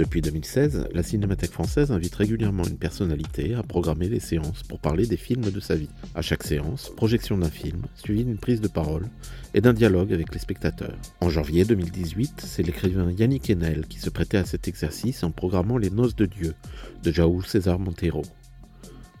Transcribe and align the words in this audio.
Depuis 0.00 0.22
2016, 0.22 0.88
la 0.94 1.02
Cinémathèque 1.02 1.52
française 1.52 1.92
invite 1.92 2.14
régulièrement 2.14 2.64
une 2.64 2.78
personnalité 2.78 3.52
à 3.52 3.62
programmer 3.62 4.08
les 4.08 4.18
séances 4.18 4.62
pour 4.62 4.78
parler 4.78 5.06
des 5.06 5.18
films 5.18 5.50
de 5.50 5.60
sa 5.60 5.74
vie. 5.74 5.90
À 6.14 6.22
chaque 6.22 6.42
séance, 6.42 6.90
projection 6.96 7.36
d'un 7.36 7.50
film, 7.50 7.82
suivie 7.96 8.24
d'une 8.24 8.38
prise 8.38 8.62
de 8.62 8.68
parole 8.68 9.04
et 9.52 9.60
d'un 9.60 9.74
dialogue 9.74 10.14
avec 10.14 10.32
les 10.32 10.40
spectateurs. 10.40 10.96
En 11.20 11.28
janvier 11.28 11.66
2018, 11.66 12.44
c'est 12.46 12.62
l'écrivain 12.62 13.10
Yannick 13.10 13.50
Enel 13.50 13.86
qui 13.88 13.98
se 13.98 14.08
prêtait 14.08 14.38
à 14.38 14.46
cet 14.46 14.68
exercice 14.68 15.22
en 15.22 15.32
programmant 15.32 15.76
Les 15.76 15.90
Noces 15.90 16.16
de 16.16 16.24
Dieu 16.24 16.54
de 17.02 17.12
Jaoul 17.12 17.44
César 17.44 17.78
Montero. 17.78 18.22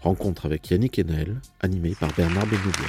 Rencontre 0.00 0.46
avec 0.46 0.70
Yannick 0.70 0.98
Enel, 0.98 1.42
animé 1.60 1.94
par 1.94 2.10
Bernard 2.14 2.46
Benouvier. 2.46 2.86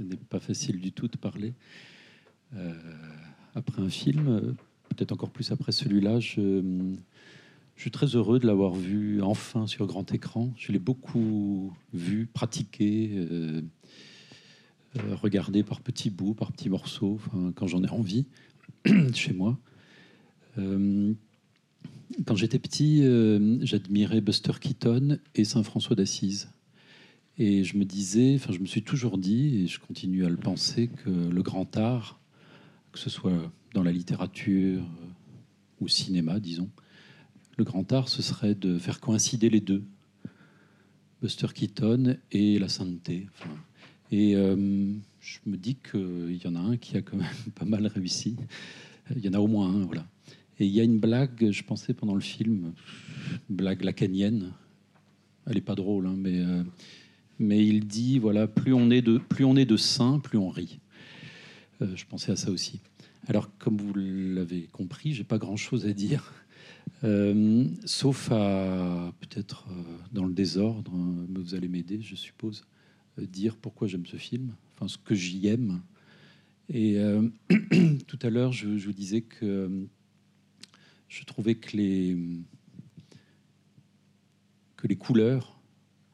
Ce- 0.00 0.04
n'est 0.04 0.16
pas 0.16 0.40
facile 0.40 0.80
du 0.80 0.92
tout 0.92 1.08
de 1.08 1.16
parler. 1.16 1.52
Euh, 2.56 2.72
après 3.54 3.82
un 3.82 3.90
film, 3.90 4.56
peut-être 4.88 5.12
encore 5.12 5.30
plus 5.30 5.52
après 5.52 5.72
celui-là, 5.72 6.20
je, 6.20 6.62
suis 7.76 7.90
très 7.90 8.06
heureux 8.08 8.38
de 8.38 8.46
l'avoir 8.46 8.74
vu 8.74 9.22
enfin 9.22 9.66
sur 9.66 9.86
grand 9.86 10.12
écran. 10.12 10.52
Je 10.56 10.72
l'ai 10.72 10.78
beaucoup 10.78 11.72
vu, 11.92 12.26
pratiqué, 12.26 13.12
euh, 13.14 13.62
euh, 14.96 15.14
regardé 15.14 15.62
par 15.62 15.80
petits 15.80 16.10
bouts, 16.10 16.34
par 16.34 16.52
petits 16.52 16.68
morceaux, 16.68 17.18
quand 17.54 17.66
j'en 17.66 17.82
ai 17.82 17.88
envie, 17.90 18.26
chez 19.14 19.32
moi. 19.32 19.58
Quand 22.26 22.36
j'étais 22.36 22.58
petit, 22.58 23.02
j'admirais 23.62 24.20
Buster 24.20 24.52
Keaton 24.60 25.18
et 25.34 25.44
Saint 25.44 25.62
François 25.62 25.96
d'Assise. 25.96 26.50
Et 27.38 27.64
je 27.64 27.76
me 27.76 27.84
disais, 27.84 28.34
enfin, 28.34 28.52
je 28.52 28.58
me 28.58 28.66
suis 28.66 28.82
toujours 28.82 29.18
dit, 29.18 29.62
et 29.62 29.66
je 29.66 29.80
continue 29.80 30.24
à 30.24 30.28
le 30.28 30.36
penser, 30.36 30.88
que 30.88 31.10
le 31.10 31.42
grand 31.42 31.76
art, 31.76 32.20
que 32.92 32.98
ce 32.98 33.08
soit 33.08 33.52
dans 33.74 33.82
la 33.82 33.92
littérature 33.92 34.82
euh, 34.82 35.06
ou 35.80 35.88
cinéma, 35.88 36.40
disons, 36.40 36.68
le 37.56 37.64
grand 37.64 37.90
art, 37.92 38.08
ce 38.08 38.22
serait 38.22 38.54
de 38.54 38.78
faire 38.78 39.00
coïncider 39.00 39.48
les 39.48 39.60
deux, 39.60 39.84
Buster 41.22 41.48
Keaton 41.54 42.16
et 42.32 42.58
la 42.58 42.68
sainteté. 42.68 43.28
Enfin, 43.34 43.54
et 44.10 44.34
euh, 44.34 44.56
je 45.20 45.38
me 45.46 45.56
dis 45.56 45.76
qu'il 45.76 46.40
y 46.42 46.46
en 46.46 46.56
a 46.56 46.58
un 46.58 46.76
qui 46.76 46.96
a 46.96 47.02
quand 47.02 47.16
même 47.16 47.28
pas 47.54 47.64
mal 47.64 47.86
réussi. 47.86 48.36
Il 49.14 49.24
y 49.24 49.28
en 49.28 49.34
a 49.34 49.38
au 49.38 49.46
moins 49.46 49.68
un, 49.68 49.84
voilà. 49.84 50.06
Et 50.58 50.66
il 50.66 50.72
y 50.72 50.80
a 50.80 50.84
une 50.84 50.98
blague, 50.98 51.50
je 51.50 51.62
pensais 51.62 51.94
pendant 51.94 52.14
le 52.14 52.20
film, 52.20 52.72
blague 53.48 53.82
lacanienne. 53.82 54.52
Elle 55.46 55.56
est 55.56 55.62
pas 55.62 55.74
drôle, 55.74 56.06
hein, 56.06 56.16
mais 56.16 56.38
euh, 56.38 56.62
mais 57.40 57.66
il 57.66 57.86
dit 57.86 58.18
voilà 58.18 58.46
plus 58.46 58.74
on 58.74 58.90
est 58.90 59.02
de 59.02 59.18
plus 59.18 59.44
on 59.44 59.56
est 59.56 59.64
de 59.64 59.76
saints, 59.76 60.20
plus 60.20 60.38
on 60.38 60.50
rit. 60.50 60.78
Euh, 61.82 61.96
je 61.96 62.04
pensais 62.06 62.30
à 62.30 62.36
ça 62.36 62.50
aussi. 62.50 62.80
Alors 63.26 63.50
comme 63.58 63.76
vous 63.78 63.94
l'avez 63.94 64.68
compris, 64.70 65.14
j'ai 65.14 65.24
pas 65.24 65.38
grand 65.38 65.56
chose 65.56 65.86
à 65.86 65.92
dire, 65.92 66.32
Euh, 67.02 67.64
sauf 67.86 68.30
à 68.30 69.12
peut-être 69.20 69.66
euh, 69.70 69.82
dans 70.12 70.26
le 70.26 70.34
désordre, 70.34 70.92
mais 70.92 71.40
vous 71.40 71.54
allez 71.54 71.68
m'aider, 71.68 72.02
je 72.02 72.14
suppose, 72.14 72.66
dire 73.16 73.56
pourquoi 73.56 73.88
j'aime 73.88 74.04
ce 74.04 74.18
film, 74.18 74.54
enfin 74.74 74.86
ce 74.86 74.98
que 74.98 75.14
j'y 75.14 75.46
aime. 75.46 75.80
Et 76.68 76.98
tout 78.06 78.18
à 78.22 78.28
l'heure, 78.28 78.52
je, 78.52 78.76
je 78.76 78.86
vous 78.86 78.92
disais 78.92 79.22
que 79.22 79.86
je 81.08 81.24
trouvais 81.24 81.54
que 81.54 81.76
les 81.76 82.18
que 84.76 84.86
les 84.86 84.96
couleurs 84.96 85.59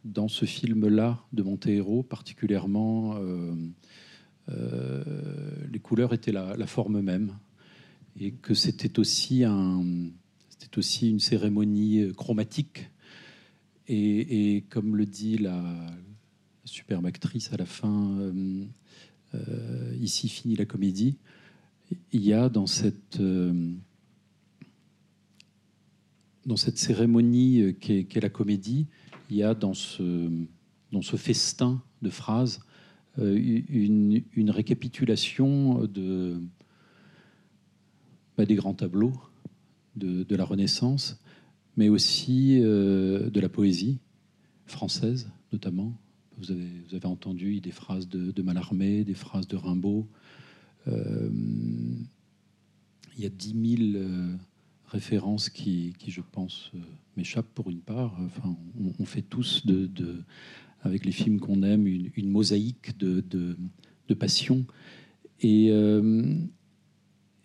dans 0.06 0.28
ce 0.28 0.44
film-là 0.44 1.20
de 1.32 1.42
Monteiro, 1.42 2.02
particulièrement, 2.02 3.16
euh, 3.16 3.54
euh, 4.50 5.02
les 5.70 5.80
couleurs 5.80 6.14
étaient 6.14 6.32
la, 6.32 6.66
forme 6.66 7.00
même, 7.00 7.36
et 8.18 8.32
que 8.32 8.54
c'était 8.54 8.98
aussi, 8.98 9.44
un, 9.44 9.84
c'était 10.48 10.78
aussi 10.78 11.10
une 11.10 11.20
cérémonie 11.20 12.00
euh, 12.00 12.12
chromatique. 12.12 12.88
Et, 13.88 14.64
comme 14.70 14.96
le 14.96 15.06
dit 15.06 15.38
la, 15.38 15.62
superbe 16.64 17.06
actrice 17.06 17.52
à 17.52 17.56
la 17.56 17.66
fin, 17.66 18.32
ici 20.00 20.28
finit 20.28 20.56
la 20.56 20.64
comédie, 20.64 21.18
il 22.10 22.24
y 22.24 22.32
a 22.32 22.48
dans 22.48 22.66
cette, 22.66 23.22
dans 26.44 26.56
cette 26.56 26.78
cérémonie 26.78 27.76
qu'est 27.78 28.02
qu'est 28.04 28.18
la 28.18 28.28
comédie, 28.28 28.88
il 29.30 29.36
y 29.36 29.42
a 29.42 29.54
dans 29.54 29.74
ce, 29.74 30.30
dans 30.92 31.02
ce 31.02 31.16
festin 31.16 31.82
de 32.02 32.10
phrases 32.10 32.60
euh, 33.18 33.36
une, 33.36 34.22
une 34.34 34.50
récapitulation 34.50 35.88
bah, 38.36 38.44
des 38.44 38.54
grands 38.54 38.74
tableaux 38.74 39.14
de, 39.96 40.22
de 40.22 40.36
la 40.36 40.44
Renaissance, 40.44 41.18
mais 41.76 41.88
aussi 41.88 42.60
euh, 42.62 43.30
de 43.30 43.40
la 43.40 43.48
poésie 43.48 43.98
française, 44.66 45.30
notamment. 45.52 45.96
Vous 46.38 46.50
avez, 46.50 47.06
entendu 47.06 47.60
des 47.60 47.70
phrases 47.70 48.08
de, 48.08 48.30
de 48.30 48.42
Mallarmé, 48.42 49.04
des 49.04 49.14
phrases 49.14 49.48
de 49.48 49.56
Rimbaud. 49.56 50.06
Euh, 50.86 51.30
il 53.16 53.22
y 53.22 53.26
a 53.26 53.30
10 53.30 53.78
000 53.92 54.04
euh, 54.04 54.34
références 54.88 55.50
qui, 55.50 55.94
qui, 55.98 56.10
je 56.10 56.20
pense, 56.32 56.70
euh, 56.74 56.78
m'échappent 57.16 57.52
pour 57.54 57.70
une 57.70 57.80
part. 57.80 58.16
Enfin, 58.20 58.56
on, 58.98 59.04
fait 59.04 59.22
tous, 59.22 59.66
de, 59.66 59.86
de- 59.86 60.22
avec 60.82 61.04
les 61.04 61.12
films 61.12 61.40
qu'on 61.40 61.62
aime, 61.62 61.86
une, 61.86 62.28
mosaïque 62.28 62.96
de, 62.98 63.20
de, 63.20 63.56
de 64.08 64.14
passion. 64.14 64.64
Et, 65.40 65.70
euh, 65.70 66.34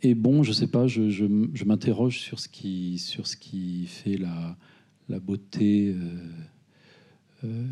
et 0.02 0.16
bon, 0.16 0.44
je 0.44 0.52
sais 0.52 0.68
pas, 0.68 0.88
je, 0.88 1.10
je 1.10 1.66
m'interroge 1.66 2.20
sur 2.20 2.40
ce 2.40 2.48
qui, 2.48 3.00
sur 3.00 3.28
ce 3.28 3.36
qui 3.36 3.88
fait 3.88 4.18
la, 4.18 4.58
la 5.10 5.20
beauté 5.20 5.96
euh, 7.44 7.64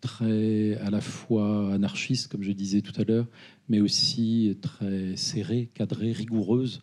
très 0.00 0.74
à 0.76 0.90
la 0.90 1.00
fois 1.00 1.74
anarchiste, 1.74 2.28
comme 2.28 2.42
je 2.42 2.52
disais 2.52 2.82
tout 2.82 2.98
à 3.00 3.04
l'heure, 3.04 3.26
mais 3.68 3.80
aussi 3.80 4.56
très 4.62 5.16
serrée, 5.16 5.68
cadrée, 5.74 6.12
rigoureuse 6.12 6.82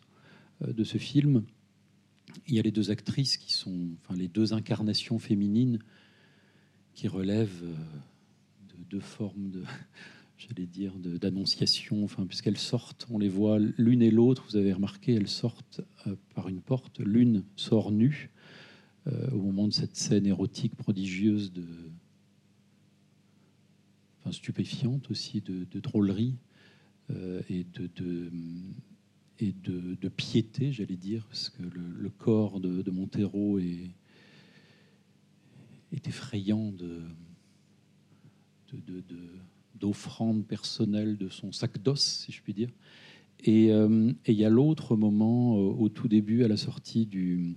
de 0.60 0.84
ce 0.84 0.98
film. 0.98 1.44
Il 2.46 2.54
y 2.54 2.58
a 2.58 2.62
les 2.62 2.70
deux 2.70 2.90
actrices 2.90 3.36
qui 3.36 3.52
sont, 3.52 3.88
enfin 4.02 4.16
les 4.16 4.28
deux 4.28 4.52
incarnations 4.52 5.18
féminines 5.18 5.78
qui 6.94 7.08
relèvent 7.08 7.62
euh, 7.62 7.74
de 8.68 8.84
deux 8.90 9.00
formes 9.00 9.52
j'allais 10.38 10.66
dire, 10.66 10.92
d'annonciation, 10.98 12.04
enfin 12.04 12.26
puisqu'elles 12.26 12.58
sortent, 12.58 13.06
on 13.10 13.18
les 13.18 13.28
voit 13.28 13.58
l'une 13.58 14.02
et 14.02 14.10
l'autre. 14.10 14.44
Vous 14.50 14.56
avez 14.56 14.72
remarqué, 14.72 15.14
elles 15.14 15.28
sortent 15.28 15.80
euh, 16.06 16.16
par 16.34 16.48
une 16.48 16.60
porte. 16.60 17.00
L'une 17.00 17.44
sort 17.56 17.90
nue 17.90 18.30
euh, 19.06 19.30
au 19.30 19.40
moment 19.40 19.68
de 19.68 19.72
cette 19.72 19.96
scène 19.96 20.26
érotique 20.26 20.74
prodigieuse 20.74 21.52
de, 21.52 21.64
enfin, 24.20 24.32
stupéfiante 24.32 25.10
aussi 25.10 25.40
de, 25.40 25.80
drôlerie 25.80 26.34
euh, 27.10 27.40
et 27.48 27.64
de- 27.74 28.30
et 29.38 29.52
de, 29.52 30.08
piété, 30.08 30.72
j'allais 30.72 30.96
dire, 30.96 31.26
parce 31.26 31.50
que 31.50 31.62
le, 31.62 32.08
corps 32.10 32.60
de, 32.60 32.90
Montero 32.90 33.58
est, 33.58 33.90
effrayant 36.06 36.72
de, 36.72 37.02
de, 38.72 38.80
de- 38.80 39.00
de- 39.00 39.30
d'offrande 39.74 40.46
personnelle 40.46 41.16
de 41.16 41.28
son 41.28 41.52
sac 41.52 41.82
d'os, 41.82 42.00
si 42.00 42.32
je 42.32 42.42
puis 42.42 42.54
dire. 42.54 42.70
Et 43.44 43.72
euh, 43.72 44.12
il 44.26 44.34
y 44.34 44.44
a 44.44 44.50
l'autre 44.50 44.96
moment 44.96 45.56
euh, 45.56 45.72
au 45.72 45.88
tout 45.88 46.08
début, 46.08 46.44
à 46.44 46.48
la 46.48 46.56
sortie 46.56 47.06
de 47.06 47.56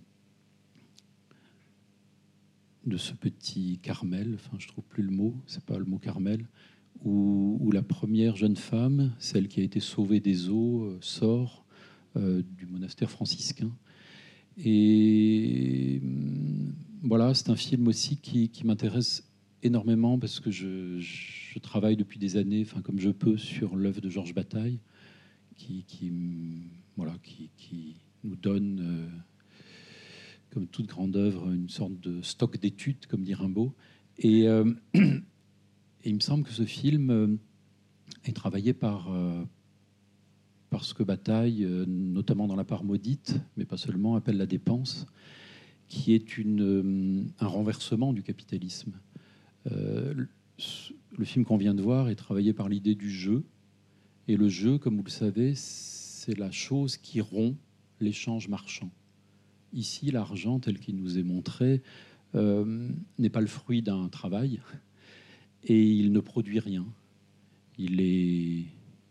ce 2.97 3.13
petit 3.13 3.79
Carmel, 3.81 4.35
enfin 4.35 4.57
je 4.57 4.67
trouve 4.67 4.83
plus 4.83 5.03
le 5.03 5.11
mot, 5.11 5.35
c'est 5.47 5.63
pas 5.63 5.77
le 5.77 5.85
mot 5.85 5.99
Carmel, 5.99 6.47
où, 7.03 7.69
la 7.71 7.81
première 7.81 8.35
jeune 8.35 8.55
femme, 8.55 9.13
celle 9.19 9.47
qui 9.47 9.61
a 9.61 9.63
été 9.63 9.79
sauvée 9.79 10.19
des 10.19 10.49
eaux, 10.49 10.83
euh, 10.83 10.97
sort 11.01 11.65
du 12.15 12.65
monastère 12.65 13.09
franciscain. 13.09 13.71
Et 14.63 15.99
hum, 16.03 16.73
voilà, 17.03 17.33
c'est 17.33 17.49
un 17.49 17.55
film 17.55 17.87
aussi 17.87 18.17
qui, 18.17 18.51
m'intéresse 18.65 19.23
énormément 19.63 20.19
parce 20.19 20.39
que 20.39 20.51
je, 20.51 21.59
travaille 21.61 21.97
depuis 21.97 22.19
des 22.19 22.37
années, 22.37 22.61
enfin 22.65 22.81
comme 22.81 22.99
je 22.99 23.09
peux, 23.09 23.37
sur 23.37 23.75
l'œuvre 23.75 24.01
de 24.01 24.09
Georges 24.09 24.33
Bataille, 24.33 24.79
qui, 25.55 25.83
mm, 26.11 26.69
voilà, 26.95 27.15
qui, 27.21 27.95
nous 28.23 28.35
donne, 28.35 28.79
euh, 28.81 29.07
comme 30.49 30.67
toute 30.67 30.87
grande 30.87 31.15
œuvre, 31.15 31.51
une 31.51 31.69
sorte 31.69 31.99
de 32.01 32.21
stock 32.21 32.59
d'études, 32.59 33.05
comme 33.07 33.23
dit 33.23 33.33
Rimbaud. 33.33 33.73
Et, 34.17 34.47
euh, 34.47 34.73
il 36.05 36.15
me 36.15 36.19
semble 36.19 36.43
que 36.43 36.51
ce 36.51 36.65
film 36.65 37.09
euh, 37.11 37.27
est 38.25 38.35
travaillé 38.35 38.73
par, 38.73 39.09
euh, 40.69 40.75
par 40.77 40.83
ce 40.85 40.93
que 40.93 41.03
Bataille, 41.03 41.63
euh, 41.63 41.85
notamment 41.87 42.47
dans 42.47 42.55
la 42.55 42.63
part 42.63 42.83
maudite, 42.83 43.39
mais 43.57 43.65
pas 43.65 43.77
seulement, 43.77 44.15
appelle 44.15 44.37
la 44.37 44.45
dépense, 44.45 45.07
qui 45.87 46.13
est 46.13 46.39
euh, 46.39 47.23
un 47.39 47.47
renversement 47.47 48.13
du 48.13 48.23
capitalisme. 48.23 48.93
Euh, 49.71 50.13
le- 51.17 51.25
film 51.25 51.45
qu'on 51.45 51.57
vient 51.57 51.73
de 51.73 51.81
voir 51.81 52.09
est 52.09 52.15
travaillé 52.15 52.53
par 52.53 52.69
l'idée 52.69 52.95
du 52.95 53.09
jeu. 53.09 53.43
Et 54.27 54.37
le 54.37 54.47
jeu, 54.47 54.77
comme 54.77 54.97
vous 54.97 55.03
le 55.03 55.09
savez, 55.09 55.53
c'est 55.55 56.37
la 56.37 56.51
chose 56.51 56.97
qui 56.97 57.19
rompt 57.19 57.57
l'échange 57.99 58.47
marchand. 58.47 58.91
Ici, 59.73 60.11
l'argent, 60.11 60.59
tel 60.59 60.79
qu'il 60.79 60.95
nous 60.97 61.17
est 61.17 61.23
montré, 61.23 61.81
n'est 62.35 63.29
pas 63.29 63.41
le 63.41 63.47
fruit 63.47 63.81
d'un 63.81 64.07
travail 64.07 64.61
et 65.63 65.81
il 65.83 66.11
ne 66.11 66.19
produit 66.19 66.59
rien. 66.59 66.85
Il 67.77 68.01
est, 68.01 68.65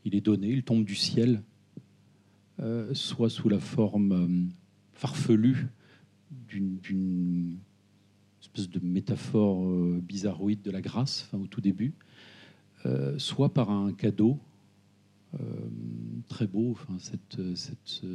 il 0.09 0.15
est 0.15 0.23
donné, 0.23 0.49
il 0.49 0.63
tombe 0.63 0.85
du 0.85 0.95
ciel, 0.95 1.43
euh, 2.61 2.95
soit 2.95 3.29
sous 3.29 3.51
la 3.51 3.61
forme 3.61 4.13
euh, 4.13 4.49
farfelue 4.95 5.69
d'une- 6.31 7.59
espèce 8.41 8.71
de 8.71 8.81
métaphore 8.81 9.69
euh, 9.69 10.01
bizarroïde 10.03 10.63
de 10.63 10.71
la 10.71 10.81
grâce, 10.81 11.29
au 11.35 11.47
tout 11.47 11.61
début, 11.61 11.93
soit 13.19 13.53
par 13.53 13.71
un 13.71 13.93
cadeau 13.93 14.39
très 16.29 16.47
beau, 16.47 16.79
cette, 16.99 18.07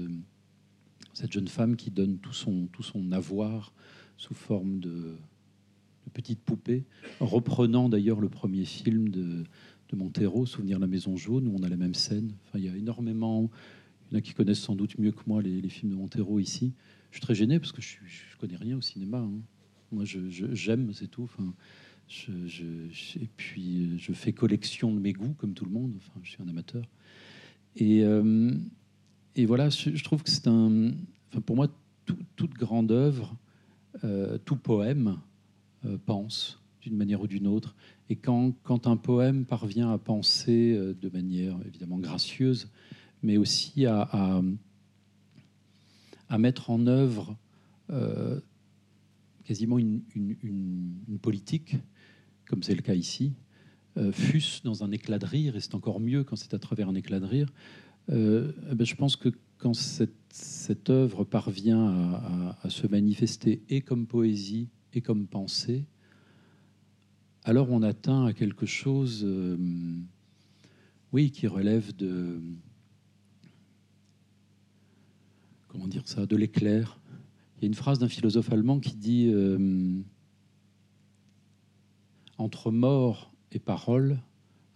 jeune 1.32 1.48
femme 1.48 1.76
qui 1.76 1.92
donne 1.92 2.18
tout 2.18 2.34
son, 2.34 2.68
tout 2.72 2.84
avoir 3.12 3.72
sous 4.18 4.34
forme 4.34 4.80
de 4.80 5.16
petite 6.14 6.40
poupée, 6.40 6.86
reprenant 7.20 7.88
d'ailleurs 7.90 8.20
le 8.20 8.30
premier 8.30 8.66
film 8.66 9.10
de, 9.10 9.44
de 9.94 10.00
Montero, 10.00 10.46
Souvenir 10.46 10.80
la 10.80 10.88
Maison 10.88 11.16
Jaune, 11.16 11.48
où 11.48 11.56
on 11.56 11.64
a 11.64 11.70
la 11.70 11.78
même 11.78 11.94
scène. 11.94 12.34
Enfin, 12.46 12.58
il 12.58 12.66
y 12.66 12.70
a 12.70 12.76
énormément, 12.76 13.50
il 14.10 14.14
y 14.14 14.16
en 14.16 14.20
a 14.20 14.22
qui 14.22 14.34
connaissent 14.34 14.60
sans 14.60 14.76
doute 14.76 14.98
mieux 14.98 15.12
que 15.12 15.22
moi 15.28 15.42
les, 15.42 15.70
films 15.70 15.92
de 15.92 15.96
Montero 15.96 16.40
ici. 16.40 16.74
Je 17.12 17.18
suis 17.18 17.22
très 17.22 17.36
gêné 17.36 17.60
parce 17.60 17.72
que 17.72 17.82
je 17.82 17.98
ne 17.98 18.40
connais 18.40 18.58
rien 18.58 18.78
au 18.78 18.82
cinéma. 18.82 19.20
hein. 19.20 19.32
Moi, 19.92 20.06
j'aime, 20.06 20.92
c'est 20.94 21.08
tout. 21.08 21.24
Enfin, 21.24 21.54
et 22.28 23.30
puis, 23.38 24.00
je 24.00 24.12
fais 24.14 24.34
collection 24.34 24.92
de 24.92 25.00
mes 25.00 25.14
goûts, 25.14 25.36
comme 25.38 25.54
tout 25.54 25.66
le 25.66 25.72
monde. 25.72 25.94
Enfin, 25.98 26.20
je 26.24 26.32
suis 26.32 26.42
un 26.42 26.48
amateur. 26.48 26.84
Et, 27.76 28.04
euh, 28.04 28.52
et 29.36 29.46
voilà, 29.46 29.70
je, 29.70 30.04
trouve 30.04 30.24
que 30.24 30.32
c'est 30.32 30.48
un. 30.48 30.92
Enfin, 31.30 31.42
pour 31.42 31.56
moi, 31.56 31.68
tout- 32.06 32.18
toute 32.36 32.54
grande 32.54 32.92
œuvre, 32.92 33.38
euh, 34.04 34.40
tout 34.40 34.56
poème 34.56 35.20
euh, 35.86 35.98
pense 36.04 36.60
d'une 36.82 36.98
manière 36.98 37.22
ou 37.22 37.28
d'une 37.28 37.48
autre. 37.48 37.76
Et 38.14 38.16
quand, 38.16 38.86
un 38.86 38.96
poème 38.96 39.44
parvient 39.44 39.92
à 39.92 39.98
penser 39.98 40.76
euh, 40.76 40.94
de 40.94 41.10
manière 41.10 41.58
évidemment 41.66 41.98
gracieuse, 41.98 42.70
mais 43.24 43.38
aussi 43.38 43.88
à, 43.88 44.40
mettre 46.38 46.70
en 46.70 46.86
œuvre 46.86 47.36
euh, 47.90 48.40
quasiment 49.46 49.80
une, 49.80 50.04
politique, 51.24 51.76
comme 52.48 52.62
c'est 52.62 52.76
le 52.76 52.84
cas 52.84 52.94
ici, 52.94 53.34
euh, 53.98 54.12
fût-ce 54.12 54.62
dans 54.62 54.84
un 54.84 54.92
éclat 54.92 55.18
de 55.18 55.26
rire, 55.26 55.56
et 55.56 55.60
c'est 55.60 55.74
encore 55.74 56.00
mieux 56.00 56.24
quand 56.24 56.36
c'est 56.36 56.54
à 56.54 56.60
travers 56.60 56.90
un 56.90 56.96
éclat 56.96 57.20
de 57.20 57.26
rire, 57.26 57.52
eh 58.10 58.76
ben, 58.76 58.86
je 58.86 58.94
pense 58.94 59.16
que 59.16 59.30
quand 59.58 59.74
cette, 59.74 60.92
œuvre 60.92 61.24
parvient 61.24 62.54
à 62.62 62.70
se 62.70 62.86
manifester 62.86 63.64
et 63.70 63.82
comme 63.82 64.06
poésie 64.06 64.70
et 64.94 65.02
comme 65.02 65.26
pensée, 65.26 65.88
alors 67.46 67.70
on 67.72 67.82
atteint 67.82 68.26
à 68.26 68.34
quelque 68.34 68.66
chose, 68.66 69.24
euh, 69.26 69.58
oui, 71.12 71.32
qui 71.32 71.48
relève 71.48 71.96
de, 71.96 72.42
comment 75.68 75.88
dire 75.88 76.08
ça, 76.08 76.26
de 76.26 76.36
l'éclair. 76.38 77.00
Il 77.58 77.64
y 77.64 77.66
a 77.66 77.68
une 77.68 77.74
phrase 77.74 78.00
d'un 78.00 78.08
philosophe 78.08 78.52
allemand 78.52 78.80
qui 78.80 78.96
dit 78.96 79.30
euh, 79.34 80.02
entre 82.38 82.72
mort 82.72 83.34
et 83.52 83.60
parole, 83.60 84.20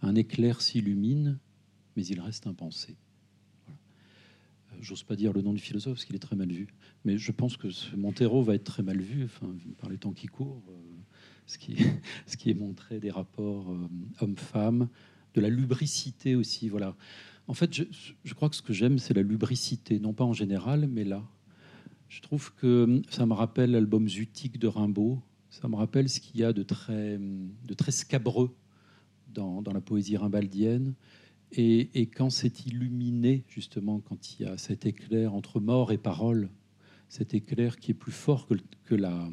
un 0.02 0.14
éclair 0.14 0.60
s'illumine, 0.60 1.38
mais 1.96 2.04
il 2.04 2.20
reste 2.20 2.46
impensé. 2.46 2.96
Euh, 3.68 3.72
J'ose 4.80 5.04
pas 5.04 5.16
dire 5.16 5.32
le 5.32 5.40
nom 5.40 5.54
du 5.54 5.60
philosophe 5.60 5.94
parce 5.94 6.04
qu'il 6.04 6.16
est 6.16 6.20
très 6.20 6.36
mal 6.36 6.52
vu, 6.52 6.68
mais 7.04 7.16
je 7.16 7.32
pense 7.32 7.56
que 7.56 7.68
Montero 7.96 8.42
va 8.42 8.54
être 8.54 8.64
très 8.64 8.82
mal 8.82 9.00
vu 9.00 9.24
enfin, 9.24 9.54
par 9.78 9.88
les 9.88 9.96
temps 9.96 10.12
qui 10.12 10.26
courent, 10.26 10.62
ce, 12.26 12.36
qui, 12.36 12.50
est 12.50 12.54
montré 12.54 13.00
des 13.00 13.10
rapports 13.10 13.70
euh, 13.70 13.88
hommes-femmes, 14.20 14.88
de 15.34 15.40
la 15.40 15.48
lubricité 15.48 16.34
aussi. 16.34 16.68
Voilà. 16.68 16.94
En 17.46 17.54
fait, 17.54 17.74
je, 17.74 18.34
crois 18.34 18.50
que 18.50 18.56
ce 18.56 18.60
que 18.60 18.74
j'aime, 18.74 18.98
c'est 18.98 19.14
la 19.14 19.22
lubricité, 19.22 19.98
non 19.98 20.12
pas 20.12 20.24
en 20.24 20.34
général, 20.34 20.86
mais 20.86 21.04
là. 21.04 21.26
Je 22.08 22.20
trouve 22.20 22.54
que 22.54 23.02
ça 23.10 23.24
me 23.24 23.32
rappelle 23.32 23.70
l'album 23.70 24.08
Zutique 24.08 24.58
de 24.58 24.66
Rimbaud. 24.66 25.22
Ça 25.50 25.68
me 25.68 25.76
rappelle 25.76 26.08
ce 26.08 26.20
qu'il 26.20 26.40
y 26.40 26.44
a 26.44 26.52
de 26.52 26.62
très, 26.62 27.18
de 27.18 27.74
très 27.74 27.92
scabreux 27.92 28.54
dans, 29.32 29.62
la 29.72 29.80
poésie 29.80 30.16
rimbaldienne. 30.16 30.94
Et, 31.52 32.10
quand 32.14 32.28
c'est 32.28 32.66
illuminé, 32.66 33.44
justement, 33.48 34.00
quand 34.00 34.32
il 34.32 34.42
y 34.42 34.46
a 34.46 34.58
cet 34.58 34.84
éclair 34.84 35.34
entre 35.34 35.60
mort 35.60 35.92
et 35.92 35.98
parole, 35.98 36.50
cet 37.08 37.32
éclair 37.32 37.78
qui 37.78 37.92
est 37.92 37.94
plus 37.94 38.12
fort 38.12 38.46
que, 38.46 38.54
que, 38.84 38.94
la, 38.94 39.28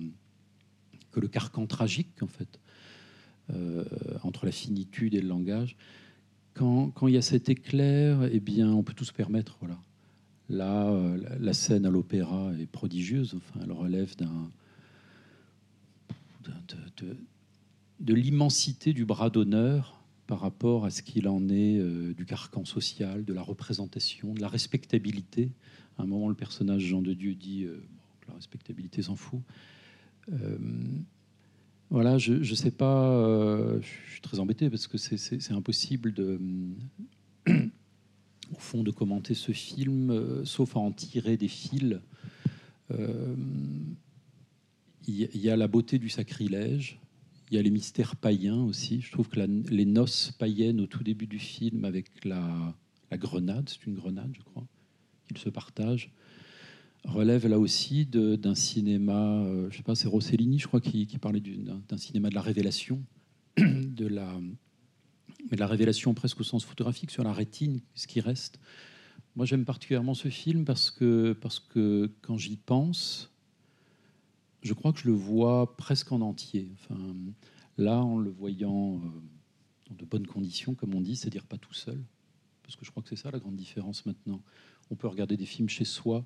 que 1.15 1.21
le 1.21 1.29
carcan 1.29 1.65
tragique, 1.65 2.21
en 2.21 2.27
fait, 2.27 2.59
euh, 3.51 3.85
entre 4.23 4.45
la 4.45 4.51
finitude 4.51 5.13
et 5.13 5.21
le 5.21 5.29
langage. 5.29 5.77
Quand, 6.53 6.89
quand 6.89 7.07
il 7.07 7.13
y 7.13 7.17
a 7.17 7.21
cet 7.21 7.47
éclair, 7.47 8.27
eh 8.29 8.41
bien, 8.41 8.69
on 8.69 8.83
peut 8.83 8.94
tout 8.94 9.06
se 9.06 9.13
permettre. 9.13 9.56
Voilà. 9.62 9.79
Là, 10.50 10.88
euh, 10.88 11.17
la- 11.39 11.53
scène 11.53 11.85
à 11.85 11.89
l'opéra 11.89 12.51
est 12.59 12.65
prodigieuse. 12.65 13.33
Enfin, 13.38 13.62
elle 13.63 13.71
relève 13.71 14.13
d'un, 14.17 14.51
de, 18.00 18.13
l'immensité 18.13 18.91
du 18.91 19.05
bras 19.05 19.29
d'honneur 19.29 20.01
par 20.27 20.41
rapport 20.41 20.84
à 20.84 20.89
ce 20.89 21.01
qu'il 21.01 21.29
en 21.29 21.48
est 21.48 21.77
euh, 21.77 22.13
du 22.13 22.25
carcan 22.25 22.65
social, 22.65 23.24
de 23.24 23.34
la 23.34 23.41
représentation, 23.41 24.34
de 24.34 24.41
la 24.41 24.50
respectabilité. 24.50 25.51
À 25.98 26.03
un 26.03 26.07
moment, 26.07 26.27
le 26.27 26.36
personnage 26.36 26.81
Jean 26.81 27.01
de 27.01 27.13
Dieu 27.13 27.36
dit 27.36 27.67
que 28.19 28.27
la 28.27 28.34
respectabilité 28.34 29.01
s'en 29.01 29.15
fout. 29.15 29.39
Euh, 30.32 30.58
voilà, 31.89 32.17
je 32.17 32.34
ne 32.34 32.44
sais 32.44 32.72
pas, 32.72 33.10
euh, 33.12 33.79
je 33.82 34.12
suis 34.12 34.22
très 34.22 34.39
embêté 34.39 34.70
parce 34.70 34.88
que 34.88 34.98
c'est- 34.98 35.51
impossible 35.51 36.13
de, 36.13 36.39
au 37.48 38.60
fond, 38.60 38.84
de 38.84 38.91
commenter 38.91 39.34
ce 39.34 39.51
film, 39.51 40.10
euh, 40.10 40.46
sauf 40.46 40.75
à 40.75 40.79
en 40.79 40.91
tirer 40.91 41.38
des 41.38 41.48
fils. 41.48 42.00
Il 45.08 45.29
y, 45.36 45.50
a 45.51 45.55
la 45.55 45.67
beauté 45.67 46.00
du 46.00 46.10
sacrilège, 46.10 47.00
il 47.51 47.55
y 47.55 47.60
a 47.60 47.62
les 47.62 47.70
mystères 47.70 48.15
païens 48.15 48.63
aussi. 48.63 49.01
Je 49.01 49.12
trouve 49.12 49.29
que 49.29 49.39
les 49.39 49.86
noces 49.86 50.32
païennes 50.32 50.82
au 50.82 50.88
tout 50.88 51.03
début 51.03 51.27
du 51.27 51.38
film 51.38 51.86
avec 51.86 52.25
la, 52.25 52.74
la 53.12 53.17
grenade, 53.17 53.70
c'est 53.70 53.86
une 53.86 53.94
grenade, 53.94 54.32
je 54.36 54.41
crois, 54.41 54.65
qu'ils 55.27 55.38
se 55.38 55.50
partagent, 55.50 56.12
relève 57.05 57.47
là 57.47 57.59
aussi 57.59 58.05
d'un 58.05 58.55
cinéma, 58.55 59.39
euh, 59.43 59.69
je 59.71 59.77
sais 59.77 59.83
pas, 59.83 59.95
c'est 59.95 60.07
Rossellini, 60.07 60.59
je 60.59 60.67
crois, 60.67 60.81
qui, 60.81 61.07
qui 61.07 61.17
parlait 61.17 61.41
d'un 61.41 61.97
cinéma 61.97 62.29
de 62.29 62.35
la 62.35 62.41
révélation, 62.41 63.03
de 63.57 64.07
la, 64.07 64.39
mais 65.50 65.55
de 65.55 65.59
la 65.59 65.67
révélation 65.67 66.13
presque 66.13 66.39
au 66.39 66.43
sens 66.43 66.65
photographique 66.65 67.12
sur 67.12 67.24
la 67.24 67.33
rétine, 67.33 67.81
ce 67.93 68.07
qui 68.07 68.19
reste. 68.19 68.59
Moi, 69.35 69.45
j'aime 69.45 69.65
particulièrement 69.65 70.13
ce 70.13 70.29
film 70.29 70.65
parce 70.65 70.91
que, 70.91 71.33
parce 71.33 71.59
que 71.59 72.12
quand 72.21 72.38
j'y 72.38 72.57
pense, 72.57 73.31
je 74.62 74.74
crois 74.74 74.93
que 74.93 75.00
je 75.00 75.07
le 75.07 75.13
vois 75.13 75.75
presque 75.77 76.12
en 76.12 76.21
entier. 76.21 76.69
Enfin, 76.74 77.15
là, 77.77 78.01
en 78.03 78.17
le 78.17 78.29
voyant 78.29 78.95
euh, 78.95 79.00
dans 79.89 79.95
de 79.95 80.05
bonnes 80.05 80.27
conditions, 80.27 80.74
comme 80.74 80.95
on 80.95 81.01
dit, 81.01 81.15
c'est-à-dire 81.15 81.45
pas 81.45 81.57
tout 81.57 81.74
seul, 81.74 82.01
parce 82.63 82.75
que 82.75 82.85
je 82.85 82.91
crois 82.91 83.03
que 83.03 83.09
c'est 83.09 83.15
ça 83.15 83.29
la 83.29 83.39
grande 83.39 83.55
différence 83.55 84.05
maintenant. 84.05 84.41
On 84.89 84.95
peut 84.95 85.07
regarder 85.07 85.38
des 85.38 85.45
films 85.45 85.69
chez 85.69 85.85
soi, 85.85 86.25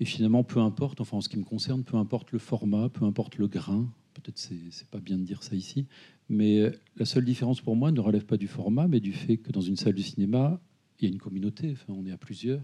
et 0.00 0.04
finalement, 0.04 0.44
peu 0.44 0.60
importe, 0.60 1.00
enfin 1.00 1.18
en 1.18 1.20
ce 1.20 1.28
qui 1.28 1.38
me 1.38 1.44
concerne, 1.44 1.84
peu 1.84 1.96
importe 1.96 2.32
le 2.32 2.38
format, 2.38 2.88
peu 2.88 3.04
importe 3.04 3.36
le 3.36 3.48
grain, 3.48 3.88
peut-être 4.14 4.38
c'est 4.38 4.88
pas 4.88 5.00
bien 5.00 5.18
de 5.18 5.24
dire 5.24 5.42
ça 5.42 5.54
ici, 5.54 5.86
mais 6.28 6.58
euh, 6.58 6.70
la 6.96 7.04
seule 7.04 7.24
différence 7.24 7.60
pour 7.60 7.76
moi 7.76 7.92
ne 7.92 8.00
relève 8.00 8.24
pas 8.24 8.36
du 8.36 8.48
format, 8.48 8.88
mais 8.88 9.00
du 9.00 9.12
fait 9.12 9.36
que 9.36 9.52
dans 9.52 9.60
une 9.60 9.76
salle 9.76 9.94
de 9.94 10.02
cinéma, 10.02 10.60
il 10.98 11.08
y 11.08 11.10
a 11.10 11.12
une 11.12 11.20
communauté, 11.20 11.72
enfin, 11.72 11.92
on 11.92 12.06
est 12.06 12.12
à 12.12 12.16
plusieurs, 12.16 12.62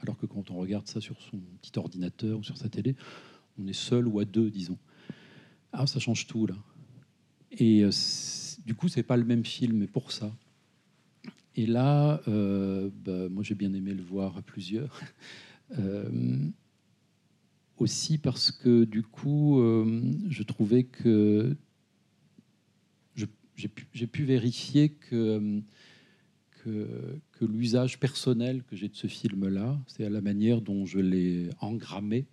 alors 0.00 0.16
que 0.16 0.26
quand 0.26 0.50
on 0.50 0.56
regarde 0.56 0.86
ça 0.86 1.00
sur 1.00 1.20
son 1.20 1.38
petit 1.60 1.78
ordinateur 1.78 2.38
ou 2.38 2.42
sur 2.42 2.56
sa 2.56 2.68
télé, 2.68 2.96
on 3.58 3.66
est 3.66 3.72
seul 3.72 4.06
ou 4.06 4.20
à 4.20 4.24
deux, 4.24 4.50
disons. 4.50 4.78
Ah, 5.72 5.86
ça 5.86 6.00
change 6.00 6.26
tout 6.26 6.46
là. 6.46 6.56
Et 7.52 7.84
euh, 7.84 7.90
du 8.64 8.74
coup, 8.74 8.88
c'est 8.88 9.02
pas 9.02 9.16
le 9.16 9.24
même 9.24 9.44
film, 9.44 9.78
mais 9.78 9.86
pour 9.86 10.12
ça. 10.12 10.32
Et 11.56 11.66
là, 11.66 12.20
euh, 12.28 12.90
bah, 13.04 13.28
moi, 13.28 13.42
j'ai 13.42 13.54
bien 13.54 13.72
aimé 13.74 13.92
le 13.92 14.02
voir 14.02 14.36
à 14.36 14.42
plusieurs. 14.42 15.00
aussi 17.80 18.18
parce 18.18 18.50
que 18.50 18.84
du 18.84 19.02
coup, 19.02 19.60
euh, 19.60 20.02
je 20.28 20.42
trouvais 20.42 20.84
que 20.84 21.56
j'ai 23.94 24.06
pu, 24.06 24.24
vérifier 24.24 24.88
que, 24.88 25.14
euh, 25.14 25.60
que, 26.62 27.20
que 27.32 27.44
l'usage 27.44 28.00
personnel 28.00 28.62
que 28.64 28.74
j'ai 28.74 28.88
de 28.88 28.96
ce 28.96 29.06
film-là, 29.06 29.78
c'est 29.86 30.06
à 30.06 30.08
la 30.08 30.22
manière 30.22 30.62
dont 30.62 30.86
je 30.86 30.98
l'ai 30.98 31.50
engrammé, 31.60 32.26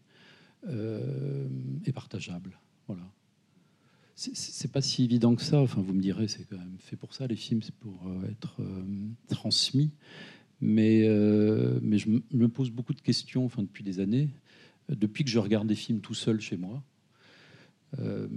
euh, 0.68 1.50
est 1.86 1.92
partageable. 1.92 2.58
Voilà. 2.88 3.04
C'est- 4.16 4.72
pas 4.72 4.82
si 4.82 5.04
évident 5.04 5.36
que 5.36 5.42
ça. 5.42 5.60
Enfin, 5.60 5.82
vous 5.82 5.94
me 5.94 6.02
direz, 6.02 6.30
c'est 6.30 6.46
quand 6.46 6.58
même 6.58 6.78
fait 6.80 6.96
pour 6.96 7.14
ça. 7.14 7.28
Les 7.28 7.36
films, 7.36 7.62
c'est 7.62 7.76
pour 7.76 8.10
être 8.32 8.62
transmis. 9.28 9.92
Mais, 10.62 11.06
mais 11.82 11.98
je 11.98 12.10
me- 12.10 12.48
pose 12.48 12.72
beaucoup 12.72 12.94
de 12.94 13.02
questions 13.02 13.46
enfin, 13.46 13.64
depuis 13.64 13.84
des 13.84 14.00
années, 14.00 14.30
depuis 14.90 15.24
que 15.24 15.30
je 15.30 15.40
regarde 15.40 15.68
des 15.68 15.76
films 15.76 16.00
tout 16.00 16.14
seul 16.14 16.40
chez 16.40 16.58
moi. 16.58 16.84
Euh, 18.00 18.28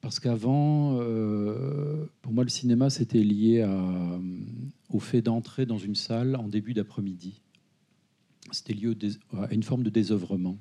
parce 0.00 0.20
qu'avant, 0.20 0.98
euh, 1.00 2.06
pour 2.22 2.32
moi, 2.32 2.44
le 2.44 2.50
cinéma, 2.50 2.88
c'était 2.90 3.22
lié 3.22 3.60
euh, 3.66 4.18
au 4.90 5.00
fait 5.00 5.22
d'entrer 5.22 5.66
dans 5.66 5.78
une 5.78 5.94
salle 5.94 6.36
en 6.36 6.48
début 6.48 6.74
d'après-midi. 6.74 7.40
C'était 8.52 8.74
lié 8.74 8.94
à 9.32 9.52
une 9.52 9.62
forme 9.62 9.82
de 9.82 9.90
désœuvrement, 9.90 10.58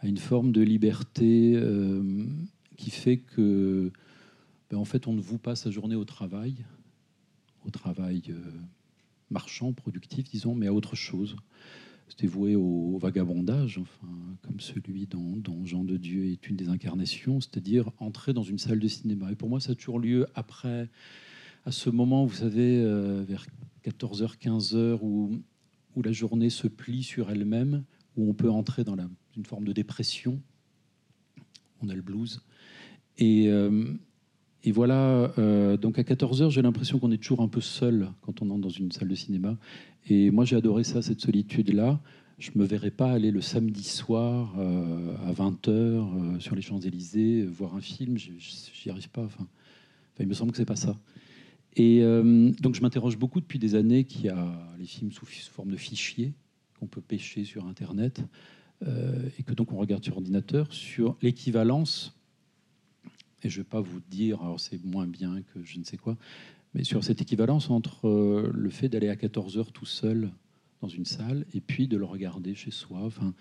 à 0.00 0.06
une 0.06 0.18
forme 0.18 0.52
de 0.52 0.62
liberté 0.62 1.60
qui 2.78 2.90
fait 2.90 3.18
que, 3.18 3.92
ben, 4.70 4.78
en 4.78 4.86
fait, 4.86 5.06
on 5.06 5.12
ne 5.12 5.20
voue 5.20 5.36
pas 5.36 5.54
sa 5.54 5.70
journée 5.70 5.96
au 5.96 6.06
travail, 6.06 6.64
au 7.66 7.70
travail 7.70 8.22
marchand, 9.28 9.74
productif, 9.74 10.24
disons, 10.30 10.54
mais 10.54 10.68
à 10.68 10.72
autre 10.72 10.96
chose. 10.96 11.36
C'était 12.08 12.26
voué 12.26 12.56
au 12.56 12.98
vagabondage, 12.98 13.78
enfin, 13.78 14.12
comme 14.42 14.60
celui 14.60 15.06
dont, 15.06 15.64
Jean 15.64 15.82
de 15.84 15.96
Dieu 15.96 16.26
est 16.26 16.48
une 16.48 16.56
des 16.56 16.68
incarnations, 16.68 17.40
c'est-à-dire 17.40 17.90
entrer 17.98 18.32
dans 18.34 18.42
une 18.42 18.58
salle 18.58 18.78
de 18.80 18.88
cinéma. 18.88 19.32
Et 19.32 19.34
pour 19.34 19.48
moi, 19.48 19.60
ça 19.60 19.72
a 19.72 19.74
toujours 19.74 19.98
lieu 19.98 20.26
après, 20.34 20.90
à 21.64 21.72
ce 21.72 21.88
moment, 21.88 22.26
vous 22.26 22.34
savez, 22.34 22.82
euh, 22.82 23.24
vers 23.26 23.46
14h, 23.82 24.36
15h, 24.38 24.98
où, 25.02 25.40
où 25.96 26.02
la 26.02 26.12
journée 26.12 26.50
se 26.50 26.66
plie 26.68 27.02
sur 27.02 27.30
elle-même, 27.30 27.84
où 28.16 28.28
on 28.28 28.34
peut 28.34 28.50
entrer 28.50 28.84
dans 28.84 28.94
la- 28.94 29.08
une 29.36 29.46
forme 29.46 29.64
de 29.64 29.72
dépression. 29.72 30.40
On 31.80 31.88
a 31.88 31.94
le 31.94 32.02
blues. 32.02 32.42
Et, 33.16 33.48
euh, 33.48 33.94
et 34.64 34.72
voilà, 34.72 35.32
euh, 35.38 35.76
donc 35.76 35.98
à 35.98 36.02
14h, 36.02 36.50
j'ai 36.50 36.62
l'impression 36.62 36.98
qu'on 36.98 37.10
est 37.10 37.18
toujours 37.18 37.42
un 37.42 37.48
peu 37.48 37.60
seul 37.60 38.08
quand 38.20 38.42
on 38.42 38.50
entre 38.50 38.60
dans 38.60 38.68
une 38.68 38.92
salle 38.92 39.08
de 39.08 39.14
cinéma. 39.14 39.56
Et 40.08 40.30
moi, 40.30 40.44
j'ai 40.44 40.56
adoré 40.56 40.84
ça, 40.84 41.02
cette 41.02 41.20
solitude-là. 41.20 42.00
Je 42.38 42.50
ne 42.54 42.62
me 42.62 42.66
verrais 42.66 42.90
pas 42.90 43.10
aller 43.10 43.30
le 43.30 43.40
samedi 43.40 43.84
soir 43.84 44.54
euh, 44.58 45.14
à 45.26 45.32
20h 45.32 46.40
sur 46.40 46.54
les 46.54 46.62
Champs-Élysées, 46.62 47.42
euh, 47.42 47.46
voir 47.46 47.74
un 47.74 47.80
film. 47.80 48.18
Je 48.18 48.30
n'y 48.30 48.90
arrive 48.90 49.10
pas. 49.10 49.24
Enfin, 49.24 49.46
il 50.20 50.26
me 50.26 50.34
semble 50.34 50.52
que 50.52 50.56
c'est 50.56 50.64
pas 50.64 50.76
ça. 50.76 50.96
Et 51.76 52.02
euh, 52.02 52.50
donc, 52.60 52.74
je 52.74 52.82
m'interroge 52.82 53.16
beaucoup 53.16 53.40
depuis 53.40 53.58
des 53.58 53.74
années 53.74 54.04
qu'il 54.04 54.26
y 54.26 54.28
a 54.28 54.52
les 54.78 54.84
films 54.84 55.12
sous, 55.12 55.26
forme 55.26 55.70
de 55.70 55.76
fichiers 55.76 56.34
qu'on 56.78 56.86
peut 56.86 57.00
pêcher 57.00 57.44
sur 57.44 57.66
Internet 57.66 58.22
euh, 58.86 59.28
et 59.38 59.42
que 59.42 59.54
donc 59.54 59.72
on 59.72 59.76
regarde 59.76 60.04
sur 60.04 60.16
ordinateur 60.16 60.72
sur 60.72 61.16
l'équivalence. 61.22 62.18
Et 63.44 63.50
je 63.50 63.58
ne 63.58 63.62
vais 63.64 63.68
pas 63.68 63.80
vous 63.80 64.00
dire, 64.10 64.40
alors 64.42 64.60
c'est 64.60 64.82
moins 64.84 65.06
bien 65.06 65.42
que 65.52 65.62
je 65.64 65.78
ne 65.78 65.84
sais 65.84 65.96
quoi, 65.96 66.16
mais 66.74 66.84
sur 66.84 67.04
cette 67.04 67.20
équivalence 67.20 67.70
entre 67.70 68.08
euh, 68.08 68.50
le 68.54 68.70
fait 68.70 68.88
d'aller 68.88 69.08
à 69.08 69.16
14 69.16 69.58
heures 69.58 69.72
tout 69.72 69.86
seul 69.86 70.30
dans 70.80 70.88
une 70.88 71.04
salle 71.04 71.44
et 71.54 71.60
puis 71.60 71.88
de 71.88 71.96
le 71.96 72.04
regarder 72.04 72.54
chez 72.54 72.70
soi. 72.70 73.00
Enfin, 73.04 73.34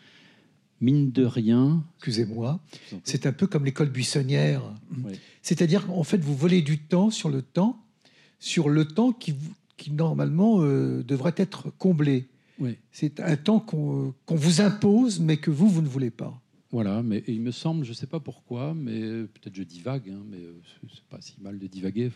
mine 0.81 1.11
de 1.11 1.23
rien, 1.23 1.83
Excusez-moi. 1.97 2.59
C'est 3.03 3.25
un 3.25 3.31
peu 3.31 3.47
comme 3.47 3.63
l'école 3.63 3.89
buissonnière. 3.89 4.63
Ouais. 5.03 5.13
C'est-à-dire 5.41 5.85
qu'en 5.85 6.03
fait, 6.03 6.17
vous 6.17 6.35
volez 6.35 6.61
du 6.61 6.79
temps 6.79 7.09
sur 7.11 7.29
le 7.29 7.41
temps, 7.41 7.79
sur 8.39 8.69
le 8.69 8.85
temps 8.85 9.13
qui, 9.13 9.35
normalement 9.91 10.61
euh, 10.61 11.03
devrait 11.03 11.35
être 11.37 11.69
comblé. 11.77 12.27
Ouais. 12.59 12.77
C'est 12.91 13.19
un 13.19 13.37
temps 13.37 13.59
qu'on 13.59 14.13
qu'on 14.25 14.35
vous 14.35 14.61
impose, 14.61 15.19
mais 15.19 15.37
que 15.37 15.51
vous, 15.51 15.69
vous 15.69 15.81
ne 15.81 15.87
voulez 15.87 16.11
pas. 16.11 16.40
Voilà, 16.71 17.03
mais 17.03 17.23
il 17.27 17.41
me 17.41 17.51
semble, 17.51 17.83
je 17.83 17.89
ne 17.89 17.95
sais 17.95 18.07
pas 18.07 18.21
pourquoi, 18.21 18.73
mais 18.73 19.01
euh, 19.01 19.27
peut-être 19.27 19.55
je 19.55 19.63
divague, 19.63 20.09
hein, 20.09 20.23
mais 20.29 20.37
euh, 20.37 20.53
c'est- 20.89 21.03
pas 21.09 21.19
si 21.21 21.35
mal 21.41 21.59
de 21.59 21.67
divaguer, 21.67 22.11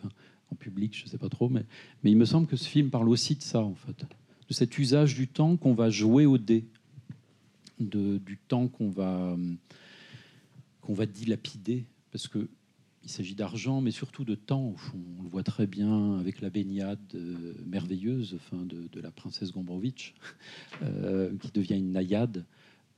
en 0.52 0.56
public, 0.56 0.98
je 0.98 1.04
ne 1.04 1.10
sais 1.10 1.18
pas 1.18 1.28
trop, 1.28 1.50
mais, 1.50 1.66
il 2.04 2.16
me 2.16 2.26
semble 2.26 2.48
que 2.48 2.56
ce 2.56 2.68
film 2.68 2.90
parle 2.90 3.10
aussi 3.10 3.36
de 3.36 3.42
ça, 3.42 3.62
en 3.62 3.76
fait, 3.76 4.06
de 4.48 4.54
cet 4.54 4.78
usage 4.78 5.16
du 5.16 5.28
temps 5.28 5.58
qu'on 5.58 5.74
va 5.74 5.90
jouer 5.90 6.26
au 6.26 6.38
dé, 6.38 6.66
du 7.80 8.38
temps 8.48 8.68
qu'on 8.68 8.90
va, 8.90 9.34
hum, 9.34 9.58
qu'on 10.82 10.94
va 10.94 11.06
dilapider, 11.06 11.86
parce 12.12 12.28
que 12.28 12.48
il 13.06 13.12
s'agit 13.12 13.36
d'argent, 13.36 13.82
mais 13.82 13.92
surtout 13.92 14.26
de 14.26 14.34
temps, 14.34 14.70
au 14.70 14.78
fond. 14.78 14.98
On 15.20 15.24
le 15.24 15.30
voit 15.30 15.44
très 15.44 15.68
bien 15.68 16.18
avec 16.18 16.42
la 16.42 16.50
baignade 16.50 17.00
euh, 17.14 17.54
merveilleuse 17.68 18.38
de, 18.52 19.00
la 19.00 19.12
princesse 19.12 19.52
Gombrowicz, 19.52 20.14
euh, 20.82 21.32
qui 21.40 21.52
devient 21.52 21.76
une 21.78 21.92
naïade. 21.92 22.44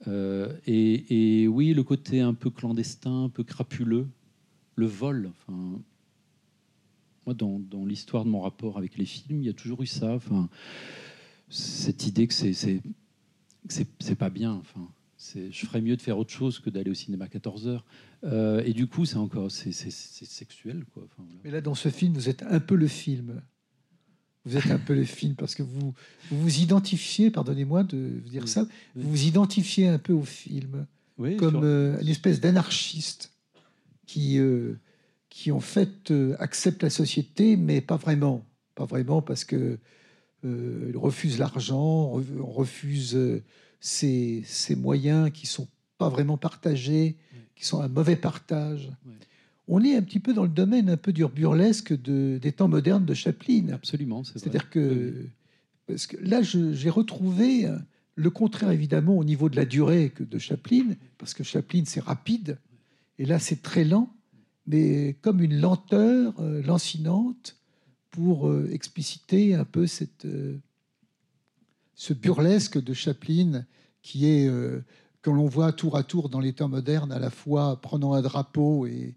Euh, 0.07 0.53
et, 0.67 1.47
oui, 1.47 1.73
le 1.73 1.83
côté 1.83 2.21
un 2.21 2.33
peu 2.33 2.49
clandestin, 2.49 3.25
un 3.25 3.29
peu 3.29 3.43
crapuleux, 3.43 4.07
le 4.75 4.85
vol. 4.85 5.31
Enfin, 5.31 5.79
moi, 7.25 7.33
dans, 7.33 7.85
l'histoire 7.85 8.25
de 8.25 8.29
mon 8.29 8.41
rapport 8.41 8.77
avec 8.77 8.97
les 8.97 9.05
films, 9.05 9.41
il 9.41 9.45
y 9.45 9.49
a 9.49 9.53
toujours 9.53 9.81
eu 9.81 9.87
ça. 9.87 10.13
Enfin, 10.13 10.49
cette 11.49 12.05
idée 12.05 12.27
que 12.27 12.33
c'est 12.33 12.81
c'est 13.99 14.15
pas 14.15 14.29
bien. 14.29 14.53
Enfin, 14.53 14.87
je 15.17 15.65
ferais 15.65 15.81
mieux 15.81 15.97
de 15.97 16.01
faire 16.01 16.17
autre 16.17 16.31
chose 16.31 16.59
que 16.59 16.69
d'aller 16.69 16.91
au 16.91 16.93
cinéma 16.93 17.25
à 17.25 17.27
14 17.27 17.67
heures. 17.67 17.85
Euh, 18.23 18.63
et 18.65 18.73
du 18.73 18.87
coup, 18.87 19.05
c'est 19.05 19.17
encore 19.17 19.51
c'est 19.51 19.71
sexuel. 19.71 20.85
Mais 21.43 21.51
là, 21.51 21.61
dans 21.61 21.75
ce 21.75 21.89
film, 21.89 22.13
vous 22.13 22.29
êtes 22.29 22.43
un 22.43 22.59
peu 22.59 22.75
le 22.75 22.87
film. 22.87 23.41
Vous 24.47 24.55
êtes 24.55 24.71
un 24.71 24.79
peu 24.79 24.95
le 24.95 25.03
film 25.03 25.35
parce 25.35 25.55
que 25.55 25.63
vous 25.63 25.93
vous, 26.31 26.41
vous 26.41 26.59
identifiez, 26.59 27.29
pardonnez-moi 27.31 27.83
de 27.83 28.21
vous 28.23 28.29
dire 28.29 28.43
Oui. 28.43 28.49
ça, 28.49 28.65
vous 28.95 29.09
vous 29.09 29.23
identifiez 29.25 29.87
un 29.87 29.99
peu 29.99 30.13
au 30.13 30.23
film. 30.23 30.85
Oui, 31.17 31.35
comme 31.35 31.55
sur- 31.55 31.63
euh, 31.63 31.99
une 31.99 32.07
espèce 32.07 32.39
d'anarchiste 32.39 33.33
qui, 34.05 34.37
euh, 34.39 34.75
qui 35.29 35.51
en 35.51 35.59
fait 35.59 36.11
euh, 36.11 36.35
accepte 36.39 36.83
la 36.83 36.89
société, 36.89 37.57
mais 37.57 37.81
pas 37.81 37.97
vraiment. 37.97 38.45
Pas 38.75 38.85
vraiment 38.85 39.21
parce 39.21 39.43
que 39.43 39.79
euh, 40.45 40.87
il 40.89 40.97
refuse 40.97 41.39
l'argent, 41.39 42.13
on 42.13 42.45
refuse 42.45 43.17
ces, 43.81 44.45
moyens 44.77 45.31
qui 45.31 45.45
sont 45.47 45.67
pas 45.97 46.09
vraiment 46.09 46.37
partagés, 46.37 47.17
qui 47.55 47.65
sont 47.65 47.81
un 47.81 47.87
mauvais 47.87 48.15
partage. 48.15 48.91
On 49.67 49.83
est 49.83 49.95
un 49.95 50.01
petit 50.01 50.19
peu 50.19 50.33
dans 50.33 50.43
le 50.43 50.49
domaine 50.49 50.89
un 50.89 50.97
peu 50.97 51.11
du 51.11 51.25
burlesque 51.25 51.99
de, 51.99 52.37
des 52.41 52.51
temps 52.51 52.67
modernes 52.67 53.05
de 53.05 53.13
Chaplin. 53.13 53.69
absolument. 53.73 54.23
c'est. 54.23 54.39
C'est-à-dire 54.39 54.69
que, 54.69 55.25
parce 55.87 56.07
là, 56.21 56.41
j'ai 56.41 56.89
retrouvé 56.89 57.65
euh, 57.65 57.77
le 58.15 58.29
contraire, 58.31 58.71
évidemment, 58.71 59.15
au 59.17 59.23
niveau 59.23 59.47
de 59.47 59.55
la 59.55 59.65
durée 59.65 60.09
que 60.09 60.23
de 60.23 60.39
Chaplin, 60.39 60.95
parce 61.17 61.33
que 61.33 61.43
Chaplin, 61.43 61.83
c'est 61.85 62.01
rapide, 62.01 62.57
et 63.19 63.25
là, 63.25 63.39
c'est 63.39 63.61
très 63.61 63.83
lent, 63.83 64.11
mais 64.65 65.15
comme 65.21 65.41
une 65.41 65.59
lenteur 65.59 66.33
euh, 66.39 66.61
lancinante 66.63 67.57
pour 68.09 68.49
euh, 68.49 68.69
expliciter 68.71 69.53
un 69.53 69.65
peu 69.65 69.85
cette, 69.85 70.25
euh, 70.25 70.57
ce 71.93 72.13
burlesque 72.13 72.81
de 72.81 72.93
Chaplin 72.93 73.65
qui 74.01 74.25
est, 74.25 74.49
que 75.21 75.29
l'on 75.29 75.47
voit 75.47 75.73
tour 75.73 75.97
à 75.97 76.03
tour 76.03 76.29
dans 76.29 76.39
les 76.39 76.53
temps 76.53 76.69
modernes, 76.69 77.11
à 77.11 77.19
la 77.19 77.29
fois 77.29 77.81
prenant 77.81 78.13
un 78.13 78.21
drapeau 78.21 78.85
et, 78.85 79.15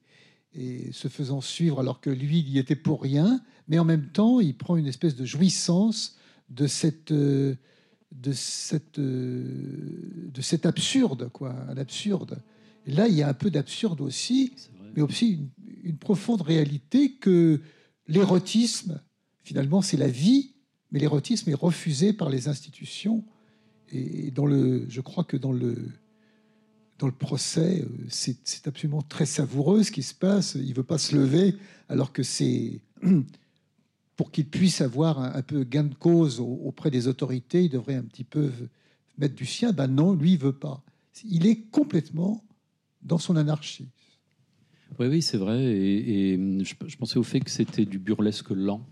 et 0.55 0.93
se 0.93 1.09
faisant 1.09 1.41
suivre 1.41 1.81
alors 1.81 2.01
que 2.01 2.11
lui, 2.11 2.41
il 2.41 2.49
y 2.49 2.59
était 2.59 2.77
pour 2.77 3.03
rien, 3.03 3.41
mais 3.69 3.79
en 3.79 3.85
même 3.85 4.09
temps, 4.09 4.41
il 4.41 4.57
prend 4.57 4.77
une 4.77 4.87
espèce 4.87 5.17
de 5.17 5.25
jouissance 5.25 6.17
de 6.49 6.67
cette, 6.67 7.13
euh, 7.13 7.55
de 8.13 8.33
cette, 8.33 8.99
euh, 8.99 10.31
de 10.33 10.41
cet 10.41 10.67
absurde, 10.67 11.29
quoi, 11.33 11.55
un 11.69 11.77
absurde. 11.77 12.43
Et 12.87 12.93
là, 12.93 13.07
il 13.07 13.15
y 13.15 13.23
a 13.23 13.29
un 13.29 13.35
peu 13.35 13.51
d'absurde 13.51 14.01
aussi, 14.01 14.53
mais 14.97 15.03
aussi 15.03 15.35
une, 15.35 15.49
une 15.85 15.97
profonde 15.97 16.43
réalité 16.43 17.13
que 17.13 17.61
l'érotisme, 18.09 19.01
finalement, 19.45 19.83
c'est 19.83 19.97
la 19.97 20.09
vie, 20.09 20.55
mais 20.91 20.99
l'érotisme 20.99 21.51
est 21.51 21.55
refusé 21.55 22.13
par 22.13 22.29
les 22.29 22.49
institutions. 22.49 23.25
Et 23.93 24.31
dans 24.31 24.47
le, 24.47 24.87
je 24.89 25.01
crois 25.01 25.25
que 25.25 25.37
dans 25.37 25.53
le, 25.53 25.77
dans 27.01 27.07
le 27.07 27.13
procès, 27.13 27.81
euh, 27.83 27.89
c'est 28.09 28.37
c'est 28.45 28.69
absolument 28.69 29.03
très 29.03 29.27
savoureux 29.27 29.83
ce 29.83 29.91
qui 29.91 30.03
se 30.05 30.15
passe. 30.15 30.55
Il 30.55 30.75
veut 30.75 30.85
pas 30.85 30.99
se 30.99 31.17
lever, 31.17 31.57
alors 31.89 32.13
que 32.13 32.23
c'est 32.23 32.81
pour 34.17 34.31
qu'il 34.31 34.47
puisse 34.47 34.81
avoir 34.83 35.19
un, 35.19 35.33
un 35.35 35.43
peu 35.43 35.65
gain 35.65 35.85
de 35.85 35.95
cause 35.95 36.41
au- 36.41 36.61
auprès 36.65 36.91
des 36.91 37.09
autorités, 37.09 37.65
il 37.65 37.71
devrait 37.71 37.95
un 37.95 38.03
petit 38.03 38.25
peu 38.25 38.51
mettre 39.19 39.35
du 39.35 39.47
sien. 39.47 39.73
Ben 39.73 39.87
non, 39.89 40.13
lui, 40.15 40.33
il 40.33 40.39
veut 40.39 40.53
pas. 40.53 40.83
Il 41.25 41.47
est 41.47 41.57
complètement 41.71 42.45
dans 43.03 43.19
son 43.19 43.37
anarchie. 43.37 43.89
Oui, 44.99 45.07
oui, 45.07 45.23
c'est 45.23 45.39
vrai. 45.39 45.63
Et, 45.65 46.33
et 46.35 46.65
je, 46.65 46.75
je 46.87 46.97
pensais 46.97 47.19
au 47.19 47.23
fait 47.23 47.41
que 47.41 47.51
c'était 47.51 47.87
du 47.87 47.99
burlesque 47.99 48.51
lent. 48.51 48.87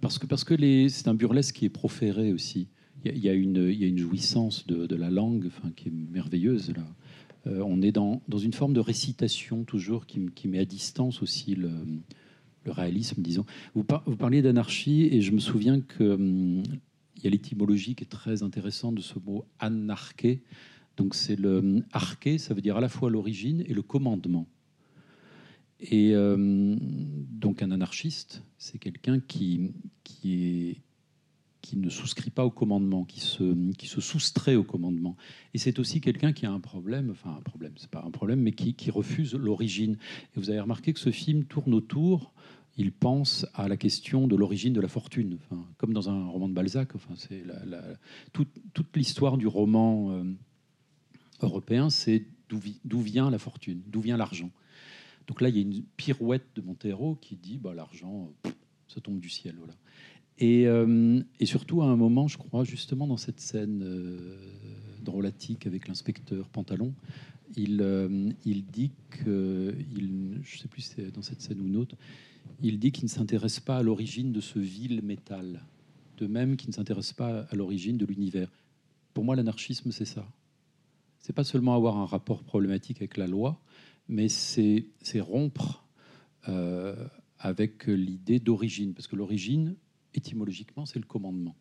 Parce 0.00 0.18
que, 0.18 0.26
parce 0.26 0.44
que 0.44 0.54
c'est 0.88 1.08
un 1.08 1.14
burlesque 1.14 1.56
qui 1.56 1.64
est 1.64 1.70
proféré 1.70 2.32
aussi. 2.32 2.68
Il 3.04 3.10
y 3.10 3.10
a, 3.10 3.16
il 3.16 3.24
y 3.24 3.28
a 3.28 3.32
une, 3.32 3.68
il 3.70 3.78
y 3.78 3.84
a 3.84 3.88
une 3.88 3.98
jouissance 3.98 4.66
de, 4.66 4.86
de 4.86 4.96
la 4.96 5.10
langue 5.10 5.46
enfin, 5.48 5.70
qui 5.74 5.88
est 5.88 5.92
merveilleuse. 5.92 6.70
Là. 6.70 6.86
Euh, 7.48 7.62
on 7.64 7.82
est 7.82 7.92
dans, 7.92 8.20
une 8.28 8.52
forme 8.52 8.72
de 8.72 8.80
récitation 8.80 9.64
toujours 9.64 10.06
qui, 10.06 10.48
met 10.48 10.58
à 10.58 10.64
distance 10.64 11.22
aussi 11.22 11.54
le, 11.54 11.70
réalisme, 12.66 13.22
disons. 13.22 13.46
Vous, 13.74 13.82
par- 13.82 14.02
vous 14.04 14.16
parliez 14.16 14.42
d'anarchie 14.42 15.08
et 15.10 15.22
je 15.22 15.32
me 15.32 15.38
souviens 15.38 15.80
que 15.80 16.04
hum, 16.04 16.62
y 17.22 17.26
a 17.26 17.30
l'étymologie 17.30 17.94
qui 17.94 18.04
est 18.04 18.08
très 18.08 18.42
intéressante 18.42 18.94
de 18.94 19.00
ce 19.00 19.18
mot 19.18 19.46
anarché. 19.58 20.42
Donc 20.98 21.14
c'est 21.14 21.36
le 21.36 21.58
hum, 21.58 21.84
arché, 21.92 22.36
ça 22.36 22.52
veut 22.52 22.60
dire 22.60 22.76
à 22.76 22.80
la 22.80 22.90
fois 22.90 23.10
l'origine 23.10 23.64
et 23.66 23.72
le 23.72 23.80
commandement. 23.82 24.46
Et 25.80 26.14
euh, 26.14 26.76
donc 26.78 27.62
un 27.62 27.70
anarchiste, 27.70 28.42
c'est 28.58 28.78
quelqu'un 28.78 29.20
qui, 29.20 29.72
qui, 30.04 30.44
est, 30.44 30.76
qui 31.60 31.76
ne 31.76 31.90
souscrit 31.90 32.30
pas 32.30 32.44
au 32.44 32.50
commandement, 32.50 33.04
qui 33.04 33.20
se, 33.20 33.72
qui 33.72 33.86
se 33.86 34.00
soustrait 34.00 34.54
au 34.54 34.64
commandement. 34.64 35.16
Et 35.54 35.58
c'est 35.58 35.78
aussi 35.78 36.00
quelqu'un 36.00 36.32
qui 36.32 36.46
a 36.46 36.52
un 36.52 36.60
problème, 36.60 37.10
enfin 37.10 37.34
un 37.36 37.42
problème, 37.42 37.72
c'est 37.76 37.90
pas 37.90 38.02
un 38.06 38.10
problème, 38.10 38.40
mais 38.40 38.52
qui, 38.52 38.74
qui 38.74 38.90
refuse 38.90 39.34
l'origine. 39.34 39.96
Et 40.36 40.40
vous 40.40 40.50
avez 40.50 40.60
remarqué 40.60 40.92
que 40.92 41.00
ce 41.00 41.10
film 41.10 41.44
tourne 41.44 41.74
autour, 41.74 42.32
il 42.76 42.92
pense 42.92 43.44
à 43.54 43.66
la 43.66 43.76
question 43.76 44.28
de 44.28 44.36
l'origine 44.36 44.72
de 44.72 44.80
la 44.80 44.86
fortune, 44.88 45.36
enfin, 45.42 45.66
comme 45.78 45.92
dans 45.92 46.08
un 46.08 46.28
roman 46.28 46.48
de 46.48 46.54
Balzac. 46.54 46.94
Enfin, 46.94 47.14
c'est 47.16 47.44
la- 47.44 47.82
toute, 48.32 48.96
l'histoire 48.96 49.36
du 49.36 49.48
roman 49.48 50.12
euh, 50.12 50.24
européen, 51.42 51.90
c'est 51.90 52.24
d'où 52.48 52.60
d'où 52.84 53.00
vient 53.00 53.30
la 53.30 53.38
fortune, 53.38 53.82
d'où 53.88 54.00
vient 54.00 54.16
l'argent. 54.16 54.50
Donc 55.26 55.40
là, 55.40 55.48
il 55.48 55.56
y 55.56 55.58
a 55.58 55.62
une 55.62 55.82
pirouette 55.96 56.46
de 56.54 56.62
Montero 56.62 57.16
qui 57.16 57.36
dit 57.36 57.58
bah, 57.58 57.74
l'argent, 57.74 58.32
pff, 58.42 58.54
ça 58.86 59.00
tombe 59.00 59.18
du 59.18 59.28
ciel. 59.28 59.56
Voilà. 59.58 59.74
Et, 60.38 60.66
euh, 60.66 61.20
et 61.40 61.46
surtout, 61.46 61.82
à 61.82 61.86
un 61.86 61.96
moment, 61.96 62.28
je 62.28 62.38
crois, 62.38 62.64
justement, 62.64 63.06
dans 63.06 63.16
cette 63.16 63.40
scène 63.40 63.82
euh, 63.82 64.36
drôlatique 65.02 65.66
avec 65.66 65.88
l'inspecteur 65.88 66.48
Pantalon, 66.48 66.94
il, 67.56 67.80
euh, 67.82 68.30
dit 68.44 68.92
que, 69.10 69.74
je 69.94 70.54
ne 70.54 70.58
sais 70.58 70.68
plus 70.68 70.82
si 70.82 70.94
c'est 70.96 71.10
dans 71.10 71.22
cette 71.22 71.40
scène 71.40 71.60
ou 71.60 71.66
une 71.66 71.76
autre, 71.76 71.96
il 72.62 72.78
dit 72.78 72.92
qu'il 72.92 73.04
ne 73.04 73.10
s'intéresse 73.10 73.60
pas 73.60 73.78
à 73.78 73.82
l'origine 73.82 74.32
de 74.32 74.40
ce 74.40 74.58
vil 74.58 75.02
métal, 75.02 75.62
de 76.18 76.26
même 76.26 76.56
qu'il 76.56 76.70
ne 76.70 76.74
s'intéresse 76.74 77.12
pas 77.12 77.40
à 77.50 77.56
l'origine 77.56 77.96
de 77.96 78.06
l'univers. 78.06 78.50
Pour 79.14 79.24
moi, 79.24 79.34
l'anarchisme, 79.34 79.90
c'est 79.90 80.04
ça. 80.04 80.28
C'est 81.18 81.32
pas 81.32 81.44
seulement 81.44 81.74
avoir 81.74 81.96
un 81.96 82.06
rapport 82.06 82.42
problématique 82.44 82.98
avec 82.98 83.16
la 83.16 83.26
loi, 83.26 83.60
mais 84.08 84.28
c'est 84.28 84.86
c'est 85.02 85.20
rompre 85.20 85.84
euh, 86.48 86.94
avec 87.38 87.86
l'idée 87.86 88.38
d'origine, 88.38 88.94
parce 88.94 89.06
que 89.06 89.16
l'origine, 89.16 89.74
étymologiquement, 90.14 90.86
c'est 90.86 90.98
le 90.98 91.04
commandement. 91.06 91.54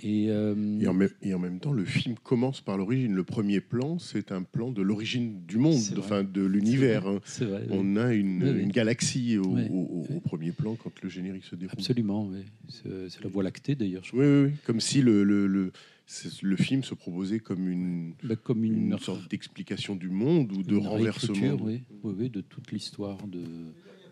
Et, 0.00 0.26
euh, 0.30 0.54
Et 0.80 0.86
en, 0.86 0.94
même, 0.94 1.08
et 1.22 1.34
en 1.34 1.40
même 1.40 1.58
temps, 1.58 1.72
le 1.72 1.84
film 1.84 2.14
commence 2.22 2.60
par 2.60 2.78
l'origine. 2.78 3.14
Le 3.16 3.24
premier 3.24 3.60
plan, 3.60 3.98
c'est 3.98 4.30
un 4.30 4.44
plan 4.44 4.70
de 4.70 4.80
l'origine 4.80 5.44
du 5.44 5.58
monde, 5.58 5.80
enfin, 5.96 6.22
de 6.22 6.44
l'univers. 6.44 7.08
hein. 7.08 7.18
c'est 7.24 7.44
vrai, 7.46 7.62
oui. 7.68 7.76
On 7.76 7.96
a 7.96 8.14
une, 8.14 8.40
Oui, 8.44 8.50
oui. 8.50 8.62
une 8.62 8.70
galaxie 8.70 9.38
au, 9.38 10.20
premier 10.22 10.52
plan 10.52 10.76
quand 10.76 10.92
le 11.02 11.08
générique 11.08 11.42
se 11.44 11.56
déroule. 11.56 11.72
absolument. 11.72 12.30
C'est 12.68 13.08
c'est 13.08 13.24
la 13.24 13.28
Voie 13.28 13.42
lactée 13.42 13.74
d'ailleurs. 13.74 14.04
je 14.04 14.12
Oui, 14.14 14.24
oui, 14.24 14.50
oui. 14.50 14.56
Comme 14.64 14.78
si 14.80 15.02
le, 15.02 15.24
le, 15.24 15.48
le, 15.48 15.72
c'est- 16.06 16.42
le 16.42 16.56
film 16.56 16.84
se 16.84 16.94
proposait 16.94 17.40
comme 17.40 17.68
une, 17.68 18.14
crois. 18.18 18.28
Bah, 18.28 18.36
comme 18.36 18.62
une, 18.62 18.92
une 18.92 18.98
sorte 19.00 19.28
d'explication 19.28 19.96
du 19.96 20.10
monde 20.10 20.52
ou 20.52 20.62
de 20.62 20.76
renversement. 20.76 21.56
oui, 21.60 21.82
oui, 22.04 22.14
oui, 22.16 22.30
de 22.30 22.40
toute 22.40 22.70
l'histoire 22.70 23.18
de. 23.26 23.40
Il 23.40 23.44
y 23.44 23.46
a 23.46 23.50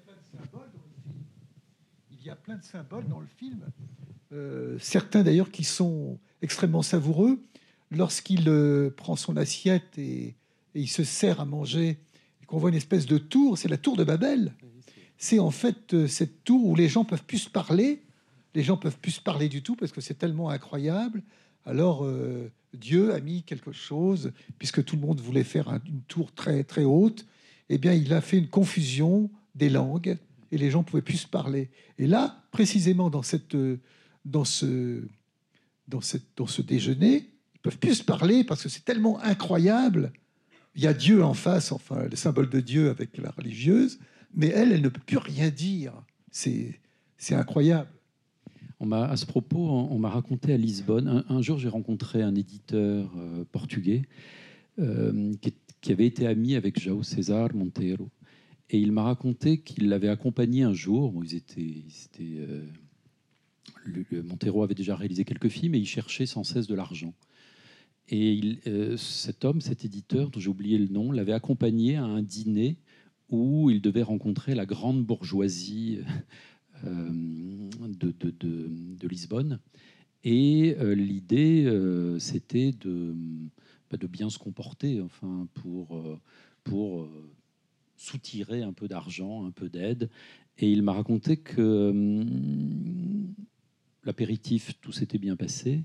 plein 0.05 0.14
de 0.14 0.44
symboles 0.51 0.68
dans 3.09 3.21
le 3.21 3.27
film. 3.37 3.61
Euh, 4.33 4.77
certains 4.81 5.23
d'ailleurs 5.23 5.51
qui 5.51 5.65
sont 5.65 6.19
extrêmement 6.43 6.83
savoureux. 6.83 7.41
Lorsqu'il 7.91 8.49
euh, 8.49 8.91
prend 8.91 9.17
son 9.17 9.37
assiette 9.37 9.97
et, 9.99 10.35
il 10.75 10.89
se 10.89 11.05
sert 11.05 11.41
à 11.41 11.47
manger, 11.47 11.99
qu'on 12.47 12.59
voit 12.59 12.69
une 12.69 12.77
espèce 12.77 13.07
de 13.07 13.17
tour, 13.17 13.57
c'est 13.57 13.69
la 13.69 13.79
tour 13.79 13.97
de 13.97 14.05
Babel. 14.05 14.53
C'est 15.17 15.39
en 15.39 15.51
fait 15.51 15.95
euh, 15.95 16.07
cette 16.07 16.45
tour 16.45 16.67
où 16.67 16.75
les 16.75 16.89
gens 16.89 17.05
peuvent 17.05 17.25
plus 17.25 17.49
parler. 17.49 18.03
Les 18.55 18.62
gens 18.62 18.77
peuvent 18.77 18.99
plus 18.99 19.19
parler 19.19 19.49
du 19.49 19.62
tout 19.62 19.75
parce 19.77 19.93
que 19.93 20.01
c'est 20.01 20.15
tellement 20.19 20.51
incroyable. 20.51 21.23
Alors 21.65 22.07
Dieu 22.73 23.12
a 23.12 23.21
mis 23.21 23.43
quelque 23.43 23.73
chose, 23.73 24.33
puisque 24.59 24.85
tout 24.85 24.97
le 24.97 25.03
monde 25.03 25.21
voulait 25.21 25.45
faire 25.45 25.69
un- 25.69 25.81
une 25.87 26.03
tour 26.03 26.33
très 26.33 26.62
très 26.62 26.85
haute. 26.85 27.27
Eh 27.69 27.79
bien, 27.79 27.93
il 27.93 28.12
a 28.12 28.21
fait 28.21 28.39
une 28.39 28.49
confusion 28.49 29.31
des 29.55 29.69
langues 29.69 30.17
et 30.52 30.59
les 30.59 30.70
gens 30.70 30.82
pouvaient 30.82 31.02
plus 31.02 31.18
se 31.18 31.26
parler. 31.26 31.70
Et 31.98 32.06
là, 32.06 32.44
précisément 32.50 33.11
dans 33.11 33.22
cette, 33.22 33.56
dans 34.24 34.44
ce, 34.44 35.02
dans 35.88 36.00
cette, 36.00 36.26
dans 36.37 36.46
ce 36.46 36.62
déjeuner, 36.62 37.30
ils 37.54 37.61
peuvent 37.61 37.78
plus 37.78 37.96
se 37.96 38.04
parler 38.04 38.44
parce 38.44 38.62
que 38.62 38.68
c'est 38.68 38.85
tellement 38.85 39.20
incroyable. 39.20 40.12
Il 40.74 40.82
y 40.82 40.87
a 40.87 40.94
Dieu 40.94 41.24
en 41.24 41.35
face, 41.35 41.72
enfin 41.72 42.06
le 42.11 42.16
symbole 42.16 42.50
de 42.50 42.61
Dieu 42.61 42.90
avec 42.90 43.16
la 43.18 43.30
religieuse, 43.30 43.98
mais 44.35 44.48
elle, 44.48 44.72
elle 44.72 44.82
ne 44.82 44.88
peut 44.88 45.00
plus 45.04 45.18
rien 45.18 45.48
dire. 45.50 45.92
C'est, 46.30 46.78
incroyable. 47.30 47.88
On 48.78 48.92
à 48.92 49.16
ce 49.16 49.24
propos, 49.24 49.70
on, 49.70 49.98
m'a 49.98 50.11
raconté 50.11 50.52
à 50.52 50.59
Lisbonne. 50.59 51.24
Un, 51.28 51.40
jour, 51.40 51.59
j'ai 51.59 51.70
rencontré 51.70 52.22
un 52.22 52.35
éditeur 52.35 53.11
euh, 53.16 53.44
portugais 53.50 54.02
euh, 54.78 55.32
qui, 55.40 55.54
qui 55.80 55.92
avait 55.92 56.06
été 56.06 56.26
ami 56.26 56.56
avec 56.56 56.78
João 56.78 57.02
César 57.02 57.54
Monteiro. 57.54 58.11
Et 58.70 58.79
il 58.79 58.90
m'a 58.92 59.02
raconté 59.02 59.59
qu'il 59.59 59.88
l'avait 59.88 60.09
accompagné 60.09 60.62
un 60.62 60.72
jour. 60.72 61.12
Bon, 61.12 61.22
ils 61.22 61.35
étaient, 61.37 61.61
ils 61.61 62.40
euh, 62.40 64.22
Montero 64.24 64.62
avait 64.64 64.74
déjà 64.74 64.96
réalisé 64.96 65.24
quelques 65.24 65.48
films 65.48 65.74
et 65.74 65.79
il 65.79 65.87
cherchait 65.87 66.26
sans 66.26 66.42
cesse 66.42 66.66
de 66.66 66.74
l'argent. 66.74 67.14
Et 68.09 68.59
euh, 68.66 68.96
cet 68.96 69.44
homme, 69.44 69.61
cet 69.61 69.85
éditeur, 69.85 70.31
dont 70.31 70.40
j'ai 70.40 70.48
oublié 70.48 70.79
le 70.79 70.88
nom, 70.88 71.12
l'avait 71.12 71.33
accompagné 71.33 71.96
à 71.96 72.05
un 72.05 72.22
dîner 72.22 72.76
où 73.29 73.70
il 73.70 73.81
devait 73.81 74.02
rencontrer 74.02 74.55
la 74.55 74.66
grande 74.66 75.05
bourgeoisie 75.05 76.00
euh, 76.85 77.11
de, 77.81 79.09
Lisbonne. 79.09 79.61
Et 80.24 80.74
l'idée, 80.96 81.70
c'était 82.18 82.72
de, 82.72 83.14
bah, 83.88 83.96
de 83.96 84.09
bien 84.09 84.29
se 84.29 84.38
comporter, 84.38 85.00
enfin, 85.00 85.46
pour, 85.55 86.02
pour 86.64 87.09
soutirer 87.96 88.62
un 88.62 88.72
peu 88.72 88.88
d'argent, 88.88 89.46
un 89.46 89.50
peu 89.50 89.68
d'aide. 89.68 90.11
Et 90.59 90.70
il 90.70 90.82
m'a 90.82 90.92
raconté 90.92 91.37
que 91.37 91.90
hum, 91.90 93.35
l'apéritif, 94.04 94.78
tout 94.80 94.92
s'était 94.92 95.18
bien 95.18 95.37
passé. 95.37 95.85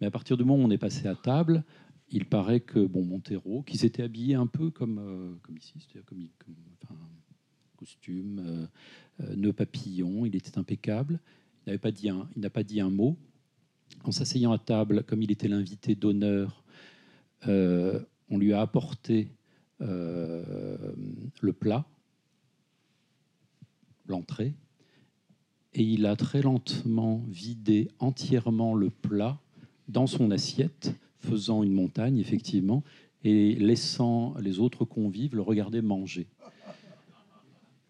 Mais 0.00 0.06
à 0.06 0.10
partir 0.10 0.36
du 0.36 0.44
moment 0.44 0.62
où 0.62 0.66
on 0.66 0.70
est 0.70 0.78
passé 0.78 1.06
à 1.08 1.14
table, 1.14 1.64
il 2.10 2.24
paraît 2.24 2.60
que 2.60 2.86
bon 2.86 3.04
Montero, 3.04 3.62
qui 3.62 3.76
s'était 3.76 4.02
habillé 4.02 4.34
un 4.34 4.46
peu 4.46 4.70
comme, 4.70 4.98
euh, 4.98 5.34
comme 5.42 5.58
ici, 5.58 5.74
c'est-à-dire 5.78 6.04
comme, 6.06 6.26
comme 6.38 6.54
costume, 7.78 8.40
euh, 8.44 8.66
euh, 9.24 9.36
nœud 9.36 9.52
papillon, 9.52 10.26
il 10.26 10.36
était 10.36 10.58
impeccable. 10.58 11.20
Il 11.64 11.70
n'avait 11.70 11.78
pas 11.78 11.92
dit 11.92 12.08
un, 12.08 12.28
il 12.36 12.42
n'a 12.42 12.50
pas 12.50 12.64
dit 12.64 12.80
un 12.80 12.90
mot. 12.90 13.16
En 14.04 14.10
s'asseyant 14.10 14.52
à 14.52 14.58
table, 14.58 15.04
comme 15.04 15.22
il 15.22 15.30
était 15.30 15.48
l'invité 15.48 15.94
d'honneur, 15.94 16.64
euh, 17.46 18.00
on 18.28 18.36
lui 18.38 18.52
a 18.52 18.60
apporté 18.60 19.28
le 19.80 21.52
plat, 21.52 21.84
l'entrée, 24.06 24.54
et 25.74 25.82
il 25.82 26.06
a 26.06 26.16
très 26.16 26.42
lentement 26.42 27.24
vidé 27.28 27.88
entièrement 27.98 28.74
le 28.74 28.90
plat 28.90 29.38
dans 29.88 30.06
son 30.06 30.30
assiette, 30.30 30.94
faisant 31.18 31.62
une 31.62 31.72
montagne, 31.72 32.18
effectivement, 32.18 32.82
et 33.24 33.54
laissant 33.54 34.34
les 34.40 34.58
autres 34.58 34.84
convives 34.84 35.34
le 35.34 35.42
regarder 35.42 35.82
manger. 35.82 36.26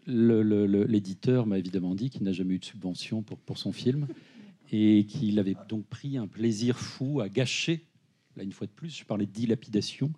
L'éditeur 0.07 1.47
m'a 1.47 1.59
évidemment 1.59 1.95
dit 1.95 2.09
qu'il 2.11 2.23
n'a 2.23 2.33
jamais 2.33 2.55
eu 2.55 2.59
de 2.59 2.65
subvention 2.65 3.23
pour, 3.23 3.39
pour 3.39 3.59
son 3.59 3.73
film 3.73 4.07
et 4.73 5.05
qu'il 5.07 5.39
avait 5.39 5.57
donc 5.69 5.87
pris 5.87 6.17
un 6.17 6.27
plaisir 6.27 6.79
fou 6.79 7.21
à 7.21 7.29
gâcher, 7.29 7.85
là 8.39 8.45
une 8.45 8.53
fois 8.53 8.67
de 8.67 8.73
plus, 8.73 8.97
je 8.97 9.05
parlais 9.05 9.27
de 9.27 9.33
dilapidation, 9.33 10.11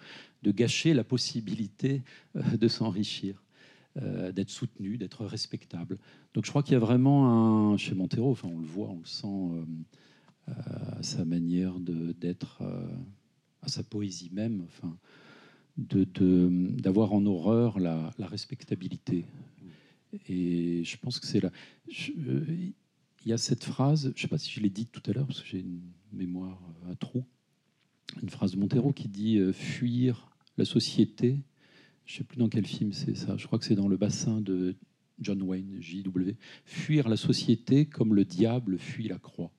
de 0.43 0.53
gâcher 0.53 0.95
la 0.95 1.05
possibilité 1.05 2.03
euh, 2.37 2.57
de 2.57 2.69
s'enrichir, 2.69 3.43
euh, 3.97 4.31
d'être 4.33 4.51
soutenu, 4.51 4.97
d'être 4.97 5.25
respectable. 5.27 5.99
Donc 6.35 6.45
je 6.45 6.51
crois 6.51 6.63
qu'il 6.63 6.75
y 6.75 6.77
a 6.77 6.81
vraiment 6.81 7.73
un, 7.73 7.77
chez 7.77 7.95
Montero, 7.95 8.31
enfin 8.31 8.49
on 8.49 8.61
le 8.61 8.67
voit, 8.67 8.89
on 8.91 8.99
le 9.01 9.07
sent 9.07 9.27
euh, 9.27 9.65
euh, 10.49 11.03
sa 11.03 11.25
manière 11.25 11.81
de- 11.81 12.13
d'être, 12.13 12.63
à 13.63 13.69
sa 13.69 13.83
poésie 13.83 14.31
même, 14.33 14.63
enfin, 14.67 14.97
de- 15.77 16.05
de- 16.05 16.81
d'avoir 16.81 17.13
en 17.13 17.25
horreur 17.27 17.79
la, 17.79 18.13
la 18.19 18.27
respectabilité. 18.27 19.27
Et 20.29 20.83
je 20.85 20.97
pense 20.97 21.21
que 21.21 21.27
c'est 21.27 21.41
là. 21.41 21.51
Il 21.89 22.75
y 23.27 23.33
a 23.33 23.39
cette 23.39 23.65
phrase, 23.65 24.05
je 24.05 24.09
ne 24.09 24.23
sais 24.23 24.29
pas 24.29 24.39
si 24.39 24.51
je 24.51 24.61
l'ai 24.61 24.71
dite 24.71 24.91
tout 24.93 25.03
à 25.09 25.13
l'heure, 25.13 25.27
parce 25.27 25.41
que 25.43 25.47
j'ai 25.47 25.61
une 25.61 25.83
mémoire 26.13 26.59
à 26.91 26.95
trous, 26.97 27.25
une 28.23 28.29
phrase 28.29 28.53
de 28.53 28.59
Montero 28.59 28.93
qui 28.93 29.09
dit 29.09 29.39
euh, 29.39 29.53
Fuir 29.53 30.29
la 30.57 30.65
société, 30.65 31.43
je 32.05 32.17
sais 32.17 32.25
plus 32.25 32.39
dans 32.39 32.49
quel 32.49 32.67
film 32.67 32.93
c'est 32.93 33.17
ça. 33.17 33.37
Je 33.37 33.47
crois 33.47 33.59
que 33.59 33.65
c'est 33.65 33.75
dans 33.75 33.89
le 33.89 33.97
bassin 33.97 34.41
de 34.41 34.77
John 35.21 35.43
Wayne, 35.43 35.81
JW. 35.81 36.33
Fuir 36.65 37.09
la 37.09 37.17
société 37.17 37.87
comme 37.87 38.15
le 38.15 38.25
diable 38.25 38.79
fuit 38.79 39.09
la 39.09 39.19
croix. 39.19 39.53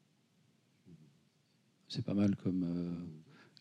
C'est 1.87 2.03
pas 2.05 2.13
mal 2.13 2.35
comme, 2.35 2.63
euh, 2.63 2.93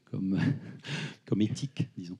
comme, 0.05 0.38
comme 1.26 1.40
éthique, 1.42 1.88
disons. 1.96 2.18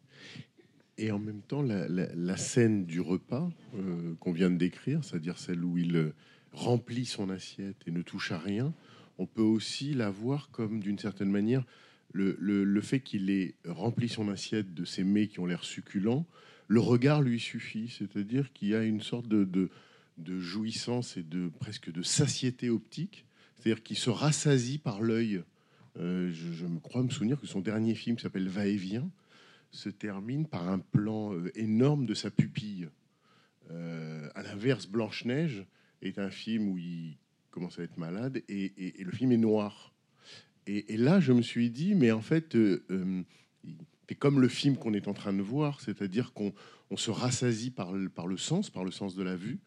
Et 0.99 1.13
en 1.13 1.19
même 1.19 1.41
temps, 1.41 1.63
la, 1.63 2.37
scène 2.37 2.85
du 2.85 3.01
repas 3.01 3.51
euh, 3.75 4.15
qu'on 4.17 4.33
vient 4.33 4.51
de 4.51 4.57
décrire, 4.57 5.03
c'est-à-dire 5.03 5.39
celle 5.39 5.65
où 5.65 5.79
il 5.79 6.13
remplit 6.53 7.07
son 7.07 7.31
assiette 7.31 7.77
et 7.87 7.91
ne 7.91 8.03
touche 8.03 8.33
à 8.33 8.39
rien, 8.39 8.75
on 9.17 9.27
peut 9.27 9.41
aussi 9.41 9.95
la 9.95 10.11
voir 10.11 10.51
comme, 10.51 10.81
d'une 10.81 10.99
certaine 10.99 11.31
manière, 11.31 11.65
le, 12.13 12.81
fait 12.81 13.01
qu'il 13.01 13.31
ait 13.31 13.55
rempli 13.67 14.09
son 14.09 14.29
assiette 14.29 14.75
de 14.75 14.85
ces 14.85 15.05
mets 15.05 15.29
qui 15.29 15.41
ont 15.41 15.47
l'air 15.47 15.65
succulents, 15.65 16.27
le 16.69 16.81
regard 16.81 17.23
lui 17.23 17.41
suffit, 17.41 17.89
c'est-à-dire 17.89 18.53
qu'il 18.53 18.69
y 18.69 18.75
a 18.75 18.85
une 18.85 19.01
sorte 19.01 19.29
de, 19.29 19.71
jouissance 20.19 21.17
et 21.17 21.23
de 21.23 21.49
presque 21.49 21.91
de 21.91 22.03
satiété 22.03 22.71
optique, 22.71 23.27
c'est-à-dire 23.57 23.83
qu'il 23.83 23.99
se 23.99 24.11
rassasie 24.11 24.79
par 24.79 25.03
l'œil. 25.03 25.43
Euh, 25.99 26.31
je, 26.33 26.67
me 26.67 26.79
crois 26.79 27.03
me 27.03 27.11
souvenir 27.11 27.41
que 27.41 27.47
son 27.47 27.61
dernier 27.61 27.95
film 27.95 28.17
qui 28.17 28.23
s'appelle 28.23 28.49
Va-et-vient 28.49 29.11
se 29.73 29.89
termine 29.89 30.47
par 30.47 30.69
un 30.69 30.79
plan 30.79 31.35
euh, 31.35 31.51
énorme 31.57 32.07
de 32.07 32.15
sa 32.15 32.31
pupille. 32.31 32.89
Euh, 33.71 34.29
à 34.35 34.43
l'inverse, 34.43 34.87
Blanche-Neige 34.87 35.65
est 36.03 36.19
un 36.19 36.31
film 36.31 36.69
où 36.69 36.79
il 36.79 37.17
commence 37.51 37.79
à 37.79 37.83
être 37.83 37.99
malade 37.99 38.43
et 38.49 38.95
le 38.99 39.11
film 39.11 39.33
est 39.33 39.37
noir. 39.37 39.90
Et, 40.67 40.95
et 40.95 40.97
là, 40.97 41.21
je 41.21 41.33
me 41.33 41.43
suis 41.43 41.71
dit, 41.71 41.95
mais 41.95 42.11
en 42.13 42.21
fait, 42.21 42.55
euh, 42.55 42.85
euh, 42.91 43.23
c'est 44.09 44.15
comme 44.15 44.41
le 44.41 44.49
film 44.49 44.77
qu'on 44.77 44.93
est 44.95 45.09
en 45.09 45.15
train 45.15 45.33
de 45.33 45.43
voir, 45.43 45.81
c'est-à-dire 45.81 46.33
qu'on 46.33 46.53
on 46.91 46.97
se 46.97 47.11
rassasie 47.11 47.71
par 47.71 47.93
le, 47.93 48.09
par 48.09 48.27
le 48.27 48.37
sens, 48.37 48.71
par 48.71 48.85
le 48.85 48.91
sens 48.91 49.15
de 49.15 49.23
la 49.23 49.37
vue, 49.37 49.59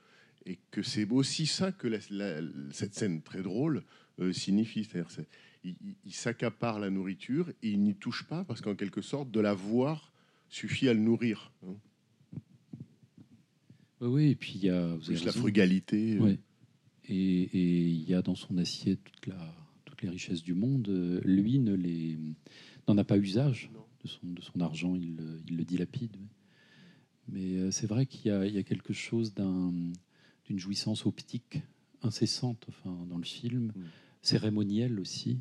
et 0.45 0.59
que 0.71 0.81
c'est 0.83 1.09
aussi 1.09 1.45
ça 1.45 1.71
que 1.71 1.87
la- 1.87 1.99
la- 2.09 2.41
cette 2.71 2.93
scène 2.95 3.21
très 3.21 3.41
drôle 3.41 3.83
euh, 4.19 4.33
signifie. 4.33 4.83
C'est-à-dire, 4.83 5.09
c'est- 5.11 5.27
il, 5.63 5.75
s'accapare 6.13 6.79
la 6.79 6.89
nourriture 6.89 7.49
et 7.61 7.69
il 7.71 7.81
n'y 7.81 7.95
touche 7.95 8.25
pas 8.27 8.43
parce 8.43 8.59
qu'en 8.59 8.75
quelque 8.75 9.01
sorte, 9.01 9.31
de 9.31 9.39
la 9.39 9.53
voir 9.53 10.11
suffit 10.49 10.89
à 10.89 10.93
le 10.93 10.99
nourrir. 10.99 11.51
hein. 11.65 11.75
Oui, 14.01 14.07
oui, 14.09 14.29
et 14.31 14.35
puis 14.35 14.53
il 14.55 14.65
y 14.65 14.69
a, 14.69 14.87
vous 14.87 14.95
avez 15.09 15.15
Plus 15.15 15.25
la 15.25 15.31
raison. 15.31 15.39
frugalité. 15.39 16.19
Ouais. 16.19 16.37
Et 17.07 17.49
il 17.53 18.03
y 18.09 18.13
a 18.13 18.21
dans 18.21 18.35
son 18.35 18.57
assiette 18.57 18.99
toute 19.03 19.27
la, 19.27 19.55
les 20.03 20.09
richesses 20.09 20.43
du 20.43 20.53
monde. 20.53 20.87
Euh, 20.89 21.19
Lui 21.25 21.59
ne 21.59 21.73
les 21.73 22.17
n'en 22.87 22.97
a 22.97 23.03
pas 23.03 23.17
usage 23.17 23.71
de 24.03 24.07
son, 24.07 24.27
de 24.27 24.41
son 24.41 24.59
argent, 24.59 24.95
il, 24.95 25.15
le- 25.15 25.41
il 25.49 25.57
le 25.57 25.63
dilapide. 25.63 26.15
Mais 27.29 27.55
euh, 27.57 27.71
c'est 27.71 27.87
vrai 27.87 28.05
qu'il 28.05 28.31
y, 28.31 28.49
y 28.51 28.57
a 28.57 28.63
quelque 28.63 28.93
chose 28.93 29.33
d'un- 29.33 29.73
d'une 30.45 30.59
jouissance 30.59 31.05
optique 31.05 31.61
incessante 32.01 32.65
enfin, 32.67 33.05
dans 33.09 33.17
le 33.17 33.23
film, 33.23 33.67
Mm. 33.75 33.81
cérémonielle 34.21 34.99
aussi. 34.99 35.39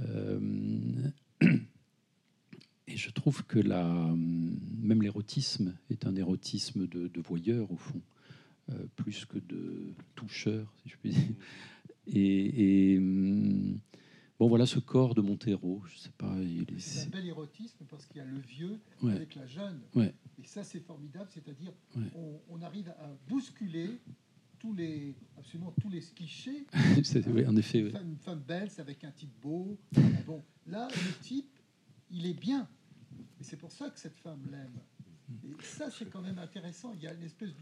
Euh, 0.00 0.40
et 1.40 2.96
je 2.96 3.10
trouve 3.10 3.44
que 3.44 3.58
la, 3.58 4.12
même 4.14 5.02
l'érotisme 5.02 5.74
est 5.90 6.06
un 6.06 6.16
érotisme 6.16 6.86
de, 6.86 7.08
de 7.08 7.20
voyeur, 7.20 7.70
au 7.70 7.76
fond, 7.76 8.02
euh, 8.70 8.86
plus 8.96 9.24
que 9.24 9.38
de 9.38 9.94
toucheur, 10.14 10.72
si 10.82 10.90
je 10.90 10.96
puis 10.96 11.10
dire. 11.10 11.20
Et, 12.06 12.92
et, 12.94 12.98
hum, 12.98 13.78
bon, 14.38 14.48
voilà 14.48 14.66
ce 14.66 14.78
corps 14.78 15.14
de 15.14 15.20
Montero, 15.22 15.82
je 15.86 15.96
sais 15.98 16.12
pas, 16.16 16.34
il 16.38 16.62
est- 16.62 16.78
C'est 16.78 17.06
un 17.06 17.10
bel 17.10 17.26
érotisme 17.26 17.84
parce 17.88 18.06
qu'il 18.06 18.18
y 18.18 18.20
a 18.20 18.24
le 18.24 18.38
vieux 18.38 18.78
Ouais. 19.02 19.12
avec 19.12 19.34
la 19.34 19.46
jeune. 19.46 19.80
Ouais. 19.94 20.14
Et 20.42 20.46
ça, 20.46 20.64
c'est 20.64 20.80
formidable. 20.80 21.28
C'est-à-dire, 21.32 21.72
Ouais. 21.96 22.02
on, 22.16 22.40
on 22.50 22.62
arrive 22.62 22.88
à 22.88 23.16
bousculer 23.28 23.88
tous 24.58 24.74
les, 24.74 25.14
absolument 25.38 25.72
tous 25.80 25.88
les 25.88 26.00
clichés. 26.00 26.66
oui, 27.28 27.46
en 27.46 27.56
effet, 27.56 27.78
Une 27.80 27.86
oui. 27.86 27.92
femme, 27.92 28.08
une 28.10 28.18
femme 28.18 28.40
belle, 28.46 28.70
c'est 28.70 28.80
avec 28.82 29.04
un 29.04 29.10
type 29.10 29.32
beau. 29.42 29.78
Bon, 30.26 30.42
là, 30.66 30.88
le 30.88 31.22
type, 31.22 31.58
il 32.10 32.26
est 32.26 32.38
bien. 32.38 32.68
Et 33.40 33.44
c'est 33.44 33.56
pour 33.56 33.72
ça 33.72 33.90
que 33.90 33.98
cette 33.98 34.16
femme 34.16 34.42
l'aime. 34.50 34.80
Et 35.44 35.62
ça, 35.62 35.90
c'est 35.90 36.08
quand 36.10 36.20
même 36.22 36.38
intéressant. 36.38 36.92
Il 36.94 37.02
y 37.02 37.06
a 37.06 37.14
une 37.14 37.22
espèce 37.22 37.50
de. 37.50 37.60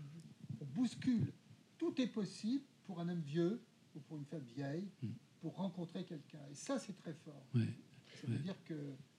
On 0.61 0.65
bouscule. 0.65 1.33
Tout 1.79 2.01
est 2.01 2.07
possible 2.07 2.65
pour 2.85 3.01
un 3.01 3.09
homme 3.09 3.21
vieux 3.21 3.61
ou 3.95 4.01
pour 4.01 4.17
une 4.19 4.25
femme 4.25 4.45
vieille 4.57 4.89
Mm. 5.03 5.09
pour 5.41 5.55
rencontrer 5.57 6.05
quelqu'un. 6.05 6.39
Et 6.51 6.55
ça, 6.55 6.79
c'est 6.79 6.97
très 6.97 7.15
fort. 7.25 7.45
Ouais. 7.55 7.69
Ça 8.21 8.27
veut 8.29 8.39
dire 8.39 8.57
que 8.65 8.75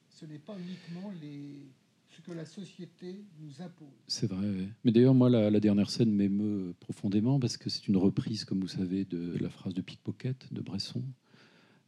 ce 0.10 0.26
n'est 0.26 0.40
pas 0.40 0.56
uniquement 0.58 1.12
les, 1.22 1.68
ce 2.10 2.22
que 2.22 2.32
la 2.32 2.46
société 2.46 3.24
nous 3.42 3.62
impose. 3.62 3.88
C'est 4.08 4.28
vrai, 4.28 4.48
ouais. 4.50 4.68
Mais 4.84 4.92
d'ailleurs, 4.92 5.14
moi, 5.16 5.30
la, 5.30 5.50
la 5.50 5.60
dernière 5.60 5.90
scène 5.90 6.12
m'émeut 6.14 6.74
profondément 6.80 7.40
parce 7.40 7.58
que 7.58 7.70
c'est 7.70 7.88
une 7.88 7.98
reprise, 7.98 8.46
comme 8.46 8.62
vous 8.62 8.68
savez, 8.68 9.04
de 9.06 9.38
la 9.40 9.50
phrase 9.50 9.74
de 9.74 9.82
Pickpocket 9.82 10.54
de 10.54 10.62
Bresson, 10.62 11.04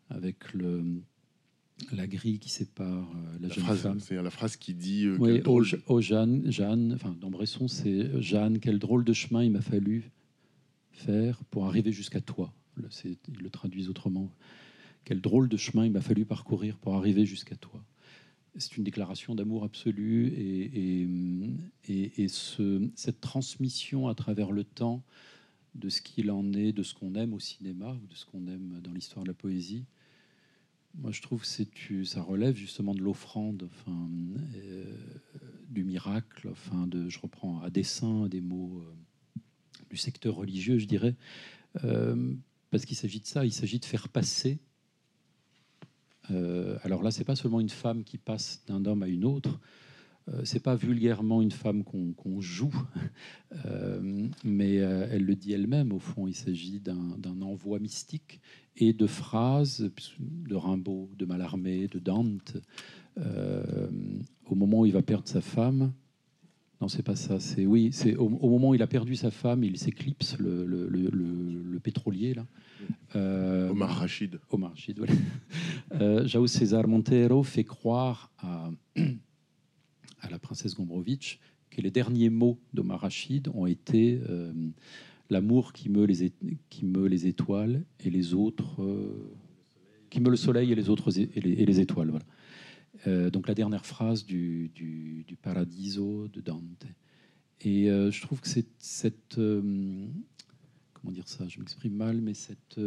avec 0.10 0.54
le, 0.54 0.84
la 1.94 2.08
grille 2.08 2.40
qui 2.40 2.50
sépare 2.50 3.10
euh, 3.16 3.38
la, 3.40 3.48
La 3.48 3.54
jeune 3.54 3.64
phrase, 3.64 3.80
femme. 3.82 4.00
c'est 4.00 4.22
la 4.22 4.30
phrase 4.30 4.58
qui 4.58 4.74
dit 4.74 5.06
euh, 5.06 5.18
Oui, 5.20 5.42
oh, 5.46 5.62
oh, 5.88 6.02
Jeanne, 6.02 6.52
Jeanne, 6.52 6.94
enfin 6.94 7.16
dans 7.22 7.30
Bresson, 7.30 7.68
c'est 7.68 8.22
Jeanne, 8.22 8.60
quel 8.60 8.80
drôle 8.80 9.04
de 9.06 9.14
chemin 9.14 9.44
il 9.44 9.52
m'a 9.52 9.62
fallu 9.62 10.12
faire 10.92 11.44
pour 11.46 11.66
arriver 11.68 11.92
jusqu'à 11.92 12.22
toi. 12.22 12.54
Ils 13.04 13.42
le 13.42 13.50
traduisent 13.50 13.90
autrement. 13.90 14.30
Quel 15.04 15.22
drôle 15.22 15.50
de 15.50 15.58
chemin 15.58 15.86
il 15.86 15.92
m'a 15.92 16.02
fallu 16.02 16.26
parcourir 16.26 16.78
pour 16.78 16.96
arriver 16.96 17.26
jusqu'à 17.26 17.56
toi. 17.56 17.84
C'est 18.58 18.78
une 18.78 18.84
déclaration 18.84 19.36
d'amour 19.36 19.64
absolu 19.64 20.28
et, 20.28 21.02
et, 21.02 21.10
et- 21.90 22.24
et 22.24 22.28
ce- 22.28 22.90
cette 22.96 23.20
transmission 23.22 24.08
à 24.08 24.16
travers 24.16 24.52
le 24.52 24.64
temps 24.64 25.04
de 25.76 25.90
ce 25.90 26.02
qu'il 26.02 26.32
en 26.32 26.54
est, 26.54 26.72
de 26.72 26.82
ce 26.84 26.94
qu'on 26.94 27.16
aime 27.16 27.34
au 27.34 27.40
cinéma 27.40 27.92
ou 28.02 28.08
de 28.08 28.16
ce 28.16 28.26
qu'on 28.26 28.48
aime 28.48 28.80
dans 28.82 28.94
l'histoire 28.94 29.24
de 29.24 29.30
la 29.30 29.34
poésie. 29.34 29.84
Moi, 30.98 31.12
je 31.12 31.22
trouve 31.22 31.44
que 31.90 32.04
ça 32.06 32.22
relève 32.22 32.56
justement 32.56 32.96
de 32.96 33.02
l'offrande, 33.02 33.70
euh, 33.90 34.86
du 35.70 35.84
miracle, 35.84 36.52
je 37.10 37.20
reprends 37.20 37.60
à 37.62 37.70
dessein 37.70 38.28
des 38.28 38.40
mots 38.40 38.82
euh, 38.82 39.42
du 39.90 39.98
secteur 39.98 40.36
religieux, 40.36 40.78
je 40.78 40.86
dirais, 40.86 41.16
euh, 41.84 42.34
parce 42.76 42.84
qu'il 42.86 42.98
s'agit 42.98 43.22
de 43.22 43.26
ça, 43.26 43.46
il 43.46 43.54
s'agit 43.54 43.80
de 43.80 43.86
faire 43.86 44.10
passer. 44.10 44.60
euh, 46.30 46.78
alors 46.84 47.04
là, 47.04 47.10
c'est 47.10 47.24
pas 47.24 47.38
seulement 47.38 47.62
une 47.62 47.70
femme 47.70 48.04
qui 48.04 48.18
passe 48.18 48.64
d'un 48.68 48.84
homme 48.84 49.02
à 49.02 49.08
une 49.08 49.24
autre, 49.24 49.62
euh, 50.28 50.42
c'est 50.44 50.60
pas 50.60 50.76
vulgairement 50.76 51.42
une 51.42 51.54
femme 51.54 51.86
qu'on 51.86 52.42
joue, 52.42 52.76
euh, 53.66 54.28
mais 54.44 54.80
euh, 54.80 55.08
elle 55.10 55.24
le 55.24 55.36
dit 55.38 55.54
elle-même. 55.54 55.94
Au 55.94 56.00
fond, 56.00 56.28
il 56.28 56.36
s'agit 56.36 56.82
d'un 56.82 57.42
envoi 57.42 57.80
mystique 57.80 58.42
et 58.76 58.92
de 58.92 59.08
phrases 59.08 59.90
de 60.20 60.56
Rimbaud, 60.56 61.12
de 61.18 61.24
Mallarmé, 61.24 61.88
de 61.88 62.00
Dante. 62.00 62.58
au 63.18 64.56
moment 64.56 64.82
où 64.82 64.86
il 64.86 64.92
va 64.92 65.02
perdre 65.02 65.30
sa 65.30 65.40
femme, 65.40 65.94
non, 66.82 66.88
c'est 66.88 67.04
pas 67.04 67.16
ça. 67.16 67.40
C'est 67.40 67.66
oui, 67.66 67.90
c'est 67.94 68.16
au, 68.16 68.26
au 68.28 68.50
moment 68.50 68.70
où 68.70 68.76
il 68.76 68.82
a 68.82 68.88
perdu 68.88 69.16
sa 69.16 69.32
femme, 69.32 69.64
il 69.64 69.78
s'éclipse, 69.78 70.38
le, 70.40 70.66
le, 70.66 70.88
le- 70.90 71.10
le- 71.10 71.62
le 71.72 71.80
pétrolier 71.80 72.34
là. 72.34 72.46
Euh, 73.16 73.70
Omar 73.70 73.90
Rachid. 73.98 74.40
Omar 74.50 74.72
Rachid, 74.72 74.98
voilà. 74.98 75.14
Euh, 76.02 76.26
Jao 76.28 76.46
César 76.48 76.88
Montero 76.88 77.44
fait 77.44 77.64
croire 77.64 78.32
à, 78.40 78.70
à 80.22 80.30
la 80.30 80.40
princesse 80.40 80.74
Gombrowicz 80.76 81.38
que 81.70 81.80
les 81.82 81.92
derniers 81.92 82.30
mots 82.30 82.60
d'Omar 82.74 83.02
Rachid 83.02 83.48
ont 83.54 83.66
été 83.68 84.20
euh, 84.30 84.52
l'amour 85.30 85.72
qui 85.74 85.90
meut 85.90 86.06
les, 86.06 86.34
qui 86.70 86.86
meut 86.86 87.08
les 87.08 87.28
étoiles 87.28 87.84
et 88.04 88.10
les 88.10 88.34
autres. 88.34 88.82
qui 90.10 90.20
meut 90.20 90.32
le 90.32 90.36
soleil 90.38 90.72
et 90.72 90.76
les 90.76 90.90
autres 90.90 91.18
et 91.20 91.40
les, 91.40 91.52
et 91.54 91.66
les 91.66 91.80
étoiles. 91.80 92.10
Voilà. 92.10 92.26
Euh, 93.08 93.30
donc 93.30 93.48
la 93.48 93.54
dernière 93.54 93.86
phrase 93.86 94.26
du, 94.26 94.72
Paradiso 95.42 96.28
de 96.30 96.42
Dante. 96.42 96.86
Et 97.62 97.90
euh, 97.90 98.12
je 98.12 98.22
trouve 98.22 98.42
que 98.42 98.48
cette. 98.48 99.38
euh, 99.38 100.08
comment 100.94 101.12
dire 101.12 101.28
ça? 101.28 101.48
Je 101.48 101.60
m'exprime 101.60 101.94
mal, 101.94 102.22
mais 102.22 102.34
cette. 102.34 102.80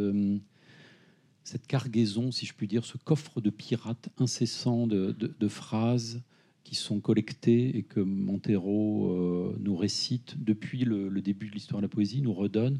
cargaison, 1.67 2.31
si 2.31 2.45
je 2.45 2.53
puis 2.53 2.67
dire, 2.67 2.85
ce 2.85 2.97
coffre 2.97 3.41
de 3.41 3.49
pirates 3.49 4.09
incessant 4.17 4.87
de, 4.87 5.47
phrases 5.47 6.21
qui 6.63 6.75
sont 6.75 6.99
collectées 6.99 7.77
et 7.77 7.83
que 7.83 7.99
Montero 7.99 9.55
nous 9.59 9.75
récite 9.75 10.43
depuis 10.43 10.83
le, 10.83 11.09
le 11.09 11.21
début 11.21 11.47
de 11.47 11.53
l'histoire 11.53 11.81
de 11.81 11.85
la 11.85 11.89
poésie, 11.89 12.21
nous 12.21 12.33
redonne, 12.33 12.79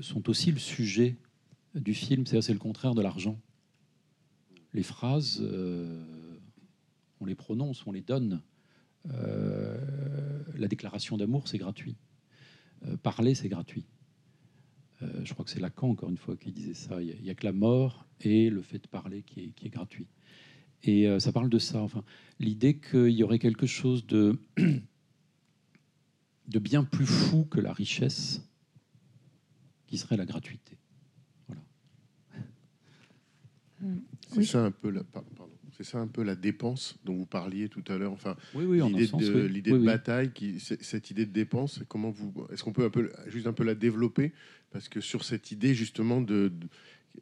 sont 0.00 0.30
aussi 0.30 0.52
le 0.52 0.58
sujet 0.58 1.16
du 1.74 1.92
film. 1.92 2.24
C'est-à-dire, 2.24 2.44
c'est 2.44 2.52
le 2.52 2.58
contraire 2.58 2.94
de 2.94 3.02
l'argent. 3.02 3.38
Les 4.72 4.82
phrases, 4.82 5.42
on 7.22 7.24
les 7.24 7.34
prononce, 7.34 7.86
on 7.86 7.92
les 7.92 8.02
donne. 8.02 8.42
Euh, 9.10 9.78
la 10.56 10.68
déclaration 10.68 11.16
d'amour, 11.16 11.48
c'est 11.48 11.58
gratuit. 11.58 11.96
Euh, 12.86 12.96
parler, 12.96 13.34
c'est 13.34 13.48
gratuit. 13.48 13.86
Euh, 15.02 15.24
je 15.24 15.32
crois 15.32 15.44
que 15.44 15.50
c'est 15.50 15.60
Lacan, 15.60 15.90
encore 15.90 16.10
une 16.10 16.16
fois, 16.16 16.36
qui 16.36 16.52
disait 16.52 16.74
ça. 16.74 17.00
Il 17.00 17.22
n'y 17.22 17.30
a, 17.30 17.34
que 17.34 17.46
la 17.46 17.52
mort 17.52 18.06
et 18.20 18.50
le 18.50 18.60
fait 18.60 18.78
de 18.78 18.88
parler 18.88 19.22
qui 19.22 19.40
est, 19.40 19.48
qui 19.50 19.66
est 19.66 19.70
gratuit. 19.70 20.06
Et 20.82 21.08
euh, 21.08 21.20
ça 21.20 21.32
parle 21.32 21.48
de 21.48 21.58
ça. 21.58 21.80
Enfin, 21.80 22.02
l'idée 22.40 22.78
qu'il 22.78 23.10
y 23.10 23.22
aurait 23.22 23.38
quelque 23.38 23.66
chose 23.66 24.06
de 24.06 24.38
de 26.48 26.58
bien 26.58 26.82
plus 26.82 27.06
fou 27.06 27.44
que 27.44 27.60
la 27.60 27.72
richesse, 27.72 28.42
qui 29.86 29.96
serait 29.96 30.16
la 30.16 30.26
gratuité. 30.26 30.76
C'est 34.28 34.36
Oui. 34.36 34.46
ça 34.46 34.64
un 34.64 34.70
peu 34.70 34.90
la, 34.90 35.04
pardon. 35.04 35.28
C'est 35.76 35.84
ça 35.84 35.98
un 35.98 36.06
peu 36.06 36.22
la 36.22 36.34
dépense 36.36 36.96
dont 37.04 37.14
vous 37.14 37.26
parliez 37.26 37.68
tout 37.68 37.82
à 37.88 37.96
l'heure. 37.96 38.12
Enfin, 38.12 38.36
Oui, 38.54 38.64
oui, 38.64 38.82
en 38.82 38.88
l'idée 38.88 39.06
sens, 39.06 39.22
de, 39.22 39.48
oui. 39.50 39.62
de 39.62 39.78
bataille, 39.78 40.30
qui, 40.32 40.60
cette 40.60 41.10
idée 41.10 41.26
de 41.26 41.32
dépense, 41.32 41.80
comment 41.88 42.10
vous, 42.10 42.32
est-ce 42.52 42.62
qu'on 42.62 42.72
peut 42.72 42.84
un 42.84 42.90
peu, 42.90 43.10
juste 43.28 43.46
un 43.46 43.52
peu 43.52 43.64
la 43.64 43.74
développer? 43.74 44.32
Parce 44.70 44.88
que 44.88 45.00
sur 45.00 45.24
cette 45.24 45.50
idée 45.50 45.74
justement 45.74 46.20
de, 46.20 46.48
de- 46.48 46.68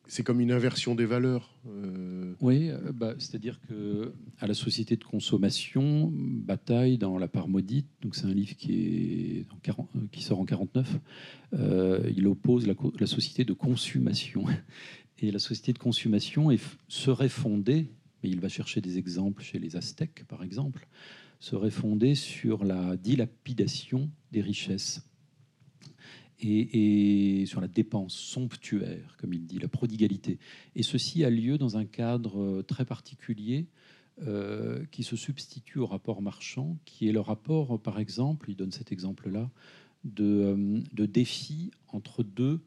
c'est 0.07 0.23
comme 0.23 0.41
une 0.41 0.53
inversion 0.53 0.95
des 0.95 1.05
valeurs. 1.05 1.53
euh, 1.69 2.35
Oui, 2.41 2.71
euh, 2.71 2.93
bah, 2.93 3.15
c'est-à-dire 3.19 3.59
que 3.69 4.13
à 4.39 4.47
la 4.47 4.55
société 4.55 4.97
de 4.97 5.03
consommation, 5.05 6.13
Bataille 6.15 6.97
dans 6.99 7.19
La 7.19 7.27
part 7.29 7.49
maudite, 7.49 7.89
donc 8.03 8.15
c'est 8.15 8.27
un 8.27 8.33
livre 8.35 8.55
qui 8.57 9.41
est 9.41 9.53
en 9.53 9.57
40 9.63 9.89
euh, 9.97 10.01
qui 10.13 10.23
sort 10.23 10.39
en 10.41 10.45
49. 10.45 10.97
euh, 11.55 12.09
il 12.17 12.27
oppose 12.29 12.67
la, 12.69 13.07
société 13.07 13.45
de 13.45 13.53
consommation 13.53 14.45
et 15.19 15.31
la 15.33 15.39
société 15.41 15.73
de 15.73 15.79
consommation 15.79 16.51
est, 16.53 16.63
serait 16.89 17.29
fondée, 17.29 17.89
mais 18.23 18.31
il 18.31 18.41
va 18.41 18.49
chercher 18.49 18.81
des 18.81 18.99
exemples 18.99 19.43
chez 19.43 19.59
les 19.59 19.77
Aztèques 19.77 20.25
par 20.29 20.43
exemple, 20.43 20.87
serait 21.41 21.71
fondée 21.71 22.15
sur 22.15 22.65
la 22.65 22.97
dilapidation 22.97 24.11
des 24.31 24.43
richesses 24.43 25.03
et, 26.43 27.45
sur 27.47 27.61
la 27.61 27.69
dépense 27.69 28.15
somptuaire, 28.15 29.17
comme 29.19 29.33
il 29.33 29.47
dit, 29.47 29.59
la 29.59 29.69
prodigalité. 29.69 30.39
Et 30.75 30.83
ceci 30.83 31.25
a 31.25 31.31
lieu 31.31 31.59
dans 31.59 31.77
un 31.77 31.85
cadre 31.85 32.41
euh, 32.41 32.63
très 32.63 32.85
particulier 32.85 33.67
euh, 34.27 34.85
qui 34.91 35.03
se 35.03 35.17
substitue 35.17 35.79
au 35.79 35.87
rapport 35.87 36.23
marchand, 36.23 36.79
qui 36.85 37.09
est 37.09 37.13
le 37.13 37.21
rapport, 37.21 37.81
par 37.81 37.99
exemple, 37.99 38.51
il 38.51 38.57
donne 38.57 38.73
cet 38.73 38.93
exemple-là, 38.93 39.51
de, 40.05 40.25
euh, 40.25 40.81
de 40.93 41.07
défi 41.07 41.71
entre 41.89 42.23
deux 42.23 42.61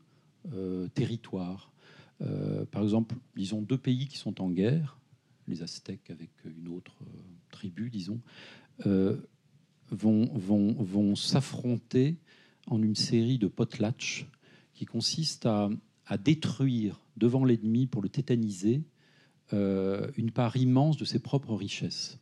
territoires. 0.94 1.72
Par 2.72 2.84
exemple, 2.84 3.16
disons 3.38 3.62
deux 3.62 3.78
pays 3.78 4.08
qui 4.08 4.18
sont 4.18 4.42
en 4.42 4.50
guerre, 4.50 4.98
les 5.48 5.64
Aztèques 5.64 6.10
avec 6.10 6.32
une 6.46 6.70
autre 6.70 6.98
euh, 7.04 7.22
tribu, 7.52 7.90
disons, 7.90 8.22
euh, 8.86 9.18
vont, 9.90 10.26
vont, 10.34 10.74
vont 10.74 11.16
s'affronter 11.16 12.18
en 12.68 12.82
une 12.82 12.96
série 12.96 13.38
de 13.38 13.48
potlatch 13.48 14.26
qui 14.74 14.86
consiste 14.86 15.46
à, 15.46 15.70
à 16.06 16.18
détruire 16.18 17.02
devant 17.18 17.46
l'ennemi 17.46 17.88
pour 17.88 18.02
le 18.02 18.10
tétaniser 18.10 18.84
euh, 19.54 20.10
une 20.18 20.32
part 20.32 20.58
immense 20.58 20.98
de 20.98 21.06
ses 21.06 21.20
propres 21.20 21.54
richesses. 21.54 22.20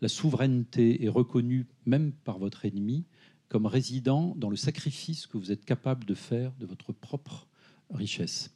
La 0.00 0.08
souveraineté 0.08 1.04
est 1.04 1.08
reconnue 1.08 1.66
même 1.84 2.12
par 2.12 2.38
votre 2.38 2.64
ennemi 2.64 3.04
comme 3.48 3.66
résidant 3.66 4.34
dans 4.36 4.48
le 4.48 4.56
sacrifice 4.56 5.26
que 5.26 5.36
vous 5.36 5.50
êtes 5.50 5.64
capable 5.64 6.04
de 6.04 6.14
faire 6.14 6.52
de 6.60 6.66
votre 6.66 6.92
propre 6.92 7.48
richesse. 7.92 8.54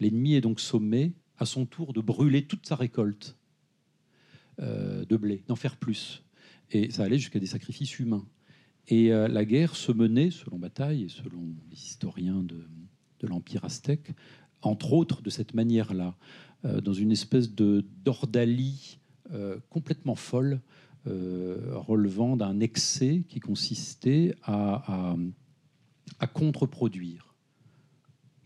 L'ennemi 0.00 0.34
est 0.34 0.40
donc 0.40 0.58
sommé 0.58 1.12
à 1.38 1.46
son 1.46 1.64
tour 1.64 1.92
de 1.92 2.00
brûler 2.00 2.46
toute 2.46 2.66
sa 2.66 2.74
récolte 2.74 3.36
de 4.58 5.16
blé, 5.16 5.42
d'en 5.48 5.56
faire 5.56 5.76
plus. 5.76 6.22
Et 6.70 6.90
ça 6.90 7.04
allait 7.04 7.18
jusqu'à 7.18 7.38
des 7.38 7.46
sacrifices 7.46 7.98
humains. 7.98 8.24
Et 8.88 9.12
euh, 9.12 9.28
la 9.28 9.44
guerre 9.44 9.76
se 9.76 9.92
menait, 9.92 10.30
selon 10.30 10.58
Bataille 10.58 11.04
et 11.04 11.08
selon 11.08 11.54
les 11.70 11.76
historiens 11.76 12.42
de, 12.42 12.64
l'Empire 13.24 13.64
aztèque, 13.64 14.10
entre 14.62 14.94
autres 14.94 15.22
de 15.22 15.30
cette 15.30 15.54
manière-là, 15.54 16.16
euh, 16.64 16.80
dans 16.80 16.92
une 16.92 17.12
espèce 17.12 17.54
de 17.54 17.84
d'ordalie 18.04 18.98
euh, 19.32 19.60
complètement 19.70 20.16
folle, 20.16 20.60
euh, 21.06 21.70
relevant 21.74 22.36
d'un 22.36 22.58
excès 22.58 23.22
qui 23.28 23.38
consistait 23.38 24.34
à, 24.42 25.12
à, 25.12 25.16
à 26.18 26.26
contre-produire. 26.26 27.31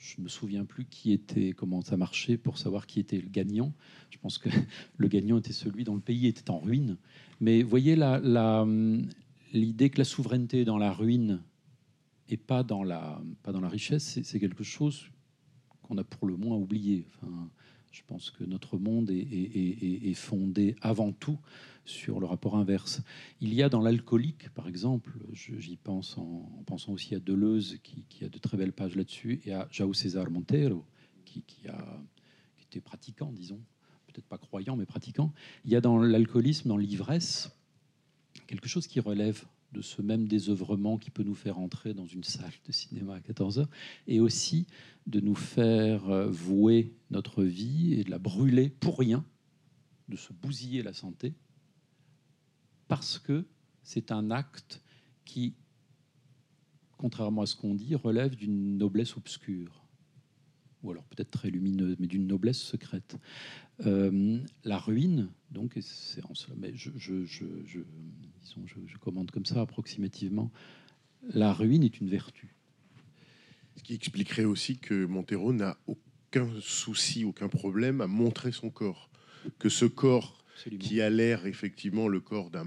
Je 0.07 0.21
ne 0.21 0.25
me 0.25 0.29
souviens 0.29 0.65
plus 0.65 0.85
qui 0.85 1.13
était, 1.13 1.51
comment 1.51 1.81
ça 1.81 1.97
marchait 1.97 2.37
pour 2.37 2.59
savoir 2.59 2.87
qui 2.87 3.01
était 3.01 3.19
le 3.19 3.29
gagnant. 3.29 3.73
Je 4.11 4.19
pense 4.19 4.39
que 4.39 4.49
le 4.97 5.09
gagnant 5.09 5.39
était 5.39 5.53
celui 5.53 5.83
dont 5.83 5.97
le 5.97 6.01
pays 6.01 6.29
était 6.29 6.49
en 6.49 6.61
ruine. 6.61 6.97
Mais 7.41 7.63
voyez 7.63 7.97
la, 7.97 8.21
la, 8.21 8.65
l'idée 9.53 9.91
que 9.91 9.99
la 9.99 10.05
souveraineté 10.05 10.61
est 10.61 10.65
dans 10.65 10.79
la 10.79 10.93
ruine 10.93 11.43
et 12.29 12.37
pas 12.37 12.63
dans 12.63 12.85
la, 12.85 13.21
pas 13.43 13.51
dans 13.51 13.61
la 13.61 13.69
richesse, 13.69 14.21
c'est, 14.23 14.39
quelque 14.39 14.63
chose 14.63 15.11
qu'on 15.83 15.99
a 15.99 16.05
pour 16.05 16.29
le 16.29 16.37
moins 16.37 16.57
oublié. 16.57 17.05
Je 17.97 18.03
pense 18.07 18.31
que 18.31 18.45
notre 18.45 18.77
monde 18.77 19.11
est, 19.11 20.15
fondé 20.15 20.77
avant 20.83 21.13
tout 21.13 21.39
sur 21.87 22.21
le 22.21 22.27
rapport 22.27 22.57
inverse. 22.57 23.01
Il 23.41 23.55
y 23.55 23.63
a 23.63 23.71
dans 23.71 23.81
l'alcoolique, 23.81 24.51
par 24.51 24.69
exemple, 24.69 25.13
j'y 25.33 25.77
pense 25.77 26.19
en, 26.19 26.53
en 26.59 26.63
pensant 26.65 26.93
aussi 26.93 27.15
à 27.15 27.21
Deleuze, 27.21 27.79
qui, 27.83 28.25
a 28.25 28.29
de 28.29 28.39
très 28.39 28.59
belles 28.59 28.75
pages 28.75 28.97
là-dessus, 28.97 29.41
et 29.47 29.55
à 29.55 29.67
João 29.71 29.95
César 29.95 30.31
Monteiro, 30.31 30.85
qui, 31.25 31.43
qui 31.43 31.69
a, 31.69 32.03
qui 32.59 32.67
était 32.67 32.81
pratiquant, 32.81 33.33
disons, 33.33 33.61
peut-être 34.09 34.27
pas 34.27 34.39
croyant, 34.39 34.77
mais 34.77 34.87
pratiquant. 34.87 35.33
Il 35.65 35.71
y 35.71 35.77
a 35.77 35.81
dans 35.81 35.97
l'alcoolisme, 35.97 36.69
dans 36.69 36.77
l'ivresse, 36.77 37.51
quelque 38.47 38.69
chose 38.69 38.87
qui 38.87 39.01
relève 39.01 39.47
de 39.73 39.83
ce 39.83 40.01
même 40.03 40.27
désœuvrement 40.29 40.97
qui 40.99 41.11
peut 41.11 41.23
nous 41.23 41.35
faire 41.35 41.59
entrer 41.59 41.93
dans 41.95 42.07
une 42.07 42.25
salle 42.25 42.53
de 42.67 42.73
cinéma 42.73 43.17
à 43.17 43.21
14 43.21 43.59
heures, 43.59 43.71
et 44.07 44.21
aussi 44.21 44.67
de 45.07 45.21
nous 45.21 45.35
faire 45.35 46.09
euh, 46.09 46.29
vouer 46.31 46.95
notre 47.11 47.45
vie 47.45 47.95
et 47.95 48.05
de 48.05 48.11
la 48.11 48.19
brûler 48.19 48.69
pour 48.71 48.99
rien, 48.99 49.25
de 50.09 50.17
se 50.17 50.33
bousiller 50.33 50.83
la 50.83 50.93
santé, 50.93 51.35
parce 52.89 53.19
que 53.19 53.45
c'est 53.83 54.13
un 54.13 54.31
acte 54.31 54.83
qui, 55.25 55.55
contrairement 56.97 57.43
à 57.43 57.47
ce 57.47 57.57
qu'on 57.57 57.75
dit, 57.75 57.95
relève 57.95 58.37
d'une 58.37 58.79
noblesse 58.79 59.17
obscure, 59.17 59.85
ou 60.83 60.91
alors 60.93 61.05
peut-être 61.05 61.31
très 61.33 61.51
lumineuse, 61.51 61.97
mais 61.99 62.07
d'une 62.07 62.27
noblesse 62.27 62.59
secrète. 62.61 63.17
Euh, 63.85 64.39
la 64.65 64.79
ruine, 64.79 65.29
donc, 65.51 65.77
c'est 65.81 66.25
en 66.25 66.35
cela, 66.35 66.55
mais 66.57 66.73
je- 66.75 66.91
disons, 68.47 68.67
je- 68.67 68.87
je 68.93 68.97
commande 68.99 69.31
comme 69.31 69.45
ça 69.47 69.61
approximativement, 69.61 70.51
la 71.35 71.53
ruine 71.53 71.83
est 71.83 72.01
une 72.01 72.09
vertu. 72.09 72.55
Ce 73.77 73.83
qui 73.83 73.95
expliquerait 73.95 74.45
aussi 74.45 74.79
que 74.79 75.05
Montero 75.05 75.53
n'a 75.53 75.77
aucun 75.87 76.49
souci, 76.61 77.25
aucun 77.25 77.49
problème 77.49 78.01
à 78.01 78.07
montrer 78.07 78.53
son 78.53 78.71
corps. 78.71 79.11
Que 79.59 79.69
ce 79.69 79.85
corps 79.85 80.43
Absolument. 80.55 80.83
qui 80.83 81.01
a 81.01 81.11
l'air 81.11 81.47
effectivement 81.47 82.09
le 82.09 82.21
corps 82.21 82.51
d'un 82.51 82.67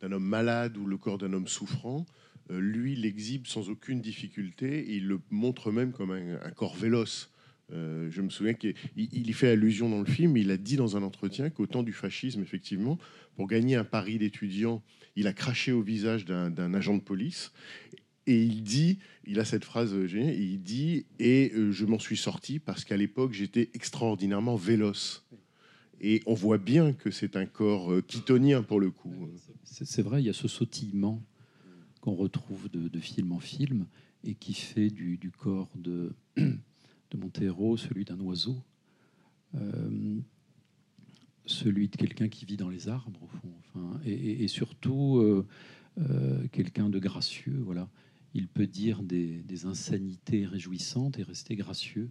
d'un 0.00 0.10
homme 0.10 0.24
malade 0.24 0.76
ou 0.78 0.84
le 0.86 0.96
corps 0.98 1.16
d'un 1.16 1.32
homme 1.32 1.46
souffrant, 1.46 2.06
euh, 2.50 2.58
lui 2.58 2.96
l'exhibe 2.96 3.46
sans 3.46 3.70
aucune 3.70 4.00
difficulté 4.00 4.80
et 4.90 4.96
il 4.96 5.06
le 5.06 5.20
montre 5.30 5.70
même 5.70 5.92
comme 5.92 6.10
un, 6.10 6.40
un 6.42 6.50
corps 6.50 6.74
véloce. 6.74 7.30
Euh, 7.72 8.10
je 8.10 8.20
me 8.20 8.28
souviens 8.30 8.54
qu'il 8.54 8.74
il- 8.96 9.08
il 9.12 9.28
y 9.28 9.32
fait 9.32 9.48
allusion 9.48 9.88
dans 9.88 10.00
le 10.00 10.04
film, 10.06 10.36
il 10.36 10.50
a 10.50 10.56
dit 10.56 10.76
dans 10.76 10.96
un 10.96 11.02
entretien 11.02 11.48
qu'au 11.50 11.66
temps 11.66 11.82
du 11.82 11.92
fascisme, 11.92 12.42
effectivement, 12.42 12.98
pour 13.36 13.46
gagner 13.46 13.76
un 13.76 13.84
pari 13.84 14.18
d'étudiant, 14.18 14.82
il 15.16 15.26
a 15.26 15.32
craché 15.32 15.72
au 15.72 15.82
visage 15.82 16.24
d'un 16.24 16.74
agent 16.74 16.96
de 16.96 17.02
police. 17.02 17.52
Et 18.26 18.40
il 18.44 18.62
dit, 18.62 18.98
il 19.24 19.40
a 19.40 19.44
cette 19.44 19.64
phrase 19.64 19.92
euh, 19.94 20.06
géniale, 20.06 20.36
il 20.36 20.62
dit, 20.62 21.06
et 21.18 21.50
euh, 21.54 21.72
je 21.72 21.84
m'en 21.84 21.98
suis 21.98 22.16
sorti 22.16 22.60
parce 22.60 22.84
qu'à 22.84 22.96
l'époque, 22.96 23.32
j'étais 23.32 23.70
extraordinairement 23.74 24.54
véloce. 24.54 25.26
Et 26.00 26.22
on 26.26 26.34
voit 26.34 26.58
bien 26.58 26.92
que 26.92 27.10
c'est 27.10 27.36
un 27.36 27.46
corps 27.46 27.92
kitonien 28.06 28.62
pour 28.62 28.80
le 28.80 28.90
coup. 28.90 29.28
C'est 29.64 30.02
vrai, 30.02 30.20
il 30.22 30.26
y 30.26 30.30
a 30.30 30.32
ce 30.32 30.48
sautillement 30.48 31.22
qu'on 32.00 32.14
retrouve 32.14 32.68
de, 32.70 32.98
film 32.98 33.32
en 33.32 33.38
film 33.38 33.86
et 34.24 34.34
qui 34.34 34.54
fait 34.54 34.90
du 34.90 35.30
corps 35.36 35.70
de, 35.76 36.12
de 37.12 37.18
Montero 37.18 37.76
celui 37.76 38.04
d'un 38.04 38.18
oiseau, 38.20 38.62
euh, 39.54 40.20
celui 41.46 41.88
de 41.88 41.96
quelqu'un 41.96 42.28
qui 42.28 42.44
vit 42.44 42.56
dans 42.56 42.68
les 42.68 42.88
arbres, 42.88 43.22
au 43.22 43.26
fond, 43.26 44.00
et, 44.04 44.48
surtout 44.48 45.18
euh, 45.18 45.46
euh, 45.98 46.46
quelqu'un 46.52 46.88
de 46.88 46.98
gracieux. 46.98 47.60
Voilà. 47.64 47.88
Il 48.34 48.48
peut 48.48 48.66
dire 48.66 49.02
des, 49.02 49.66
insanités 49.66 50.46
réjouissantes 50.46 51.18
et 51.18 51.22
rester 51.22 51.54
gracieux. 51.56 52.10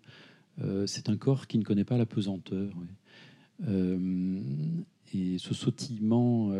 C'est 0.86 1.10
un 1.10 1.18
corps 1.18 1.48
qui 1.48 1.58
ne 1.58 1.64
connaît 1.64 1.86
pas 1.86 1.98
la 1.98 2.06
pesanteur. 2.06 2.76
et 3.68 5.38
ce 5.40 5.54
sautillement, 5.56 6.54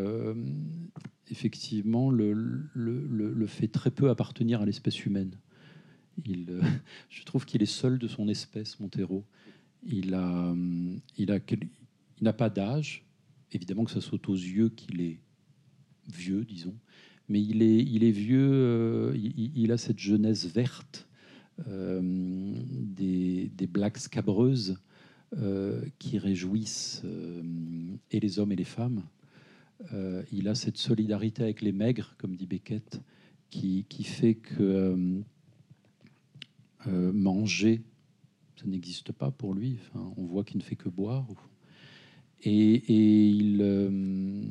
effectivement, 1.30 2.10
le 2.10 3.46
fait 3.46 3.68
très 3.68 3.92
peu 3.92 4.10
appartenir 4.10 4.62
à 4.62 4.66
l'espèce 4.66 5.06
humaine. 5.06 5.36
Euh, 6.28 6.60
je 7.10 7.22
trouve 7.24 7.44
qu'il 7.44 7.62
est 7.62 7.66
seul 7.66 7.98
de 7.98 8.08
son 8.08 8.28
espèce, 8.28 8.78
Montero. 8.80 9.24
Il 9.84 10.14
hum, 10.14 11.00
il 11.18 11.40
n'a 12.20 12.32
pas 12.32 12.50
d'âge. 12.50 13.04
Évidemment 13.52 13.84
que 13.84 13.90
ça 13.90 14.00
saute 14.00 14.28
aux 14.28 14.34
yeux 14.34 14.70
qu'il 14.70 15.00
est 15.00 15.18
vieux, 16.12 16.44
disons. 16.44 16.74
Mais 17.28 17.40
il 17.42 17.62
est, 17.62 18.10
vieux. 18.10 18.50
euh, 18.52 19.16
il, 19.16 19.72
a 19.72 19.78
cette 19.78 19.98
jeunesse 19.98 20.46
verte 20.46 21.08
euh, 21.68 22.00
des, 22.02 23.50
des 23.54 23.66
blagues 23.66 23.96
scabreuses 23.96 24.78
qui 25.98 26.18
réjouissent 26.18 27.02
et 28.10 28.20
les 28.20 28.38
hommes 28.38 28.52
et 28.52 28.56
les 28.56 28.64
femmes. 28.64 29.02
Il 30.30 30.46
a 30.46 30.54
cette 30.54 30.76
solidarité 30.76 31.42
avec 31.42 31.62
les 31.62 31.72
maigres, 31.72 32.14
comme 32.18 32.36
dit 32.36 32.44
Beckett, 32.44 33.00
qui, 33.48 33.86
qui 33.88 34.04
fait 34.04 34.34
que 34.34 35.22
euh, 36.86 37.12
manger, 37.12 37.82
ça 38.56 38.66
n'existe 38.66 39.12
pas 39.12 39.30
pour 39.30 39.54
lui. 39.54 39.78
On 39.94 40.24
voit 40.24 40.44
qu'il 40.44 40.58
ne 40.58 40.62
fait 40.62 40.76
que 40.76 40.88
boire. 40.88 41.26
Et, 42.44 42.74
et 42.74 43.28
il, 43.28 43.58
euh, 43.60 44.44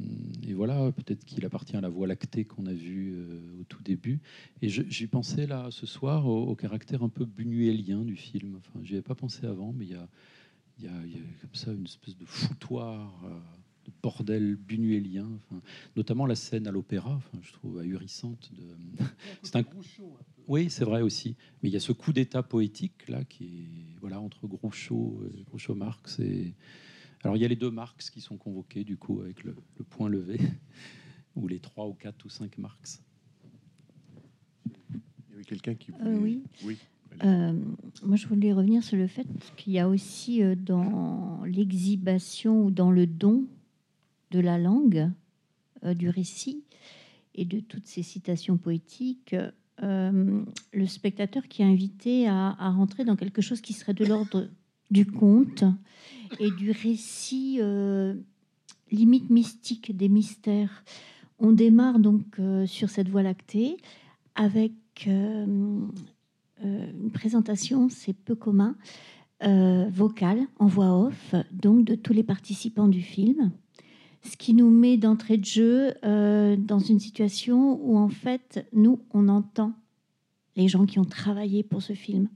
et 0.48 0.54
voilà, 0.54 0.92
peut-être 0.94 1.26
qu'il 1.26 1.46
appartient 1.46 1.76
à 1.76 1.82
la 1.82 1.90
voie 1.90 2.08
lactée 2.08 2.46
qu'on 2.46 2.66
a 2.66 2.74
vue 2.74 3.14
euh, 3.16 3.60
au 3.60 3.64
tout 3.66 3.84
début. 3.84 4.22
Et 4.62 4.70
j'y 4.70 5.08
pensais 5.08 5.46
là 5.46 5.68
ce 5.72 5.86
soir 5.86 6.26
au, 6.26 6.56
caractère 6.56 7.04
un 7.04 7.10
peu 7.10 7.26
buñuélien 7.26 8.06
du 8.06 8.16
film. 8.16 8.56
Enfin, 8.58 8.80
j'y 8.82 8.94
avais 8.94 9.02
pas 9.02 9.16
pensé 9.16 9.46
avant, 9.46 9.74
mais 9.74 9.86
il 9.86 9.92
y 9.92 9.96
a, 9.96 10.08
y, 10.80 10.84
y 10.84 10.88
a 10.88 11.22
comme 11.42 11.54
ça 11.54 11.74
une 11.74 11.84
espèce 11.84 12.18
de 12.18 12.26
foutoir, 12.26 13.26
bordel 14.02 14.56
buñuélien. 14.56 15.30
Enfin, 15.36 15.62
notamment 15.96 16.26
la 16.26 16.36
scène 16.36 16.68
à 16.68 16.72
l'opéra, 16.72 17.16
enfin, 17.16 17.40
je 17.42 17.52
trouve 17.54 17.80
ahurissante. 17.80 18.52
De... 18.54 19.04
C'est 19.44 19.56
un 19.56 19.64
oui, 20.48 20.70
c'est 20.70 20.84
vrai 20.84 21.02
aussi. 21.02 21.36
Mais 21.62 21.70
il 21.70 21.72
y 21.72 21.76
a 21.76 21.80
ce 21.80 21.92
coup 21.92 22.12
d'état 22.12 22.44
poétique 22.44 23.08
là 23.08 23.24
qui 23.24 23.46
est 23.46 24.00
voilà 24.02 24.20
entre 24.20 24.48
Groucho, 24.48 25.22
et 25.34 25.44
Groucho 25.44 25.76
Marx 25.76 26.20
et 26.20 26.56
alors 27.24 27.38
il 27.38 27.42
y 27.42 27.46
a 27.46 27.48
les 27.48 27.56
deux 27.56 27.70
Marx 27.70 28.10
qui 28.10 28.20
sont 28.20 28.38
convoqués 28.38 28.84
du 28.84 28.98
coup 28.98 29.22
avec 29.22 29.44
le, 29.44 29.56
le 29.78 29.84
point 29.86 30.10
levé 30.10 30.40
ou 31.36 31.48
les 31.48 31.60
trois 31.60 31.88
ou 31.88 31.94
quatre 31.94 32.26
ou 32.26 32.30
cinq 32.30 32.58
Marx. 32.58 33.04
Il 34.90 35.32
y 35.32 35.34
avait 35.36 35.44
quelqu'un 35.44 35.76
qui. 35.76 35.92
Euh, 35.92 36.18
oui. 36.18 36.44
Oui. 36.64 36.78
Euh, 37.24 37.54
moi, 38.04 38.16
je 38.16 38.28
voulais 38.28 38.54
revenir 38.54 38.84
sur 38.84 38.98
le 38.98 39.08
fait 39.08 39.28
qu'il 39.58 39.74
y 39.74 39.80
a 39.80 39.88
aussi 39.88 40.42
euh, 40.42 40.56
dans 40.56 41.44
l'exhibition 41.46 42.66
ou 42.66 42.72
dans 42.72 42.92
le 42.92 43.06
don 43.06 43.46
de 44.32 44.40
la 44.40 44.58
langue, 44.58 45.12
euh, 45.84 45.94
du 45.94 46.10
récit 46.10 46.64
et 47.36 47.46
de 47.46 47.60
toutes 47.60 47.86
ces 47.86 48.02
citations 48.02 48.58
poétiques, 48.58 49.36
euh, 49.84 50.44
le 50.74 50.86
spectateur 50.88 51.48
qui 51.48 51.62
est 51.62 51.66
invité 51.66 52.28
à, 52.28 52.54
rentrer 52.72 53.06
dans 53.06 53.16
quelque 53.16 53.42
chose 53.42 53.62
qui 53.62 53.74
serait 53.74 53.94
de 53.94 54.06
l'ordre 54.06 54.50
du 54.90 55.06
conte 55.06 55.64
et 56.40 56.52
du 56.52 56.72
récit 56.72 57.58
euh, 57.62 58.16
limite 58.92 59.30
mystique 59.30 59.96
des 59.96 60.10
mystères. 60.10 60.84
On 61.40 61.52
démarre 61.52 62.00
donc 62.00 62.40
sur 62.68 62.90
cette 62.90 63.10
voie 63.10 63.24
lactée 63.24 63.78
avec 64.36 64.74
une 65.08 65.90
présentation, 67.12 67.90
c'est 67.90 68.14
peu 68.14 68.36
commun, 68.36 68.76
vocale, 69.42 70.42
en 70.60 70.68
voix 70.68 70.96
off, 70.96 71.34
donc 71.52 71.86
de 71.86 71.96
tous 71.96 72.14
les 72.14 72.24
participants 72.24 72.88
du 72.88 73.02
film. 73.02 73.52
Ce 74.24 74.38
qui 74.38 74.54
nous 74.54 74.70
met 74.70 74.98
d'entrée 74.98 75.38
de 75.38 75.46
jeu 75.46 75.94
euh, 76.04 76.56
dans 76.56 76.80
une 76.80 77.00
situation 77.00 77.80
où, 77.84 77.98
en 77.98 78.10
fait, 78.10 78.68
nous, 78.74 79.00
on 79.14 79.28
entend 79.28 79.74
les 80.56 80.68
gens 80.68 80.86
qui 80.86 81.00
ont 81.00 81.06
travaillé 81.06 81.64
pour 81.64 81.82
ce 81.82 81.94
film. 81.94 82.28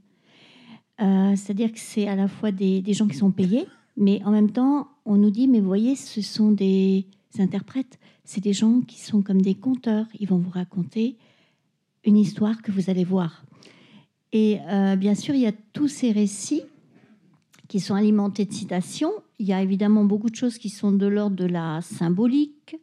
Euh, 1.02 1.36
C'est-à-dire 1.36 1.72
que 1.72 1.80
c'est 1.80 2.08
à 2.08 2.16
la 2.16 2.28
fois 2.28 2.52
des, 2.52 2.82
gens 2.94 3.08
qui 3.08 3.18
sont 3.18 3.32
payés, 3.32 3.66
mais 3.98 4.24
en 4.24 4.32
même 4.32 4.52
temps, 4.52 4.88
on 5.06 5.16
nous 5.16 5.30
dit, 5.30 5.48
mais 5.48 5.60
vous 5.60 5.68
voyez, 5.68 5.96
ce 5.96 6.22
sont 6.22 6.52
des 6.52 7.06
interprètes, 7.38 8.00
c'est 8.24 8.42
des 8.42 8.54
gens 8.54 8.82
qui 8.82 9.00
sont 9.00 9.22
comme 9.22 9.42
des 9.42 9.56
conteurs, 9.56 10.08
ils 10.20 10.28
vont 10.28 10.38
vous 10.38 10.50
raconter 10.50 11.18
une 12.06 12.18
histoire 12.18 12.62
que 12.62 12.72
vous 12.72 12.90
allez 12.90 13.04
voir. 13.04 13.44
Et 14.32 14.60
euh, 14.68 14.96
bien 14.96 15.16
sûr, 15.16 15.34
il 15.36 15.42
y 15.42 15.48
a 15.48 15.54
tous 15.74 15.88
ces 15.88 16.12
récits 16.12 16.64
qui 17.68 17.80
sont 17.80 17.96
alimentés 17.96 18.46
de 18.46 18.54
citations. 18.54 19.12
Il 19.40 19.46
y 19.46 19.54
a 19.54 19.62
évidemment 19.62 20.06
beaucoup 20.06 20.30
de 20.30 20.36
choses 20.36 20.58
qui 20.58 20.70
sont 20.70 20.92
de 20.92 21.06
l'ordre 21.06 21.36
de 21.36 21.46
la 21.46 21.82
symbolique. 21.82 22.78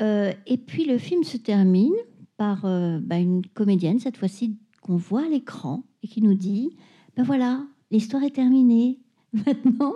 Euh, 0.00 0.32
et 0.46 0.56
puis 0.58 0.84
le 0.84 0.98
film 0.98 1.24
se 1.24 1.36
termine 1.36 1.94
par 2.36 2.64
euh, 2.64 2.98
bah, 3.00 3.18
une 3.18 3.46
comédienne, 3.46 4.00
cette 4.00 4.16
fois-ci, 4.16 4.56
qu'on 4.82 4.96
voit 4.96 5.24
à 5.24 5.28
l'écran 5.28 5.84
et 6.02 6.08
qui 6.08 6.20
nous 6.20 6.34
dit, 6.34 6.76
ben 7.16 7.22
voilà, 7.22 7.64
l'histoire 7.90 8.22
est 8.24 8.34
terminée. 8.34 8.98
Maintenant, 9.32 9.94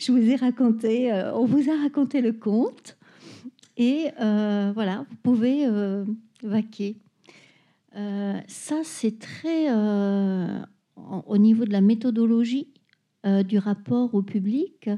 je 0.00 0.12
vous 0.12 0.18
ai 0.18 0.36
raconté, 0.36 1.12
euh, 1.12 1.34
on 1.34 1.44
vous 1.44 1.70
a 1.70 1.76
raconté 1.76 2.20
le 2.20 2.32
conte. 2.32 2.96
Et 3.76 4.08
voilà, 4.18 5.06
vous 5.08 5.16
pouvez 5.22 5.64
vaquer. 6.42 6.96
Ça, 7.94 8.80
c'est 8.82 9.20
très 9.20 9.72
au 11.06 11.38
niveau 11.38 11.64
de 11.64 11.70
la 11.70 11.80
méthodologie 11.80 12.66
euh, 13.28 13.42
du 13.42 13.58
rapport 13.58 14.14
au 14.14 14.22
public. 14.22 14.88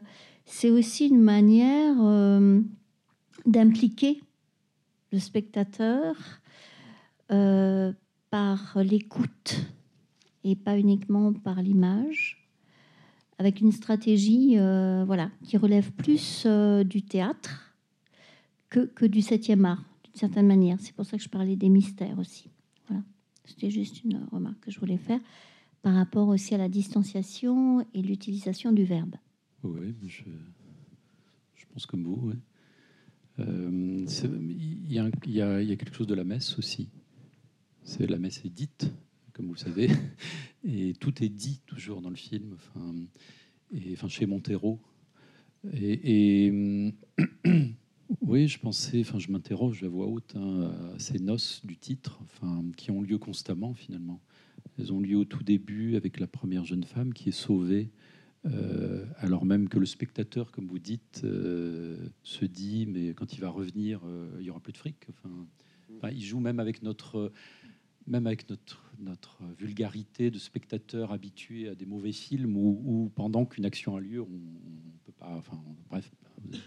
C'est 0.45 0.71
aussi 0.71 1.09
une 1.09 1.21
manière 1.21 1.97
euh, 2.01 2.61
d'impliquer 3.45 4.21
le 5.11 5.19
spectateur 5.19 6.15
euh, 7.33 7.93
par 8.31 8.79
l'écoute 8.85 9.67
et 10.45 10.55
pas 10.55 10.79
uniquement 10.79 11.33
par 11.33 11.61
l'image, 11.61 12.47
avec 13.39 13.61
une 13.61 13.73
stratégie 13.73 14.57
voilà, 14.57 15.31
qui 15.45 15.57
relève 15.57 15.91
plus 15.93 16.47
du 16.85 17.03
théâtre 17.03 17.75
que, 18.69 18.81
que 18.81 19.07
du 19.07 19.23
septième 19.23 19.65
art, 19.65 19.83
d'une 20.05 20.15
certaine 20.15 20.47
manière. 20.47 20.79
C'est 20.81 20.95
pour 20.95 21.05
ça 21.05 21.17
que 21.17 21.23
je 21.23 21.29
parlais 21.29 21.57
des 21.57 21.69
mystères 21.69 22.19
aussi. 22.19 22.49
Voilà. 22.89 23.03
C'était 23.45 23.71
juste 23.71 24.05
une 24.05 24.25
remarque 24.31 24.61
que 24.61 24.71
je 24.71 24.79
voulais 24.79 24.99
faire 24.99 25.21
par 25.83 25.95
rapport 25.95 26.29
aussi 26.29 26.55
à 26.55 26.59
la 26.59 26.69
distanciation 26.69 27.87
et 27.95 28.03
l'utilisation 28.03 28.73
du 28.73 28.85
verbe. 28.85 29.17
Oui, 29.63 29.95
je, 30.07 30.25
pense 31.73 31.87
comme 31.87 32.05
vous. 32.05 32.33
Euh, 33.39 34.07
Il 34.19 34.93
y, 34.93 34.99
a 34.99 35.77
quelque 35.77 35.95
chose 35.95 36.07
de 36.07 36.15
la 36.15 36.25
messe 36.25 36.59
aussi. 36.59 36.89
C'est 37.83 38.07
la 38.07 38.19
messe 38.19 38.45
est 38.45 38.51
dite, 38.51 38.93
comme 39.33 39.47
vous 39.47 39.55
le 39.55 39.59
savez, 39.59 39.89
et 40.65 40.93
tout 40.95 41.23
est 41.23 41.29
dit 41.29 41.61
toujours 41.67 42.03
dans 42.03 42.11
le 42.11 42.17
film. 42.17 42.55
Enfin, 42.55 42.95
et 43.73 43.97
chez 44.09 44.27
Montero. 44.27 44.81
Et, 45.73 46.53
oui, 48.21 48.49
je 48.49 48.59
pensais, 48.59 49.01
enfin, 49.01 49.19
je 49.19 49.31
m'interroge 49.31 49.83
à 49.85 49.89
voix 49.89 50.07
haute 50.07 50.35
hein, 50.37 50.73
à 50.95 50.99
ces 50.99 51.19
noces 51.19 51.65
du 51.65 51.77
titre, 51.77 52.19
enfin, 52.25 52.65
qui 52.77 52.91
ont 52.91 53.03
lieu 53.03 53.19
constamment 53.19 53.75
finalement. 53.75 54.21
Elles 54.81 54.93
ont 54.93 55.01
lieu 55.01 55.17
au 55.17 55.25
tout 55.25 55.43
début 55.43 55.97
avec 55.97 56.19
la 56.19 56.27
première 56.27 56.65
jeune 56.65 56.85
femme 56.85 57.13
qui 57.13 57.29
est 57.29 57.33
sauvée 57.33 57.91
euh, 58.47 59.05
alors 59.19 59.45
même 59.45 59.69
que 59.69 59.79
le 59.79 59.87
spectateur, 59.87 60.51
comme 60.51 60.67
vous 60.67 60.79
dites, 60.79 61.23
euh, 61.25 62.09
se 62.23 62.45
dit, 62.45 62.87
mais 62.87 63.15
quand 63.15 63.35
il 63.35 63.41
va 63.41 63.51
revenir, 63.51 64.01
euh, 64.05 64.37
il 64.41 64.47
y 64.47 64.51
aura 64.51 64.61
plus 64.61 64.73
de 64.73 64.79
fric. 64.79 64.97
Enfin, 65.11 66.11
il 66.11 66.23
joue 66.23 66.41
même 66.41 66.61
avec 66.61 66.83
notre, 66.83 67.33
même 68.07 68.27
avec 68.27 68.49
notre, 68.49 68.91
notre 68.99 69.43
vulgarité 69.59 70.31
de 70.31 70.39
spectateur 70.39 71.13
habitué 71.13 71.69
à 71.69 71.75
des 71.75 71.85
mauvais 71.85 72.13
films 72.13 72.57
où, 72.57 73.11
pendant 73.15 73.45
qu'une 73.45 73.67
action 73.67 73.97
a 73.97 74.01
lieu, 74.01 74.23
on, 74.23 74.25
on 74.25 74.99
peut 75.05 75.13
pas. 75.13 75.35
Enfin, 75.37 75.63
bref, 75.91 76.11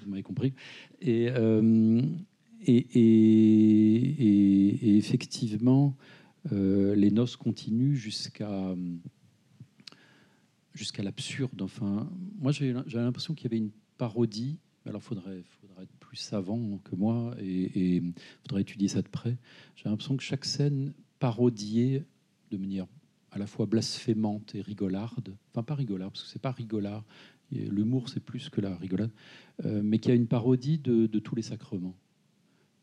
vous 0.04 0.10
m'avez 0.10 0.21
compris. 0.21 0.54
Et, 1.02 1.30
et, 2.65 2.88
et- 2.95 4.97
effectivement, 4.97 5.97
les 6.51 7.12
noces 7.12 7.36
continuent 7.36 7.95
jusqu'à 7.95 8.75
l'absurde. 10.99 11.62
Enfin, 11.62 12.10
moi, 12.39 12.51
j'avais 12.51 13.03
l'impression 13.03 13.34
qu'il 13.34 13.45
y 13.45 13.47
avait 13.47 13.58
une 13.58 13.71
parodie. 13.97 14.60
Alors, 14.86 15.01
il 15.01 15.06
faudrait, 15.06 15.43
faudrait 15.62 15.84
être 15.84 15.95
plus 15.99 16.17
savant 16.17 16.79
que 16.84 16.95
moi 16.95 17.36
et 17.39 17.97
il 17.97 18.13
faudrait 18.41 18.62
étudier 18.62 18.88
ça 18.88 19.01
de 19.01 19.08
près. 19.08 19.38
J'ai 19.75 19.89
l'impression 19.89 20.17
que 20.17 20.23
chaque 20.23 20.45
scène 20.45 20.93
parodiée 21.19 22.03
de 22.51 22.58
manière 22.58 22.88
à 23.34 23.39
la 23.39 23.47
fois 23.47 23.65
blasphémante 23.65 24.53
et 24.56 24.62
rigolarde, 24.62 25.36
enfin 25.51 25.63
pas 25.63 25.73
rigolarde, 25.75 26.12
parce 26.12 26.23
que 26.23 26.29
c'est 26.29 26.41
pas 26.41 26.51
rigolard, 26.51 27.03
Et 27.51 27.65
l'humour 27.65 28.09
c'est 28.09 28.20
plus 28.20 28.49
que 28.49 28.61
la 28.61 28.76
rigolade, 28.78 29.11
euh, 29.65 29.82
mais 29.84 29.97
qu'il 29.99 30.09
y 30.09 30.11
a 30.11 30.15
une 30.15 30.28
parodie 30.28 30.78
de, 30.78 31.07
de 31.07 31.20
tous 31.20 31.34
les 31.34 31.41
sacrements, 31.41 31.95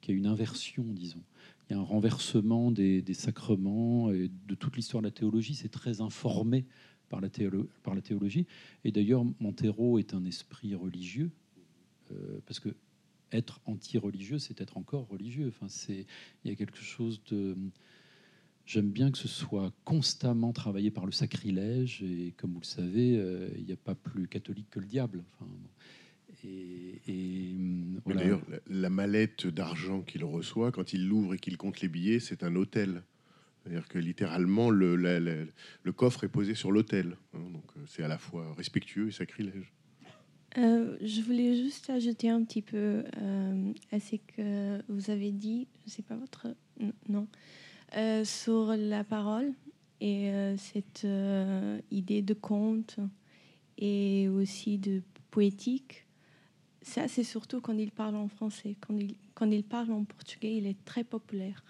qu'il 0.00 0.14
y 0.14 0.16
a 0.16 0.18
une 0.18 0.26
inversion, 0.26 0.84
disons. 0.88 1.22
Il 1.70 1.74
y 1.74 1.76
a 1.76 1.78
un 1.78 1.84
renversement 1.84 2.72
des, 2.72 3.14
sacrements 3.14 4.10
et 4.10 4.28
de 4.48 4.54
toute 4.56 4.74
l'histoire 4.74 5.02
de 5.02 5.06
la 5.06 5.12
théologie, 5.12 5.54
c'est 5.54 5.68
très 5.68 6.00
informé 6.00 6.66
par 7.08 7.20
la, 7.20 7.28
théologie. 7.30 8.46
Et 8.82 8.90
d'ailleurs, 8.90 9.24
Montero 9.38 10.00
est 10.00 10.12
un 10.12 10.24
esprit 10.24 10.74
religieux, 10.74 11.30
euh, 12.10 12.40
parce 12.44 12.58
que 12.58 12.70
être 13.30 13.60
anti-religieux, 13.66 14.40
c'est 14.40 14.60
être 14.60 14.78
encore 14.78 15.06
religieux. 15.06 15.46
Enfin, 15.48 15.68
c'est, 15.68 16.06
il 16.44 16.50
y 16.50 16.52
a 16.52 16.56
quelque 16.56 16.80
chose 16.80 17.22
de. 17.30 17.56
J'aime 18.66 18.90
bien 18.90 19.12
que 19.12 19.18
ce 19.18 19.28
soit 19.28 19.72
constamment 19.84 20.52
travaillé 20.52 20.90
par 20.90 21.06
le 21.06 21.12
sacrilège, 21.12 22.02
et 22.02 22.34
comme 22.36 22.52
vous 22.52 22.60
le 22.60 22.66
savez, 22.66 23.16
euh, 23.16 23.48
il 23.56 23.64
n'y 23.64 23.72
a 23.72 23.76
pas 23.76 23.94
plus 23.94 24.26
catholique 24.26 24.70
que 24.70 24.80
le 24.80 24.86
diable. 24.86 25.22
Et, 26.44 27.54
voilà. 28.04 28.20
D'ailleurs, 28.20 28.42
la, 28.48 28.58
la 28.68 28.90
mallette 28.90 29.46
d'argent 29.46 30.00
qu'il 30.02 30.24
reçoit, 30.24 30.72
quand 30.72 30.92
il 30.92 31.06
l'ouvre 31.08 31.34
et 31.34 31.38
qu'il 31.38 31.56
compte 31.56 31.80
les 31.80 31.88
billets, 31.88 32.20
c'est 32.20 32.42
un 32.42 32.54
hôtel. 32.56 33.02
C'est-à-dire 33.62 33.88
que 33.88 33.98
littéralement, 33.98 34.70
le, 34.70 34.96
la- 34.96 35.20
la- 35.20 35.44
le 35.82 35.92
coffre 35.92 36.24
est 36.24 36.28
posé 36.28 36.54
sur 36.54 36.72
l'autel. 36.72 37.16
hein. 37.34 37.38
donc 37.52 37.64
euh, 37.76 37.80
c'est 37.86 38.02
à 38.02 38.08
la 38.08 38.16
fois 38.18 38.54
respectueux 38.54 39.08
et 39.08 39.12
sacrilège. 39.12 39.72
Euh, 40.58 40.96
je 41.02 41.20
voulais 41.20 41.54
juste 41.56 41.90
ajouter 41.90 42.28
un 42.28 42.42
petit 42.42 42.62
peu 42.62 43.04
euh, 43.18 43.72
à 43.92 44.00
ce 44.00 44.16
que 44.16 44.80
vous 44.88 45.10
avez 45.10 45.30
dit. 45.30 45.68
C'est 45.86 46.04
pas 46.04 46.16
votre 46.16 46.46
n- 46.80 46.92
non. 47.08 47.28
euh, 47.96 48.24
sur 48.24 48.74
la 48.76 49.04
parole 49.04 49.52
et 50.00 50.30
euh, 50.30 50.56
cette 50.56 51.02
euh, 51.04 51.78
idée 51.90 52.22
de 52.22 52.34
conte 52.34 52.98
et 53.78 54.28
aussi 54.28 54.78
de 54.78 55.02
poétique. 55.30 56.04
Ça, 56.82 57.08
c'est 57.08 57.24
surtout 57.24 57.60
quand 57.60 57.76
il 57.76 57.90
parle 57.90 58.16
en 58.16 58.28
français. 58.28 58.76
Quand 58.80 58.96
il, 58.96 59.14
quand 59.34 59.50
il 59.50 59.64
parle 59.64 59.92
en 59.92 60.04
portugais, 60.04 60.56
il 60.56 60.66
est 60.66 60.82
très 60.84 61.04
populaire. 61.04 61.62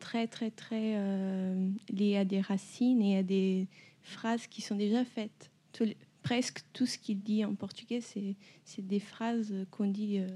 Très, 0.00 0.26
très, 0.26 0.50
très 0.50 0.94
euh, 0.96 1.70
lié 1.90 2.16
à 2.16 2.24
des 2.24 2.40
racines 2.40 3.02
et 3.02 3.18
à 3.18 3.22
des 3.22 3.66
phrases 4.02 4.46
qui 4.46 4.62
sont 4.62 4.76
déjà 4.76 5.04
faites. 5.04 5.50
Presque 6.22 6.62
tout 6.72 6.86
ce 6.86 6.98
qu'il 6.98 7.20
dit 7.20 7.44
en 7.44 7.54
portugais, 7.54 8.00
c'est 8.00 8.34
c'est 8.64 8.86
des 8.86 9.00
phrases 9.00 9.54
qu'on 9.70 9.86
dit 9.86 10.18
euh, 10.18 10.28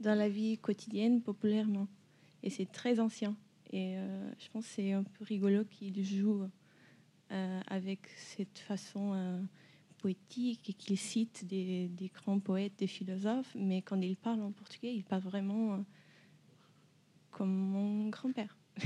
dans 0.00 0.14
la 0.14 0.28
vie 0.28 0.58
quotidienne 0.58 1.20
populairement. 1.20 1.86
Et 2.42 2.50
c'est 2.50 2.70
très 2.70 2.98
ancien. 2.98 3.36
Et 3.72 3.96
euh, 3.96 4.30
je 4.38 4.48
pense 4.50 4.64
que 4.66 4.72
c'est 4.74 4.92
un 4.92 5.02
peu 5.02 5.24
rigolo 5.24 5.64
qu'il 5.64 6.02
joue 6.04 6.44
avec 7.68 8.08
cette 8.16 8.58
façon 8.58 9.12
poétique 9.98 10.70
et 10.70 10.72
qu'il 10.72 10.96
cite 10.96 11.44
des, 11.46 11.88
des 11.88 12.08
grands 12.08 12.38
poètes, 12.40 12.72
des 12.78 12.86
philosophes, 12.86 13.54
mais 13.58 13.82
quand 13.82 14.00
il 14.00 14.16
parle 14.16 14.40
en 14.42 14.52
portugais, 14.52 14.94
il 14.94 15.04
parle 15.04 15.22
vraiment 15.22 15.74
euh, 15.74 15.78
comme 17.30 17.50
mon 17.52 18.08
grand-père. 18.08 18.56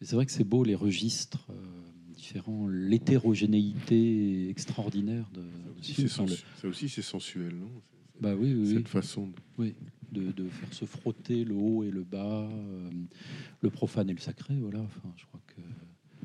C'est 0.00 0.16
vrai 0.16 0.26
que 0.26 0.32
c'est 0.32 0.44
beau 0.44 0.64
les 0.64 0.74
registres 0.74 1.46
euh, 1.50 1.54
différents, 2.14 2.68
l'hétérogénéité 2.68 4.50
extraordinaire 4.50 5.30
de, 5.32 5.42
C'est 5.80 6.02
le- 6.02 6.08
Ça 6.60 6.68
aussi, 6.68 6.88
c'est 6.90 7.00
sensuel, 7.02 7.54
non? 7.54 7.70
Bah 8.20 8.34
oui, 8.34 8.52
oui, 8.52 8.66
oui. 8.68 8.74
Cette 8.74 8.88
façon. 8.88 9.28
de- 9.28 9.32
Oui, 9.56 9.74
de, 10.12 10.30
de 10.30 10.48
faire 10.50 10.72
se 10.74 10.84
frotter 10.84 11.44
le 11.44 11.54
haut 11.54 11.84
et 11.84 11.90
le 11.90 12.04
bas, 12.04 12.42
euh, 12.42 12.90
le 13.62 13.70
profane 13.70 14.10
et 14.10 14.12
le 14.12 14.20
sacré, 14.20 14.54
voilà. 14.56 14.80
Enfin, 14.80 15.10
je 15.16 15.24
crois 15.24 15.40
que 15.46 15.60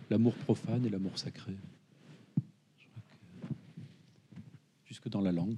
l'amour 0.10 0.36
profane 0.36 0.86
et 0.86 0.90
l'amour 0.90 1.18
sacré. 1.18 1.56
Je 2.78 2.86
crois 2.88 3.02
que- 3.08 3.54
Dans 5.12 5.22
la 5.22 5.32
langue. 5.32 5.56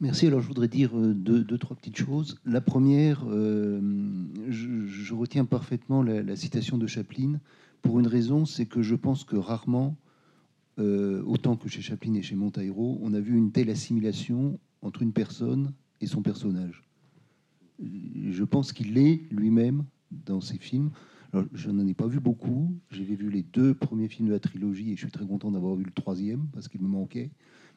Merci. 0.00 0.26
Alors, 0.26 0.40
je 0.40 0.48
voudrais 0.48 0.68
dire 0.68 0.98
euh, 0.98 1.12
deux, 1.12 1.58
trois 1.58 1.76
petites 1.76 1.98
choses. 1.98 2.38
La 2.46 2.62
première, 2.62 3.24
euh, 3.28 3.80
je, 4.48 5.12
retiens 5.12 5.44
parfaitement 5.44 6.02
la, 6.02 6.34
citation 6.34 6.78
de 6.78 6.86
Chaplin 6.86 7.40
pour 7.82 8.00
une 8.00 8.06
raison, 8.06 8.46
c'est 8.46 8.64
que 8.64 8.80
je 8.80 8.94
pense 8.94 9.24
que 9.24 9.36
rarement, 9.36 9.96
euh, 10.78 11.22
autant 11.26 11.56
que 11.56 11.68
chez 11.68 11.82
Chaplin 11.82 12.14
et 12.14 12.22
chez 12.22 12.34
Monteiro, 12.34 12.98
on 13.02 13.12
a 13.12 13.20
vu 13.20 13.36
une 13.36 13.52
telle 13.52 13.68
assimilation 13.68 14.58
entre 14.80 15.02
une 15.02 15.12
personne 15.12 15.72
et 16.00 16.06
son 16.06 16.22
personnage. 16.22 16.82
Je 17.80 18.44
pense 18.44 18.72
qu'il 18.72 18.94
l'est 18.94 19.26
lui-même 19.30 19.84
dans 20.10 20.40
ses 20.40 20.58
films. 20.58 20.90
Alors, 21.32 21.46
je 21.52 21.70
n'en 21.70 21.86
ai 21.86 21.94
pas 21.94 22.06
vu 22.06 22.18
beaucoup. 22.18 22.74
J'ai 22.90 23.04
vu 23.04 23.28
les 23.28 23.42
deux 23.42 23.74
premiers 23.74 24.08
films 24.08 24.28
de 24.28 24.32
la 24.32 24.40
trilogie 24.40 24.92
et 24.92 24.96
je 24.96 25.02
suis 25.02 25.12
très 25.12 25.26
content 25.26 25.50
d'avoir 25.50 25.74
vu 25.76 25.84
le 25.84 25.92
troisième 25.92 26.46
parce 26.52 26.68
qu'il 26.68 26.80
me 26.80 26.88
manquait. 26.88 27.30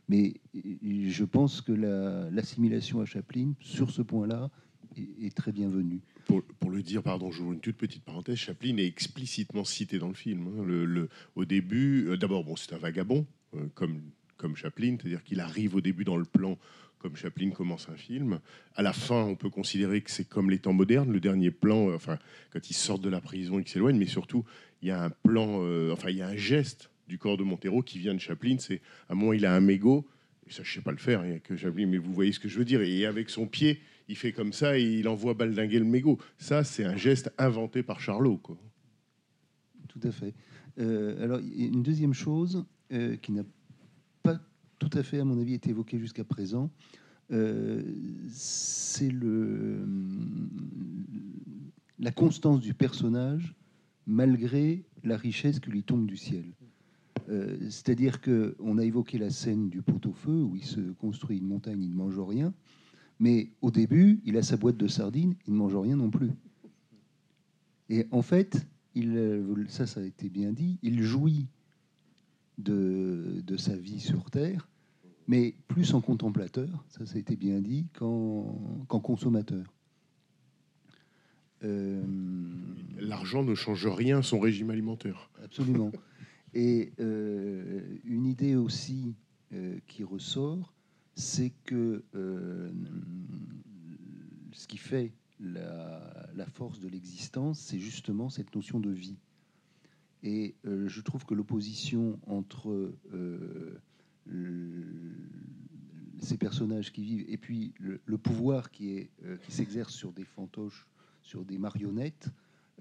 Mais 0.10 0.36
je 0.64 1.24
pense 1.26 1.62
que 1.62 1.72
la- 1.72 2.30
l'assimilation 2.32 3.02
à 3.02 3.06
Chaplin, 3.06 3.54
sur 3.60 3.92
ce 3.92 4.02
point-là, 4.02 4.50
est, 5.22 5.36
très 5.36 5.52
bienvenue. 5.52 6.02
Pour, 6.26 6.72
le 6.72 6.82
dire, 6.82 7.04
pardon, 7.04 7.32
j'ouvre 7.32 7.54
une 7.54 7.60
toute 7.60 7.78
petite 7.78 8.04
parenthèse, 8.04 8.38
Chaplin 8.38 8.78
est 8.78 8.86
explicitement 8.86 9.64
cité 9.64 10.00
dans 10.00 10.08
le 10.08 10.14
film. 10.14 10.48
hein. 10.48 11.08
Au 11.36 11.46
début, 11.46 12.08
euh, 12.08 12.18
d'abord, 12.18 12.44
bon, 12.44 12.56
c'est 12.56 12.74
un 12.74 12.78
vagabond, 12.78 13.26
euh, 13.56 13.68
comme, 13.76 14.02
comme 14.38 14.56
Chaplin, 14.56 14.98
c'est-à-dire 15.00 15.24
qu'il 15.24 15.40
arrive 15.40 15.76
au 15.76 15.82
début 15.82 16.04
dans 16.04 16.18
le 16.18 16.26
plan 16.26 16.58
comme 17.00 17.16
Chaplin 17.16 17.52
commence 17.52 17.90
un 17.90 17.96
film. 17.96 18.40
À 18.76 18.82
la 18.82 18.92
fin, 18.92 19.24
on 19.24 19.36
peut 19.36 19.52
considérer 19.52 20.02
que 20.02 20.10
c'est 20.10 20.28
comme 20.28 20.50
les 20.50 20.58
temps 20.58 20.74
modernes, 20.74 21.12
le 21.12 21.20
dernier 21.20 21.52
plan, 21.52 21.90
euh, 21.90 21.96
enfin, 21.96 22.18
quand 22.52 22.72
ils 22.72 22.74
sortent 22.74 23.04
de 23.04 23.10
la 23.10 23.22
prison 23.22 23.60
et 23.60 23.64
qu'ils 23.64 23.74
s'éloignent, 23.74 24.00
mais 24.00 24.08
surtout, 24.08 24.46
il 24.82 24.88
y 24.88 24.92
a 24.92 25.04
un 25.04 25.12
plan, 25.12 25.62
enfin, 25.92 26.10
il 26.10 26.18
y 26.18 26.22
a 26.24 26.28
un 26.28 26.36
geste 26.36 26.90
du 27.08 27.18
corps 27.18 27.38
de 27.38 27.44
Montero 27.44 27.82
qui 27.82 28.00
vient 28.00 28.14
de 28.14 28.20
Chaplin, 28.20 28.58
c'est 28.60 28.82
à 29.10 29.16
moment, 29.16 29.34
il 29.34 29.46
a 29.46 29.56
un 29.56 29.60
mégot, 29.60 30.08
et 30.48 30.52
ça, 30.52 30.64
je 30.64 30.74
sais 30.74 30.82
pas 30.82 30.92
le 30.92 30.98
faire, 30.98 31.26
il 31.26 31.32
y 31.32 31.36
a 31.36 31.40
que 31.40 31.56
Chaplin, 31.56 31.88
mais 31.88 31.98
vous 31.98 32.14
voyez 32.14 32.32
ce 32.32 32.40
que 32.40 32.50
je 32.50 32.58
veux 32.58 32.66
dire, 32.66 32.82
et 32.82 33.06
avec 33.06 33.30
son 33.30 33.48
pied, 33.48 33.82
il 34.08 34.16
fait 34.16 34.32
comme 34.32 34.54
ça 34.54 34.78
et 34.78 34.84
il 34.84 35.08
envoie 35.08 35.34
baldinguer 35.34 35.80
le 35.80 35.86
mégot. 35.86 36.18
Ça, 36.38 36.64
c'est 36.64 36.86
un 36.86 36.96
geste 36.96 37.32
inventé 37.38 37.84
par 37.84 38.00
Charlot. 38.00 38.38
Quoi. 38.38 38.58
Tout 39.88 40.00
à 40.04 40.12
fait. 40.12 40.34
Euh, 40.80 41.24
alors, 41.24 41.40
il 41.42 41.74
une 41.74 41.84
deuxième 41.84 42.14
chose 42.14 42.66
euh, 42.94 43.18
qui 43.18 43.32
n'a 43.32 43.44
pas 44.24 44.40
tout 44.80 44.90
à 44.94 45.04
fait, 45.04 45.20
à 45.20 45.26
mon 45.26 45.40
avis, 45.40 45.56
été 45.56 45.72
évoquée 45.72 46.00
jusqu'à 46.00 46.24
présent, 46.24 46.72
euh, 47.32 47.84
c'est 48.30 49.12
la 52.00 52.12
constance 52.12 52.62
du 52.62 52.74
personnage 52.74 53.54
malgré 54.06 54.86
la 55.04 55.18
richesse 55.18 55.60
qui 55.60 55.70
lui 55.70 55.84
tombe 55.84 56.08
du 56.08 56.16
ciel. 56.16 56.46
Euh, 57.30 57.58
C'est-à-dire 57.70 58.22
que 58.22 58.56
on 58.60 58.78
a 58.78 58.84
évoqué 58.84 59.18
la 59.18 59.30
scène 59.30 59.70
du 59.70 59.82
pot-au-feu 59.82 60.44
où 60.44 60.56
il 60.56 60.64
se 60.64 60.80
construit 60.94 61.38
une 61.38 61.48
montagne, 61.48 61.82
il 61.82 61.92
ne 61.92 61.96
mange 61.96 62.20
rien, 62.20 62.54
mais 63.20 63.50
au 63.62 63.72
début, 63.72 64.22
il 64.26 64.38
a 64.38 64.44
sa 64.44 64.58
boîte 64.58 64.78
de 64.78 64.88
sardines, 64.88 65.36
il 65.48 65.54
ne 65.54 65.58
mange 65.58 65.76
rien 65.76 65.96
non 65.96 66.10
plus. 66.10 66.32
Et 67.90 68.06
en 68.12 68.22
fait, 68.22 68.68
il, 68.96 69.18
euh, 69.18 69.66
ça, 69.68 69.88
ça 69.88 70.02
a 70.02 70.04
été 70.04 70.30
bien 70.30 70.52
dit, 70.52 70.78
il 70.82 71.02
jouit 71.02 71.48
de, 72.58 73.44
de 73.46 73.58
sa 73.58 73.76
vie 73.76 74.00
sur 74.00 74.30
Terre, 74.30 74.68
mais 75.28 75.56
plus 75.68 75.94
en 75.94 76.02
contemplateur, 76.02 76.86
ça, 76.90 77.06
ça 77.06 77.16
a 77.16 77.20
été 77.20 77.36
bien 77.36 77.60
dit, 77.60 77.88
qu'en 77.94 78.86
qu'en 78.88 79.00
consommateur. 79.00 79.74
Euh, 81.64 82.04
L'argent 83.00 83.44
ne 83.44 83.56
change 83.56 83.88
rien 83.88 84.20
à 84.20 84.24
son 84.24 84.40
régime 84.40 84.70
alimentaire. 84.70 85.30
Absolument. 85.44 85.92
Et 86.58 86.92
euh, 87.00 88.00
une 88.04 88.26
idée 88.26 88.56
aussi 88.56 89.14
euh, 89.54 89.78
qui 89.86 90.04
ressort, 90.04 90.74
c'est 91.14 91.54
que 91.66 92.04
euh, 92.16 92.72
ce 94.54 94.66
qui 94.66 94.78
fait 94.78 95.14
la, 95.40 96.48
force 96.48 96.80
de 96.80 96.88
l'existence, 96.88 97.60
c'est 97.60 97.78
justement 97.78 98.32
cette 98.32 98.56
notion 98.56 98.80
de 98.80 98.90
vie. 98.90 99.20
Et 100.24 100.56
je 100.64 101.02
trouve 101.02 101.26
que 101.26 101.36
l'opposition 101.36 102.20
entre 102.26 102.92
ces 106.20 106.38
personnages 106.40 106.92
qui 106.92 107.04
vivent 107.04 107.26
et 107.30 107.38
puis 107.38 107.76
le, 107.80 108.18
pouvoir 108.18 108.72
qui 108.72 109.10
s'exerce 109.48 109.94
sur 109.94 110.12
des 110.12 110.24
fantoches, 110.24 110.88
sur 111.22 111.46
des 111.46 111.60
marionnettes, 111.60 112.30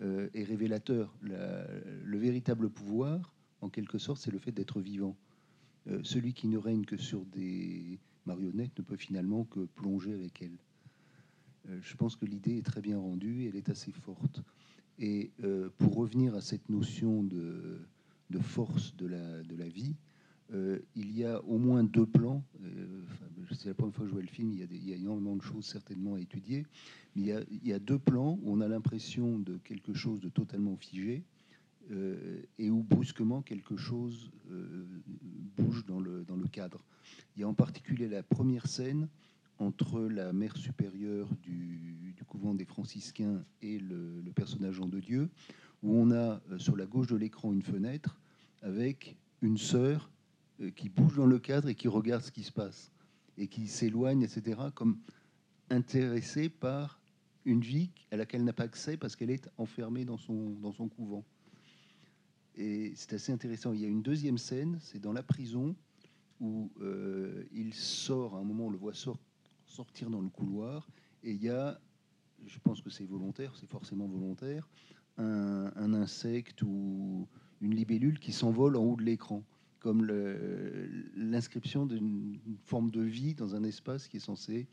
est 0.01 0.45
révélateur. 0.45 1.14
La- 1.22 1.66
le 2.05 2.18
véritable 2.18 2.70
pouvoir, 2.70 3.36
en 3.61 3.69
quelque 3.69 3.99
sorte, 3.99 4.21
c'est 4.21 4.31
le 4.31 4.39
fait 4.39 4.53
d'être 4.53 4.81
vivant. 4.81 5.17
Euh, 5.89 6.01
celui 6.03 6.35
qui 6.35 6.49
ne 6.49 6.59
règne 6.59 6.85
que 6.85 6.97
sur 6.97 7.25
des 7.27 7.99
marionnettes 8.27 8.77
ne 8.79 8.83
peut 8.83 8.97
finalement 8.97 9.45
que 9.45 9.61
plonger 9.61 10.13
avec 10.13 10.43
elles. 10.43 10.59
Euh, 11.69 11.79
je 11.81 11.95
pense 11.97 12.17
que 12.17 12.27
l'idée 12.27 12.59
est 12.59 12.67
très 12.67 12.81
bien 12.81 12.99
rendue, 12.99 13.47
elle 13.47 13.57
est 13.57 13.69
assez 13.69 13.93
forte. 13.93 14.43
Et 14.99 15.31
euh, 15.45 15.71
pour 15.79 15.95
revenir 15.95 16.35
à 16.35 16.41
cette 16.41 16.69
notion 16.69 17.23
de, 17.23 17.87
force 18.41 18.97
de 18.97 19.07
la, 19.07 19.69
vie, 19.69 19.95
il 20.95 21.17
y 21.17 21.25
a 21.25 21.43
au 21.45 21.59
moins 21.59 21.85
deux 21.85 22.07
plans. 22.07 22.43
c'est 23.53 23.69
la 23.69 23.75
première 23.75 23.95
fois 23.95 24.05
que 24.05 24.09
je 24.09 24.15
vois 24.15 24.23
le 24.23 24.29
film, 24.29 24.53
il 24.53 24.89
y, 24.89 24.93
a 24.93 24.97
énormément 24.97 25.37
de 25.37 25.43
choses 25.43 25.65
certainement 25.67 26.15
à 26.15 26.21
étudier. 26.21 26.67
Mais 27.15 27.23
il 27.23 27.67
y 27.67 27.73
a 27.73 27.79
deux 27.79 27.99
plans 27.99 28.39
où 28.43 28.53
on 28.53 28.61
a 28.61 28.69
l'impression 28.69 29.39
de 29.39 29.59
quelque 29.59 29.95
chose 29.95 30.21
de 30.21 30.29
totalement 30.29 30.77
figé 30.77 31.25
euh, 31.91 32.43
et 32.59 32.70
où 32.70 32.82
brusquement 32.82 33.43
quelque 33.43 33.76
chose 33.76 34.32
euh, 34.51 34.87
bouge 35.57 35.84
dans 35.87 36.01
le, 36.01 36.24
dans 36.24 36.37
le 36.37 36.49
cadre. 36.49 36.84
Il 37.37 37.41
y 37.41 37.45
a 37.45 37.49
en 37.49 37.55
particulier 37.55 38.09
la 38.09 38.22
première 38.22 38.66
scène 38.66 39.09
entre 39.59 40.01
la 40.01 40.32
mère 40.32 40.57
supérieure 40.57 41.28
du, 41.43 42.14
couvent 42.26 42.55
des 42.55 42.64
franciscains 42.64 43.45
et 43.62 43.78
le, 43.78 44.20
personnage 44.34 44.74
Jean 44.74 44.89
de 44.89 44.99
Dieu, 44.99 45.30
où 45.82 45.97
on 45.97 46.11
a 46.11 46.43
euh, 46.51 46.59
sur 46.59 46.76
la 46.76 46.87
gauche 46.87 47.07
de 47.07 47.16
l'écran 47.16 47.53
une 47.53 47.62
fenêtre 47.62 48.18
avec 48.62 49.16
une 49.43 49.59
sœur 49.59 50.11
qui 50.74 50.89
bouge 50.89 51.16
dans 51.16 51.26
le 51.26 51.39
cadre 51.39 51.68
et 51.68 51.74
qui 51.74 51.87
regarde 51.87 52.22
ce 52.22 52.32
qui 52.32 52.43
se 52.43 52.51
passe 52.51 52.91
et 53.39 53.47
qui 53.47 53.68
s'éloigne, 53.68 54.22
etc., 54.22 54.59
comme 54.74 54.99
intéressée 55.70 56.49
par 56.49 56.99
une 57.45 57.61
vie 57.61 57.91
à 58.11 58.16
laquelle 58.16 58.41
elle 58.41 58.47
n'a 58.47 58.53
pas 58.53 58.64
accès 58.64 58.97
parce 58.97 59.14
qu'elle 59.14 59.30
est 59.30 59.49
enfermée 59.57 60.05
dans 60.05 60.18
son, 60.18 60.51
dans 60.61 60.72
son 60.72 60.89
couvent. 60.89 61.24
Et 62.57 62.93
c'est 62.97 63.13
assez 63.13 63.33
intéressant. 63.33 63.73
Il 63.73 63.81
y 63.81 63.85
a 63.85 63.89
une 63.89 64.03
deuxième 64.03 64.39
scène, 64.39 64.79
c'est 64.81 64.99
dans 64.99 65.13
la 65.13 65.23
prison 65.23 65.77
où 66.41 66.71
euh, 66.81 67.45
il 67.53 67.75
sort, 67.75 68.37
à 68.37 68.41
un 68.41 68.45
moment 68.45 68.67
on 68.67 68.71
le 68.71 68.79
voit 68.79 68.95
sort- 68.95 69.21
sortir 69.67 70.11
dans 70.11 70.21
le 70.21 70.29
couloir, 70.29 70.89
et 71.23 71.33
il 71.33 71.43
y 71.43 71.49
a, 71.49 71.81
je 72.47 72.59
pense 72.59 72.81
que 72.81 72.91
c'est 72.91 73.05
volontaire, 73.05 73.55
c'est 73.57 73.69
forcément 73.69 74.07
volontaire, 74.07 74.69
un, 75.19 75.95
insecte 75.95 76.63
ou 76.63 77.27
une 77.63 77.75
libellule 77.75 78.19
qui 78.19 78.33
s'envole 78.33 78.77
en 78.77 78.85
haut 78.85 78.97
de 78.97 79.03
l'écran, 79.03 79.43
comme 79.81 80.05
l'inscription 81.15 81.87
d'une 81.87 82.39
forme 82.65 82.91
de 82.91 83.01
vie 83.01 83.35
dans 83.35 83.55
un 83.55 83.65
espace 83.65 84.09
qui 84.09 84.19
est 84.19 84.21
censé 84.21 84.67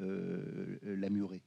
euh, 0.00 0.78
la 0.82 1.08
murer. 1.08 1.42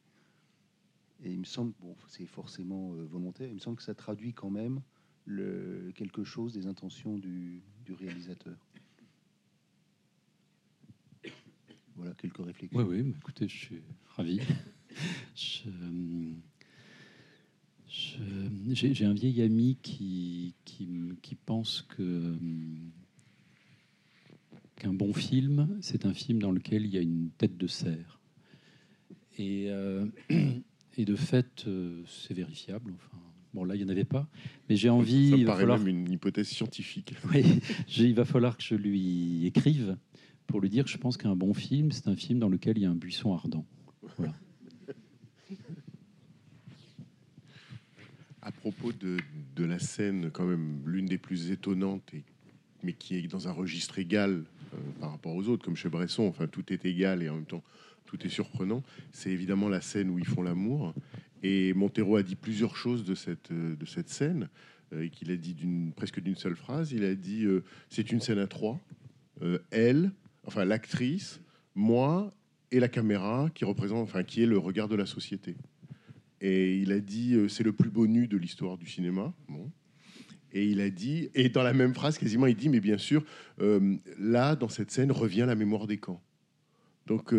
Et 1.23 1.29
Et 1.29 1.33
il 1.33 1.39
me 1.39 1.45
semble, 1.45 1.73
bon, 1.79 1.95
c'est 2.07 2.25
forcément 2.25 2.93
euh, 2.95 3.05
volontaire, 3.05 3.49
il 3.49 3.55
me 3.55 3.59
semble 3.59 3.77
que 3.77 3.83
ça 3.83 3.93
traduit 3.93 4.33
quand 4.33 4.49
même 4.49 4.81
le, 5.29 5.91
quelque 5.95 6.23
chose 6.23 6.53
des 6.53 6.65
intentions 6.67 7.17
du, 7.17 7.61
du 7.85 7.93
réalisateur. 7.93 8.57
Voilà 11.95 12.13
quelques 12.15 12.37
réflexions. 12.37 12.79
Oui, 12.79 12.85
oui, 12.87 13.03
mais 13.03 13.17
écoutez, 13.17 13.47
je 13.47 13.57
suis 13.57 13.81
ravi. 14.15 14.39
J'ai 18.71 19.05
un 19.05 19.13
vieil 19.13 19.41
ami 19.41 19.77
qui, 19.81 20.55
qui, 20.65 21.35
pense 21.45 21.81
que 21.81 22.35
qu'un 24.75 24.93
bon 24.93 25.13
film, 25.13 25.77
c'est 25.81 26.05
un 26.05 26.13
film 26.13 26.39
dans 26.39 26.51
lequel 26.51 26.85
il 26.85 26.91
y 26.91 26.97
a 26.97 27.01
une 27.01 27.29
tête 27.37 27.57
de 27.57 27.67
cerf. 27.67 28.19
Et, 29.37 29.69
euh, 29.69 30.05
et 30.97 31.05
de 31.05 31.15
fait, 31.15 31.65
euh, 31.67 32.03
c'est 32.07 32.33
vérifiable. 32.33 32.93
Enfin, 32.95 33.28
bon, 33.53 33.63
là, 33.63 33.75
il 33.75 33.79
n'y 33.79 33.85
en 33.85 33.89
avait 33.89 34.03
pas. 34.05 34.27
Mais 34.69 34.75
j'ai 34.75 34.89
envie. 34.89 35.29
Ça 35.29 35.35
me 35.35 35.39
il 35.41 35.45
va 35.45 35.51
paraît 35.53 35.61
falloir- 35.63 35.79
même 35.79 35.87
une 35.87 36.11
hypothèse 36.11 36.47
scientifique. 36.47 37.13
oui, 37.33 37.43
il 37.97 38.13
va 38.15 38.25
falloir 38.25 38.57
que 38.57 38.63
je 38.63 38.75
lui 38.75 39.45
écrive 39.45 39.97
pour 40.47 40.61
lui 40.61 40.69
dire 40.69 40.83
que 40.85 40.89
je 40.89 40.97
pense 40.97 41.15
qu'un 41.17 41.35
bon 41.35 41.53
film, 41.53 41.91
c'est 41.91 42.07
un 42.07 42.15
film 42.15 42.39
dans 42.39 42.49
lequel 42.49 42.77
il 42.77 42.81
y 42.81 42.85
a 42.85 42.89
un 42.89 42.95
buisson 42.95 43.33
ardent. 43.33 43.65
Voilà. 44.17 44.33
À 48.41 48.51
propos 48.51 48.91
de, 48.93 49.17
de 49.55 49.65
la 49.65 49.79
scène, 49.79 50.31
quand 50.31 50.45
même, 50.45 50.81
l'une 50.85 51.05
des 51.05 51.17
plus 51.17 51.51
étonnantes, 51.51 52.13
et, 52.13 52.23
mais 52.83 52.93
qui 52.93 53.15
est 53.15 53.27
dans 53.27 53.47
un 53.47 53.51
registre 53.51 53.99
égal 53.99 54.43
euh, 54.73 54.77
par 55.01 55.11
rapport 55.11 55.35
aux 55.35 55.47
autres, 55.49 55.65
comme 55.65 55.75
chez 55.75 55.89
Bresson, 55.89 56.23
enfin 56.23 56.47
tout 56.47 56.71
est 56.71 56.85
égal 56.85 57.21
et 57.21 57.29
en 57.29 57.35
même 57.35 57.45
temps 57.45 57.63
tout 58.05 58.25
est 58.25 58.29
surprenant, 58.29 58.81
c'est 59.11 59.29
évidemment 59.29 59.69
la 59.69 59.81
scène 59.81 60.09
où 60.09 60.17
ils 60.17 60.25
font 60.25 60.41
l'amour. 60.41 60.95
Et 61.43 61.73
Montero 61.73 62.17
a 62.17 62.23
dit 62.23 62.35
plusieurs 62.35 62.75
choses 62.75 63.03
de 63.03 63.15
cette, 63.15 63.51
euh, 63.51 63.75
de 63.75 63.85
cette 63.85 64.09
scène, 64.09 64.49
euh, 64.93 65.07
qu'il 65.07 65.31
a 65.31 65.37
dit 65.37 65.53
d'une, 65.53 65.93
presque 65.93 66.19
d'une 66.19 66.35
seule 66.35 66.55
phrase. 66.55 66.91
Il 66.91 67.03
a 67.03 67.15
dit 67.15 67.45
euh, 67.45 67.63
c'est 67.89 68.11
une 68.11 68.19
scène 68.19 68.39
à 68.39 68.47
trois, 68.47 68.79
elle, 69.71 70.11
enfin 70.45 70.65
l'actrice, 70.65 71.39
moi 71.73 72.33
et 72.71 72.79
la 72.81 72.89
caméra 72.89 73.49
qui 73.55 73.63
représente, 73.63 74.03
enfin 74.03 74.23
qui 74.23 74.43
est 74.43 74.45
le 74.45 74.57
regard 74.57 74.89
de 74.89 74.95
la 74.95 75.05
société. 75.05 75.55
Et 76.41 76.77
il 76.77 76.91
a 76.91 76.99
dit 76.99 77.37
c'est 77.47 77.63
le 77.63 77.71
plus 77.71 77.89
beau 77.89 78.05
nu 78.05 78.27
de 78.27 78.35
l'histoire 78.35 78.77
du 78.77 78.85
cinéma. 78.85 79.33
Bon. 79.47 79.71
Et 80.51 80.65
il 80.65 80.81
a 80.81 80.89
dit, 80.89 81.29
et 81.35 81.47
dans 81.47 81.63
la 81.63 81.71
même 81.71 81.93
phrase 81.93 82.17
quasiment, 82.17 82.47
il 82.47 82.55
dit 82.55 82.67
mais 82.67 82.81
bien 82.81 82.97
sûr, 82.97 83.23
là 84.19 84.57
dans 84.57 84.67
cette 84.67 84.91
scène 84.91 85.13
revient 85.13 85.45
la 85.47 85.55
mémoire 85.55 85.87
des 85.87 85.99
camps. 85.99 86.21
Donc 87.07 87.33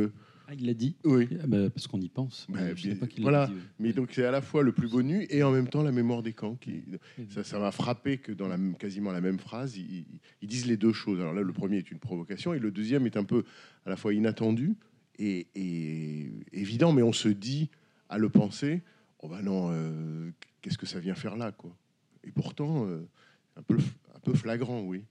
Ah, 0.50 0.54
il 0.58 0.66
l'a 0.66 0.74
dit 0.74 0.96
oui. 1.04 1.28
Ah, 1.40 1.46
bah, 1.46 1.70
Parce 1.70 1.86
qu'on 1.86 2.00
y 2.00 2.08
pense. 2.08 2.48
Bah, 2.48 2.74
je 2.74 2.88
bien- 2.88 2.96
pas 2.96 3.06
qu'il 3.06 3.22
voilà, 3.22 3.46
dit, 3.46 3.54
mais 3.78 3.92
donc 3.92 4.10
c'est 4.12 4.24
à 4.24 4.32
la 4.32 4.42
fois 4.42 4.64
le 4.64 4.72
plus 4.72 4.88
beau 4.88 5.00
nu 5.00 5.24
et 5.30 5.44
en 5.44 5.52
même 5.52 5.68
temps 5.68 5.84
la 5.84 5.92
mémoire 5.92 6.24
des 6.24 6.32
camps. 6.32 6.56
Qui, 6.56 6.82
ça, 7.28 7.44
ça 7.44 7.60
m'a 7.60 7.70
frappé 7.70 8.18
que 8.18 8.32
dans 8.32 8.48
la, 8.48 8.58
quasiment 8.76 9.12
la 9.12 9.20
même 9.20 9.38
phrase, 9.38 9.76
ils, 9.76 10.06
disent 10.42 10.66
les 10.66 10.76
deux 10.76 10.92
choses. 10.92 11.20
Alors 11.20 11.34
là, 11.34 11.42
le 11.42 11.52
premier 11.52 11.76
est 11.76 11.92
une 11.92 12.00
provocation 12.00 12.52
et 12.52 12.58
le 12.58 12.72
deuxième 12.72 13.06
est 13.06 13.16
un 13.16 13.22
peu 13.22 13.44
à 13.86 13.90
la 13.90 13.96
fois 13.96 14.12
inattendu 14.12 14.74
et, 15.20 15.46
et 15.54 16.32
évident, 16.52 16.92
mais 16.92 17.02
on 17.02 17.12
se 17.12 17.28
dit 17.28 17.70
à 18.08 18.18
le 18.18 18.28
penser, 18.28 18.82
oh 19.20 19.28
ben 19.28 19.42
non, 19.42 19.70
euh, 19.70 20.32
qu'est-ce 20.62 20.78
que 20.78 20.86
ça 20.86 20.98
vient 20.98 21.14
faire 21.14 21.36
là, 21.36 21.52
quoi 21.52 21.76
Et 22.24 22.32
pourtant, 22.32 22.88
euh, 22.88 23.06
un 23.54 23.62
peu, 23.62 23.78
un 24.16 24.18
peu 24.18 24.34
flagrant, 24.34 24.80
oui. 24.80 25.04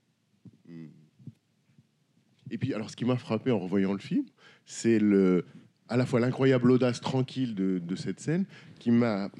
Et 2.50 2.58
puis, 2.58 2.74
alors, 2.74 2.90
ce 2.90 2.96
qui 2.96 3.04
m'a 3.04 3.16
frappé 3.16 3.50
en 3.50 3.58
revoyant 3.58 3.92
le 3.92 3.98
film, 3.98 4.24
c'est 4.70 5.00
le, 5.00 5.44
à 5.88 5.96
la 5.96 6.06
fois 6.06 6.20
l'incroyable 6.20 6.70
audace 6.70 7.00
tranquille 7.00 7.56
de, 7.56 7.96
cette 7.96 8.20
scène 8.20 8.44
qui 8.78 8.92
m'a 8.92 9.30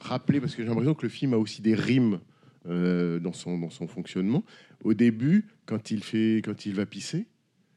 rappelé, 0.00 0.40
parce 0.40 0.54
que 0.54 0.62
j'ai 0.62 0.68
l'impression 0.68 0.94
que 0.94 1.02
le 1.02 1.08
film 1.08 1.34
a 1.34 1.36
aussi 1.36 1.62
des 1.62 1.74
rimes 1.74 2.20
euh, 2.68 3.18
dans, 3.18 3.32
son, 3.32 3.58
dans 3.58 3.70
son 3.70 3.88
fonctionnement. 3.88 4.44
Au 4.84 4.94
début, 4.94 5.48
quand 5.66 5.90
il, 5.90 6.04
fait, 6.04 6.42
quand 6.44 6.64
il 6.64 6.74
va 6.74 6.86
pisser, 6.86 7.26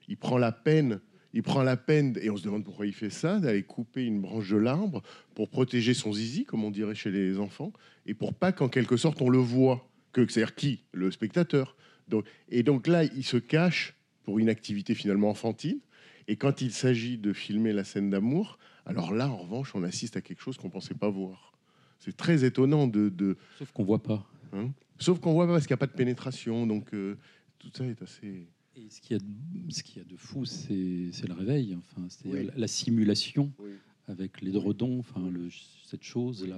il 0.07 0.15
prend 0.15 0.37
la 0.37 0.51
peine, 0.51 0.99
il 1.33 1.41
prend 1.41 1.63
la 1.63 1.75
peine, 1.75 2.19
et 2.21 2.29
on 2.29 2.37
se 2.37 2.43
demande 2.43 2.63
pourquoi 2.63 2.85
il 2.85 2.93
fait 2.93 3.09
ça, 3.09 3.39
d'aller 3.39 3.63
couper 3.63 4.05
une 4.05 4.21
branche 4.21 4.51
de 4.51 4.57
l'arbre 4.57 5.01
pour 5.33 5.49
protéger 5.49 5.95
son 5.95 6.13
zizi, 6.13 6.45
comme 6.45 6.63
on 6.63 6.71
dirait 6.71 6.95
chez 6.95 7.09
les 7.09 7.39
enfants, 7.39 7.73
et 8.05 8.13
pour 8.13 8.35
pas 8.35 8.51
qu'en 8.51 8.69
quelque 8.69 8.95
sorte 8.95 9.23
on 9.23 9.29
le 9.29 9.39
voit. 9.39 9.89
Que, 10.13 10.25
c'est-à-dire 10.27 10.53
qui 10.53 10.83
Le 10.93 11.09
spectateur. 11.09 11.75
Donc, 12.07 12.25
et 12.47 12.61
donc 12.61 12.85
là, 12.85 13.03
il 13.03 13.23
se 13.23 13.37
cache 13.37 13.95
pour 14.23 14.37
une 14.37 14.49
activité 14.49 14.93
finalement 14.93 15.29
enfantine. 15.29 15.79
Et 16.27 16.35
quand 16.37 16.61
il 16.61 16.71
s'agit 16.71 17.17
de 17.17 17.33
filmer 17.33 17.71
la 17.73 17.83
scène 17.83 18.09
d'amour, 18.09 18.57
alors 18.85 19.13
là, 19.13 19.29
en 19.29 19.37
revanche, 19.37 19.75
on 19.75 19.83
assiste 19.83 20.17
à 20.17 20.21
quelque 20.21 20.41
chose 20.41 20.57
qu'on 20.57 20.69
pensait 20.69 20.93
pas 20.95 21.09
voir. 21.09 21.53
C'est 21.99 22.15
très 22.17 22.43
étonnant 22.43 22.87
de. 22.87 23.09
de 23.09 23.37
Sauf 23.59 23.71
qu'on 23.71 23.83
voit 23.83 24.01
pas. 24.03 24.27
hein? 24.53 24.71
Sauf 24.99 25.19
qu'on 25.19 25.33
voit 25.33 25.45
pas 25.47 25.53
parce 25.53 25.65
qu'il 25.67 25.73
n'y 25.73 25.79
a 25.79 25.85
pas 25.85 25.87
de 25.87 25.91
pénétration. 25.97 26.65
Donc 26.67 26.93
euh, 26.93 27.15
tout 27.59 27.69
ça 27.73 27.85
est 27.85 28.01
assez. 28.01 28.47
Et 28.75 28.89
ce 28.89 28.99
qu'il 29.01 29.15
y 29.15 29.19
a 29.19 29.23
de, 29.23 29.71
ce 29.71 29.83
qu'il 29.83 29.97
y 29.97 30.01
a 30.01 30.03
de 30.03 30.17
fou, 30.17 30.45
c'est 30.45 30.75
le 30.75 31.33
réveil. 31.33 31.75
Enfin, 31.75 32.05
c'est 32.09 32.27
Oui. 32.27 32.45
la, 32.47 32.53
la 32.57 32.67
simulation 32.67 33.51
Oui. 33.59 33.71
avec 34.07 34.41
l'édredon, 34.41 34.99
enfin 34.99 35.29
le, 35.29 35.47
cette 35.83 36.03
chose 36.03 36.45
là. 36.45 36.57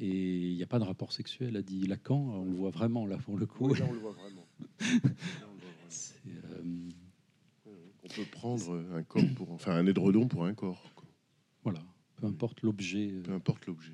Et 0.00 0.50
il 0.50 0.54
n'y 0.56 0.62
a 0.62 0.66
pas 0.66 0.78
de 0.78 0.84
rapport 0.84 1.12
sexuel, 1.12 1.56
a 1.56 1.62
dit 1.62 1.86
Lacan. 1.86 2.16
On 2.20 2.44
le 2.44 2.52
voit 2.56 2.70
vraiment 2.70 3.06
là 3.06 3.16
pour 3.18 3.36
le 3.38 3.46
coup. 3.46 3.68
Oui, 3.70 3.78
là, 3.78 3.86
on 3.88 3.92
le 3.94 3.98
voit 3.98 4.12
vraiment. 4.12 4.46
C'est, 5.88 6.14
euh, 6.26 6.62
On 8.10 8.14
peut 8.14 8.28
prendre 8.30 8.82
un 8.94 9.02
corps 9.02 9.22
pour, 9.36 9.52
enfin 9.52 9.72
un 9.72 9.86
édredon 9.86 10.26
pour 10.26 10.44
un 10.44 10.54
corps. 10.54 10.82
quoi. 10.94 11.08
voilà, 11.62 11.80
peu 12.16 12.26
importe 12.26 12.62
l'objet. 12.62 13.10
euh, 13.12 13.22
Peu 13.22 13.32
importe 13.32 13.66
l'objet. 13.66 13.92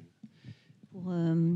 Pour 0.92 1.10
euh, 1.10 1.54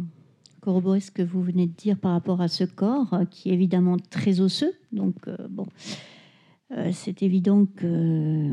corroborer 0.60 1.00
ce 1.00 1.10
que 1.10 1.22
vous 1.22 1.42
venez 1.42 1.66
de 1.66 1.72
dire 1.72 1.98
par 1.98 2.12
rapport 2.12 2.40
à 2.40 2.48
ce 2.48 2.64
corps, 2.64 3.14
euh, 3.14 3.24
qui 3.24 3.50
est 3.50 3.54
évidemment 3.54 3.96
très 4.10 4.40
osseux, 4.40 4.72
donc 4.92 5.14
euh, 5.28 5.36
bon, 5.48 5.66
euh, 6.72 6.90
c'est 6.92 7.22
évident 7.22 7.64
que 7.64 8.52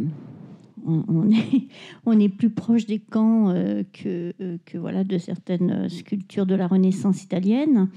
on, 0.86 1.04
on 1.08 1.32
est, 1.32 1.68
on 2.06 2.20
est 2.20 2.30
plus 2.30 2.52
proche 2.52 2.86
des 2.86 3.00
camps 3.00 3.50
euh, 3.50 3.84
que, 3.92 4.34
euh, 4.40 4.58
que 4.66 4.78
voilà 4.78 5.04
de 5.04 5.18
certaines 5.18 5.90
sculptures 5.90 6.46
de 6.46 6.54
la 6.56 6.68
Renaissance 6.68 7.24
italienne, 7.24 7.90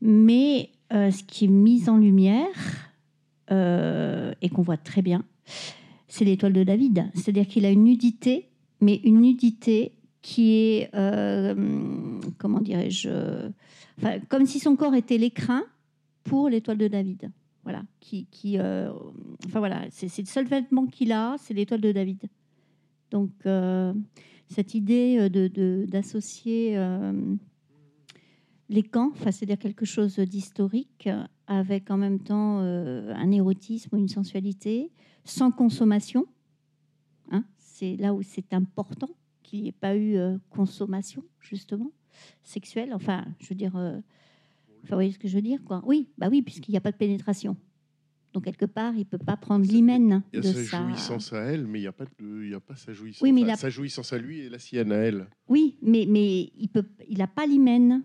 mais 0.00 0.70
euh, 0.92 1.10
ce 1.10 1.24
qui 1.24 1.46
est 1.46 1.48
mis 1.48 1.88
en 1.90 1.96
lumière 1.98 2.46
euh, 3.50 4.32
et 4.42 4.48
qu'on 4.50 4.62
voit 4.62 4.76
très 4.76 5.02
bien, 5.02 5.24
c'est 6.08 6.24
l'étoile 6.24 6.52
de 6.52 6.64
David. 6.64 7.10
C'est-à-dire 7.14 7.46
qu'il 7.46 7.64
a 7.66 7.70
une 7.70 7.84
nudité, 7.84 8.48
mais 8.80 9.00
une 9.04 9.20
nudité 9.20 9.92
qui 10.22 10.52
est, 10.54 10.90
euh, 10.94 11.54
comment 12.38 12.60
dirais-je, 12.60 13.08
enfin, 13.98 14.18
comme 14.28 14.46
si 14.46 14.58
son 14.58 14.76
corps 14.76 14.94
était 14.94 15.18
l'écrin 15.18 15.64
pour 16.24 16.48
l'étoile 16.48 16.78
de 16.78 16.88
David. 16.88 17.30
Voilà, 17.64 17.82
qui, 18.00 18.26
euh, 18.58 18.90
enfin 19.46 19.58
voilà, 19.58 19.84
c'est 19.90 20.18
le 20.18 20.26
seul 20.26 20.46
vêtement 20.46 20.86
qu'il 20.86 21.12
a, 21.12 21.36
c'est 21.38 21.52
l'étoile 21.52 21.82
de 21.82 21.92
David. 21.92 22.22
Donc 23.10 23.30
euh, 23.44 23.92
cette 24.48 24.74
idée 24.74 25.28
de 25.28 25.84
d'associer 25.86 26.78
les 28.70 28.82
camps, 28.82 29.10
enfin 29.12 29.30
c'est-à-dire 29.30 29.58
quelque 29.58 29.84
chose 29.84 30.18
d'historique 30.18 31.08
avec 31.46 31.90
en 31.90 31.98
même 31.98 32.20
temps 32.20 32.58
un 32.58 33.30
érotisme 33.30 33.96
une 33.96 34.08
sensualité 34.08 34.90
sans 35.28 35.50
consommation. 35.50 36.26
Hein, 37.30 37.44
c'est 37.58 37.96
là 37.96 38.14
où 38.14 38.22
c'est 38.22 38.52
important 38.52 39.08
qu'il 39.42 39.62
n'y 39.62 39.68
ait 39.68 39.72
pas 39.72 39.96
eu 39.96 40.16
euh, 40.16 40.36
consommation 40.50 41.24
justement 41.40 41.90
sexuelle. 42.42 42.92
Enfin, 42.94 43.24
je 43.40 43.48
veux 43.48 43.54
dire, 43.54 43.76
euh, 43.76 43.96
vous 44.82 44.88
voyez 44.94 45.12
ce 45.12 45.18
que 45.18 45.28
je 45.28 45.36
veux 45.36 45.42
dire, 45.42 45.62
quoi. 45.64 45.82
Oui, 45.86 46.08
bah 46.18 46.28
oui, 46.30 46.42
puisqu'il 46.42 46.70
n'y 46.72 46.76
a 46.76 46.80
pas 46.80 46.92
de 46.92 46.96
pénétration. 46.96 47.56
Donc 48.34 48.44
quelque 48.44 48.66
part, 48.66 48.94
il 48.94 49.06
peut 49.06 49.16
pas 49.18 49.36
prendre 49.38 49.64
l'hymen 49.64 50.22
Il 50.32 50.38
y 50.38 50.42
de 50.42 50.48
a 50.48 50.52
sa 50.52 50.64
sa. 50.64 50.82
jouissance 50.86 51.32
à 51.32 51.40
elle, 51.44 51.66
mais 51.66 51.78
il 51.78 51.82
n'y 51.82 51.88
a 51.88 51.92
pas 51.92 52.04
de, 52.04 52.42
il 52.44 52.50
y 52.50 52.54
a 52.54 52.60
pas 52.60 52.76
sa 52.76 52.92
jouissance. 52.92 53.22
Oui, 53.22 53.32
mais 53.32 53.40
Enfin, 53.42 53.48
il 53.48 53.52
a- 53.52 53.56
sa 53.56 53.70
jouissance 53.70 54.12
à 54.12 54.18
lui 54.18 54.40
et 54.40 54.48
la 54.50 54.58
sienne 54.58 54.92
à 54.92 54.96
elle. 54.96 55.26
Oui, 55.48 55.78
mais, 55.82 56.04
mais 56.06 56.50
il 56.58 56.68
peut, 56.68 56.84
il 57.08 57.18
n'a 57.18 57.26
pas 57.26 57.46
l'hymen. 57.46 58.02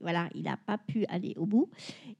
Voilà, 0.00 0.28
il 0.34 0.42
n'a 0.42 0.56
pas 0.56 0.76
pu 0.78 1.04
aller 1.06 1.32
au 1.36 1.46
bout. 1.46 1.68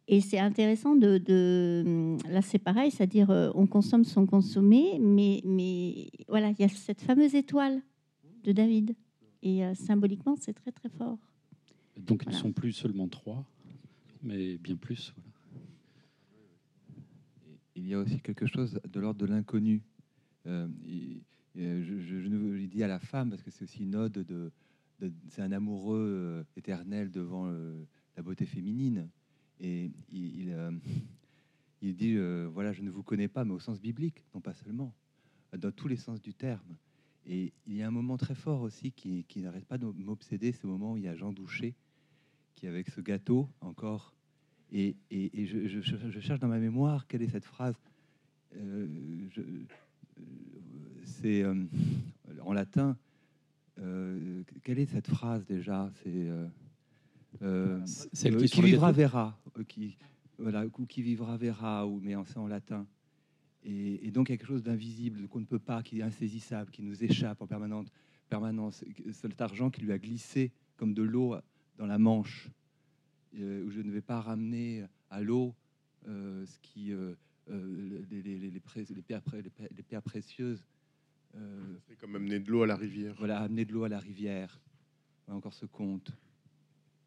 Et 0.08 0.20
c'est 0.20 0.38
intéressant 0.38 0.96
de, 0.96 1.18
de- 1.18 2.16
Là, 2.30 2.40
c'est 2.42 2.58
pareil, 2.58 2.90
c'est-à-dire 2.90 3.30
euh, 3.30 3.50
on 3.54 3.66
consomme 3.66 4.04
sans 4.04 4.24
consommer, 4.26 4.98
mais, 4.98 5.42
mais 5.44 6.08
voilà, 6.28 6.50
il 6.50 6.60
y 6.60 6.64
a 6.64 6.68
cette 6.68 7.02
fameuse 7.02 7.34
étoile 7.34 7.82
de 8.44 8.52
David. 8.52 8.94
Et 9.42 9.64
euh, 9.64 9.74
symboliquement, 9.74 10.36
c'est 10.36 10.54
très, 10.54 10.72
très 10.72 10.88
fort. 10.88 11.18
Donc 11.98 12.22
ils 12.26 12.30
ne 12.30 12.34
sont 12.34 12.52
plus 12.52 12.72
seulement 12.72 13.08
trois, 13.08 13.44
mais 14.22 14.56
bien 14.58 14.76
plus. 14.76 15.14
voilà. 15.16 15.30
Il 17.76 17.86
y 17.86 17.94
a 17.94 17.98
aussi 18.00 18.20
quelque 18.20 18.46
chose 18.46 18.78
de 18.90 19.00
l'ordre 19.00 19.20
de 19.20 19.26
l'inconnu. 19.26 19.82
Euh, 20.46 20.66
je, 21.54 21.80
je- 21.82 22.20
je 22.20 22.28
le 22.28 22.66
dis 22.66 22.82
à 22.82 22.88
la 22.88 22.98
femme 22.98 23.30
parce 23.30 23.42
que 23.42 23.50
c'est 23.50 23.64
aussi 23.64 23.82
une 23.82 23.96
ode 23.96 24.12
de, 24.12 24.22
de- 24.22 24.52
c'est 25.28 25.42
un 25.42 25.52
amoureux 25.52 26.06
euh, 26.08 26.44
éternel 26.56 27.10
devant 27.10 27.46
euh, 27.46 27.84
la 28.16 28.22
beauté 28.22 28.46
féminine. 28.46 29.08
Et 29.60 29.90
il, 30.10 30.52
euh, 30.52 30.70
dit 31.82 32.16
voilà, 32.52 32.72
je 32.72 32.82
ne 32.82 32.90
vous 32.90 33.02
connais 33.02 33.28
pas, 33.28 33.44
mais 33.44 33.52
au 33.52 33.58
sens 33.58 33.80
biblique, 33.80 34.24
non 34.34 34.40
pas 34.40 34.54
seulement, 34.54 34.92
dans 35.56 35.70
tous 35.70 35.88
les 35.88 35.96
sens 35.96 36.20
du 36.20 36.34
terme. 36.34 36.76
Et 37.26 37.52
il 37.66 37.76
y 37.76 37.82
a 37.82 37.88
un 37.88 37.92
moment 37.92 38.16
très 38.16 38.34
fort 38.34 38.60
aussi 38.62 38.92
qui, 38.92 39.24
n'arrête 39.36 39.64
pas 39.64 39.78
de 39.78 39.86
m'obséder, 39.86 40.52
ce 40.52 40.66
moment 40.66 40.92
où 40.92 40.96
il 40.96 41.04
y 41.04 41.08
a 41.08 41.14
Jean 41.14 41.32
Douché 41.32 41.74
qui, 42.54 42.66
avec 42.66 42.88
ce 42.88 43.00
gâteau 43.00 43.48
encore, 43.60 44.14
et, 44.72 44.96
je, 45.10 46.20
cherche 46.20 46.40
dans 46.40 46.48
ma 46.48 46.58
mémoire 46.58 47.06
quelle 47.06 47.22
est 47.22 47.28
cette 47.28 47.44
phrase. 47.44 47.76
C'est 51.04 51.44
en 52.40 52.52
latin. 52.52 52.96
Euh, 53.78 54.42
quelle 54.62 54.78
est 54.78 54.86
cette 54.86 55.08
phrase 55.08 55.44
déjà? 55.46 55.90
C'est 56.02 56.28
euh, 56.28 56.46
euh, 57.42 57.80
Celle 58.12 58.36
qui 58.36 58.58
euh, 58.58 58.62
le 58.62 58.66
vivra 58.68 58.92
verra, 58.92 59.38
qui 59.68 59.96
voilà, 60.38 60.64
ou 60.66 60.86
qui 60.86 61.02
vivra 61.02 61.36
verra, 61.36 61.86
ou 61.86 62.00
mais 62.00 62.14
en- 62.14 62.24
en 62.36 62.46
latin. 62.46 62.86
Et, 63.64 64.06
et 64.06 64.10
donc 64.10 64.28
il 64.28 64.32
y 64.32 64.34
a 64.34 64.38
quelque 64.38 64.46
chose 64.48 64.62
d'invisible 64.62 65.26
qu'on 65.28 65.40
ne 65.40 65.44
peut 65.46 65.58
pas, 65.58 65.82
qui 65.82 66.00
est 66.00 66.02
insaisissable, 66.02 66.70
qui 66.70 66.82
nous 66.82 67.02
échappe 67.02 67.40
en 67.42 67.46
permanente, 67.46 67.90
permanence. 68.28 68.84
Cet 69.12 69.40
argent 69.40 69.70
qui 69.70 69.80
lui 69.82 69.92
a 69.92 69.98
glissé 69.98 70.52
comme 70.76 70.94
de 70.94 71.02
l'eau 71.02 71.34
dans 71.76 71.86
la 71.86 71.98
Manche, 71.98 72.48
euh, 73.38 73.64
où 73.64 73.70
je 73.70 73.80
ne 73.80 73.90
vais 73.90 74.02
pas 74.02 74.20
ramener 74.20 74.84
à 75.10 75.20
l'eau 75.22 75.54
ce 76.06 76.58
qui 76.62 76.92
pierres- 79.02 79.22
les 79.76 79.82
pierres 79.82 80.02
précieuses. 80.02 80.64
Euh, 81.36 81.76
C'est 81.88 81.96
comme 81.96 82.16
amener 82.16 82.38
de 82.40 82.50
l'eau 82.50 82.62
à 82.62 82.66
la 82.66 82.76
rivière. 82.76 83.14
voilà, 83.18 83.40
amener 83.40 83.64
de 83.64 83.72
l'eau 83.72 83.84
à 83.84 83.88
la 83.88 83.98
rivière. 83.98 84.60
Voilà 85.26 85.38
encore 85.38 85.54
ce 85.54 85.66
conte. 85.66 86.10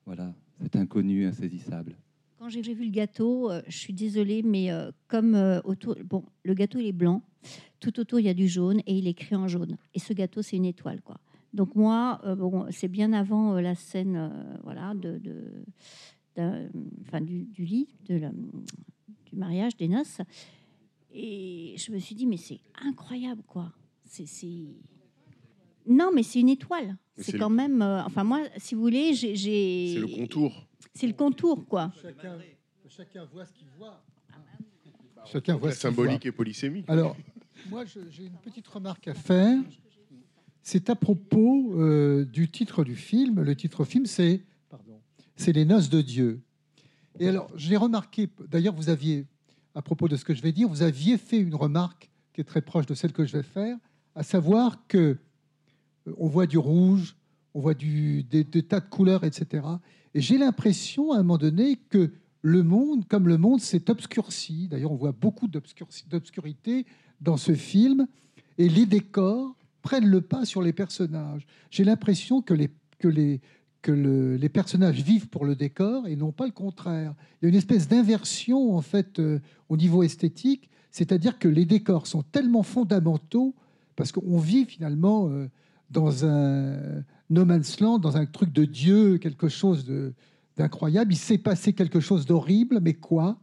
Voilà, 0.06 0.34
cet 0.62 0.76
inconnu 0.76 1.26
insaisissable. 1.26 1.96
Quand 2.40 2.50
j'ai 2.50 2.62
vu 2.62 2.86
le 2.86 2.92
gâteau, 2.92 3.52
euh, 3.52 3.62
je 3.68 3.78
suis 3.78 3.94
désolée, 3.94 4.42
mais 4.44 4.72
euh, 4.72 4.92
comme 5.08 5.36
euh, 5.36 5.60
autour, 5.66 5.96
bon, 6.06 6.24
le 6.44 6.54
gâteau 6.54 6.80
il 6.80 6.88
est 6.88 6.92
blanc, 6.94 7.22
tout 7.80 8.00
autour 8.00 8.20
il 8.20 8.26
y 8.26 8.30
a 8.30 8.34
du 8.34 8.48
jaune 8.48 8.80
et 8.88 8.98
il 8.98 9.08
est 9.08 9.12
écrit 9.12 9.36
en 9.36 9.48
jaune. 9.48 9.78
Et 9.94 10.00
ce 10.00 10.14
gâteau 10.14 10.42
c'est 10.42 10.56
une 10.56 10.66
étoile, 10.66 11.02
quoi. 11.02 11.20
Donc 11.54 11.76
moi, 11.76 12.22
euh, 12.26 12.36
bon, 12.36 12.66
c'est 12.72 12.88
bien 12.88 13.12
avant 13.14 13.56
euh, 13.56 13.62
la 13.62 13.76
scène, 13.76 14.16
euh, 14.16 14.58
voilà, 14.64 14.94
de, 14.96 15.20
enfin 17.02 17.22
du, 17.22 17.44
du 17.46 17.66
lit, 17.66 17.88
de 18.08 18.16
la- 18.16 18.32
du 18.32 19.36
mariage, 19.36 19.76
des 19.76 19.88
noces. 19.88 20.22
Et 21.12 21.76
je 21.78 21.92
me 21.92 22.00
suis 22.00 22.16
dit, 22.16 22.26
mais 22.26 22.38
c'est 22.38 22.60
incroyable, 22.82 23.42
quoi. 23.48 23.74
C'est, 24.10 24.26
c'est- 24.26 24.74
non, 25.88 26.10
mais 26.14 26.24
c'est 26.24 26.40
une 26.40 26.50
étoile. 26.50 26.98
C'est 27.16 27.32
c'est 27.32 27.38
quand 27.38 27.50
le- 27.50 27.56
même, 27.56 27.82
euh, 27.82 28.04
enfin 28.04 28.24
moi, 28.24 28.42
si 28.58 28.74
vous 28.74 28.82
voulez, 28.82 29.14
j'ai, 29.14 29.36
j'ai- 29.36 29.94
C'est 29.94 30.00
le 30.00 30.08
contour. 30.08 30.68
c'est 30.96 31.08
le 31.08 31.14
contour, 31.14 31.66
quoi. 31.68 31.92
Chacun, 32.02 32.38
chacun 32.88 33.26
voit 33.26 33.46
ce 33.46 33.54
qu'il 33.54 33.68
voit. 33.78 34.04
Chacun 35.26 35.56
voit 35.58 35.70
La 35.70 35.76
ce 35.76 35.80
qu'il 35.82 35.90
symbolique 35.90 36.24
voit. 36.24 36.30
et 36.30 36.32
polysémique. 36.32 36.86
Alors, 36.90 37.16
moi, 37.70 37.86
je- 37.86 38.00
j'ai 38.10 38.26
une 38.26 38.38
petite 38.44 38.68
remarque 38.68 39.08
à 39.08 39.14
faire. 39.14 39.60
C'est 40.64 40.90
à 40.90 40.96
propos 40.96 41.74
euh, 41.80 42.26
du 42.26 42.50
titre 42.50 42.84
du 42.84 42.96
film. 42.96 43.42
Le 43.42 43.56
titre 43.56 43.86
film, 43.86 44.06
c'est 44.06 44.42
pardon, 44.70 45.00
c'est 45.36 45.52
Les 45.52 45.66
Noces 45.66 45.90
de 45.90 46.02
Dieu. 46.02 46.42
Et 47.20 47.28
alors, 47.28 47.50
j'ai 47.56 47.76
remarqué. 47.78 48.28
D'ailleurs, 48.48 48.74
vous 48.74 48.90
aviez, 48.90 49.26
à 49.76 49.82
propos 49.82 50.08
de 50.08 50.16
ce 50.16 50.24
que 50.26 50.34
je 50.34 50.42
vais 50.42 50.52
dire, 50.52 50.68
vous 50.68 50.82
aviez 50.82 51.18
fait 51.18 51.38
une 51.38 51.54
remarque 51.56 52.10
qui 52.34 52.42
est 52.42 52.46
très 52.46 52.62
proche 52.62 52.86
de 52.86 52.94
celle 52.94 53.12
que 53.12 53.26
je 53.26 53.36
vais 53.38 53.44
faire, 53.44 53.78
à 54.16 54.24
savoir 54.24 54.86
que 54.88 55.18
euh, 56.08 56.14
on 56.18 56.28
voit 56.28 56.48
du 56.48 56.58
rouge, 56.58 57.16
on 57.54 57.62
voit 57.62 57.74
du, 57.74 58.24
des, 58.24 58.46
tas 58.46 58.80
de 58.80 58.90
couleurs, 58.90 59.24
etc. 59.24 59.66
Et 60.14 60.22
j'ai 60.22 60.38
l'impression, 60.38 61.12
à 61.12 61.16
un 61.16 61.24
moment 61.24 61.38
donné, 61.38 61.78
que 61.90 62.12
le 62.42 62.64
monde, 62.64 63.06
comme 63.08 63.28
le 63.28 63.38
monde, 63.38 63.60
s'est 63.60 63.90
obscurci. 63.90 64.68
D'ailleurs, 64.68 64.92
on 64.92 64.96
voit 64.96 65.12
beaucoup 65.12 65.48
d'obscurité 65.48 66.86
dans 67.22 67.38
ce 67.38 67.54
film. 67.54 68.08
Et 68.58 68.70
les 68.70 68.86
décors 68.86 69.56
prennent 69.82 70.08
le 70.08 70.22
pas 70.22 70.46
sur 70.46 70.62
les 70.62 70.74
personnages. 70.74 71.46
J'ai 71.70 71.84
l'impression 71.84 72.42
que 72.42 72.54
les, 72.54 72.70
que 72.98 73.08
les, 73.08 73.42
que 73.82 73.92
le- 73.92 74.36
les 74.36 74.50
personnages 74.50 75.02
vivent 75.02 75.28
pour 75.28 75.46
le 75.46 75.56
décor 75.56 76.08
et 76.08 76.16
non 76.16 76.32
pas 76.32 76.46
le 76.46 76.52
contraire. 76.52 77.14
Il 77.42 77.46
y 77.46 77.48
a 77.48 77.50
une 77.50 77.56
espèce 77.56 77.88
d'inversion, 77.88 78.76
en 78.76 78.82
fait, 78.82 79.20
euh, 79.20 79.40
au 79.70 79.78
niveau 79.78 80.04
esthétique. 80.04 80.70
C'est-à-dire 80.92 81.40
que 81.40 81.48
les 81.48 81.66
décors 81.66 82.08
sont 82.08 82.24
tellement 82.24 82.64
fondamentaux 82.64 83.54
parce 84.00 84.14
qu'on 84.14 84.38
vit 84.38 84.64
finalement 84.64 85.28
euh, 85.28 85.50
dans 85.92 86.26
un 86.26 87.04
no 87.30 87.44
man's 87.44 87.82
land, 87.82 88.00
dans 88.00 88.16
un 88.16 88.26
truc 88.26 88.54
de 88.54 88.64
Dieu, 88.64 89.18
quelque 89.18 89.50
chose 89.50 89.86
d'incroyable. 90.56 91.12
Il 91.12 91.18
s'est 91.18 91.38
passé 91.38 91.74
quelque 91.74 92.00
chose 92.00 92.26
d'horrible, 92.26 92.80
mais 92.82 92.94
quoi? 92.94 93.42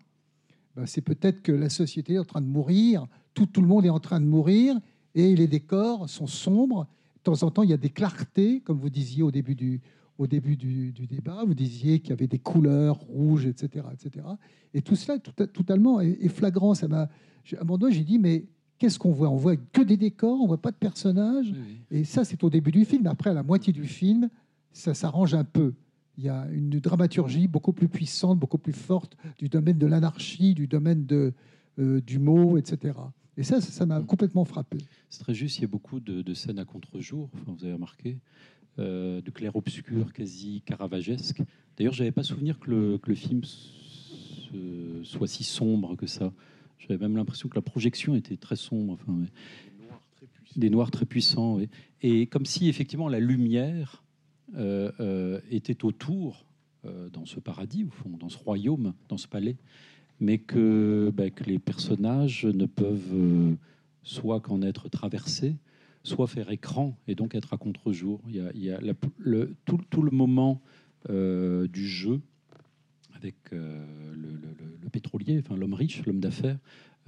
Ben, 0.75 0.87
C'est 0.87 1.03
peut-être 1.03 1.43
que 1.43 1.53
la 1.53 1.69
société 1.69 2.15
est 2.15 2.19
en 2.19 2.25
train 2.25 2.41
de 2.41 2.47
mourir, 2.47 3.07
tout, 3.35 3.47
le 3.59 3.67
monde 3.67 3.85
est 3.85 3.91
en 3.91 4.01
train 4.01 4.19
de 4.19 4.25
mourir, 4.25 4.81
et 5.15 5.37
les 5.37 5.47
décors 5.47 6.09
sont 6.09 6.27
sombres. 6.27 6.87
De 7.17 7.21
temps 7.25 7.43
en 7.43 7.51
temps, 7.51 7.63
il 7.63 7.69
y 7.69 7.75
a 7.75 7.77
des 7.77 7.91
clartés, 7.91 8.63
comme 8.63 8.79
vous 8.79 8.89
disiez 8.89 9.23
au 9.23 9.31
début 9.31 9.57
du, 9.57 9.83
au 10.17 10.27
début 10.27 10.57
du, 10.57 10.91
débat. 10.93 11.45
Vous 11.47 11.53
disiez 11.53 12.01
qu'il 12.01 12.11
y 12.11 12.13
avait 12.15 12.29
des 12.29 12.39
couleurs 12.39 12.97
rouges, 13.01 13.45
etc. 13.45 13.85
etc. 13.93 14.25
Et 14.73 14.81
tout 14.81 14.97
cela, 14.97 15.19
tout, 15.19 15.33
totalement, 15.33 16.01
est, 16.01 16.29
flagrant. 16.29 16.73
Ça 16.73 16.87
à 16.87 17.09
un 17.61 17.65
moment 17.65 17.77
donné, 17.77 17.95
j'ai 17.95 18.05
dit, 18.05 18.19
mais 18.19 18.47
qu'est-ce 18.79 18.99
qu'on 18.99 19.13
voit? 19.13 19.29
On 19.31 19.37
voit 19.37 19.57
que 19.57 19.83
des 19.83 19.97
décors, 19.97 20.41
on 20.41 20.47
voit 20.47 20.61
pas 20.61 20.71
de 20.71 20.77
personnages. 20.77 21.53
Et 21.91 22.05
ça, 22.05 22.25
c'est 22.25 22.43
au 22.45 22.51
début 22.51 22.71
du 22.73 22.85
film. 22.85 23.07
Après, 23.07 23.31
à 23.31 23.35
la 23.35 23.43
moitié 23.43 23.73
du 23.73 23.85
film, 23.85 24.29
ça 24.73 24.95
s'arrange 24.95 25.35
un 25.35 25.45
peu. 25.45 25.75
Il 26.19 26.25
y 26.25 26.29
a 26.29 26.47
une 26.53 26.71
dramaturgie 26.81 27.47
beaucoup 27.47 27.73
plus 27.73 27.89
puissante, 27.89 28.39
beaucoup 28.39 28.59
plus 28.59 28.73
forte 28.73 29.17
du 29.39 29.49
domaine 29.49 29.77
de 29.79 29.87
l'anarchie, 29.87 30.55
du 30.55 30.67
domaine 30.67 31.05
de, 31.07 31.33
euh, 31.79 32.01
du 32.01 32.19
mot, 32.19 32.57
etc. 32.57 32.99
Et 33.37 33.43
ça, 33.43 33.61
ça 33.61 33.85
m'a 33.85 34.01
complètement 34.01 34.47
frappé. 34.47 34.79
C'est 35.11 35.21
très 35.21 35.35
juste, 35.35 35.59
il 35.59 35.63
y 35.63 35.65
a 35.65 35.69
beaucoup 35.69 36.01
de, 36.01 36.23
de 36.23 36.35
scènes 36.35 36.59
à 36.59 36.65
contre-jour, 36.65 37.29
enfin, 37.35 37.55
vous 37.59 37.65
avez 37.65 37.75
remarqué, 37.75 38.17
euh, 38.79 39.21
de 39.21 39.31
clair-obscur, 39.31 40.13
quasi 40.15 40.63
caravagesque. 40.65 41.43
D'ailleurs, 41.77 41.93
j'avais 41.93 42.13
pas 42.13 42.23
souvenir 42.23 42.59
que 42.59 42.71
le, 42.71 42.97
que 42.99 43.11
le 43.11 43.15
film 43.15 43.43
se- 43.45 45.03
soit 45.03 45.27
si 45.29 45.45
sombre 45.45 45.97
que 45.97 46.07
ça. 46.07 46.33
J'avais 46.79 46.99
même 46.99 47.17
l'impression 47.17 47.49
que 47.49 47.55
la 47.55 47.63
projection 47.63 48.15
était 48.15 48.37
très 48.37 48.57
sombre, 48.57 48.95
enfin, 48.95 49.19
des 50.57 50.71
noirs 50.71 50.91
très 50.91 51.07
puissants. 51.07 51.59
Et 52.03 52.27
comme 52.27 52.47
si 52.47 52.69
effectivement 52.69 53.09
la 53.09 53.21
lumière 53.21 54.03
euh, 54.57 54.93
euh, 55.01 55.41
était 55.51 55.85
autour, 55.85 56.47
euh, 56.85 57.09
dans 57.11 57.27
ce 57.27 57.41
paradis, 57.41 57.85
au 57.85 57.91
fond, 57.91 58.11
dans 58.19 58.29
ce 58.29 58.39
royaume, 58.39 58.95
dans 59.09 59.19
ce 59.19 59.27
palais, 59.27 59.57
mais 60.21 60.39
que, 60.39 61.13
bah, 61.15 61.25
les 61.47 61.59
personnages 61.59 62.45
ne 62.47 62.67
peuvent 62.67 63.57
soit 64.03 64.41
qu'en 64.41 64.63
être 64.63 64.89
traversés, 64.89 65.57
soit 66.05 66.29
faire 66.29 66.51
écran 66.51 66.97
et 67.09 67.15
donc 67.15 67.35
être 67.35 67.53
à 67.53 67.59
contre-jour. 67.59 68.21
Il 68.29 68.37
y 68.55 68.71
a, 68.71 68.79
tout, 69.65 70.03
le 70.03 70.11
moment 70.11 70.63
du 71.09 71.87
jeu 71.87 72.21
avec 73.27 73.53
euh, 73.53 73.85
le, 74.15 74.89
pétrolier, 74.89 75.41
enfin 75.41 75.57
l'homme 75.57 75.75
riche, 75.75 76.07
l'homme 76.07 76.21
d'affaires, 76.21 76.59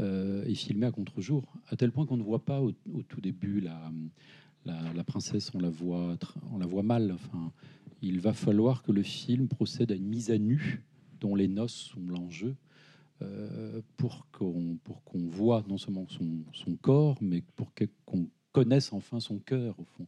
euh, 0.01 0.45
est 0.45 0.55
filmé 0.55 0.87
à 0.87 0.91
contre-jour, 0.91 1.45
à 1.69 1.77
tel 1.77 1.93
point 1.93 2.07
qu'on 2.07 2.17
ne 2.17 2.23
voit 2.23 2.45
pas 2.45 2.61
au, 2.61 2.73
tout 3.09 3.21
début 3.21 3.61
la, 3.61 3.93
la, 4.65 5.05
princesse, 5.05 5.53
on 5.55 5.61
la 5.61 5.71
voit, 5.71 6.17
on 6.53 6.59
la 6.59 6.67
voit 6.67 6.83
mal. 6.83 7.13
Enfin, 7.13 7.53
il 8.03 8.21
va 8.21 8.33
falloir 8.33 8.83
que 8.83 8.93
le 8.93 9.03
film 9.03 9.49
procède 9.49 9.93
à 9.93 9.95
une 9.95 10.09
mise 10.09 10.31
à 10.31 10.39
nu 10.39 10.83
dont 11.21 11.35
les 11.35 11.49
noces 11.49 11.91
sont 11.93 12.01
l'enjeu. 12.09 12.57
euh, 13.23 13.81
pour 13.97 14.27
qu'on 14.31 14.79
pour 14.85 15.03
qu'on 15.03 15.27
voit 15.27 15.65
non 15.69 15.79
seulement 15.79 16.07
son, 16.09 16.45
son 16.53 16.77
corps, 16.77 17.17
mais 17.21 17.43
pour 17.57 17.73
qu'on 18.05 18.29
connaisse 18.53 18.93
enfin 18.93 19.21
son 19.21 19.39
cœur 19.39 19.75
au 19.79 19.85
fond, 19.85 20.07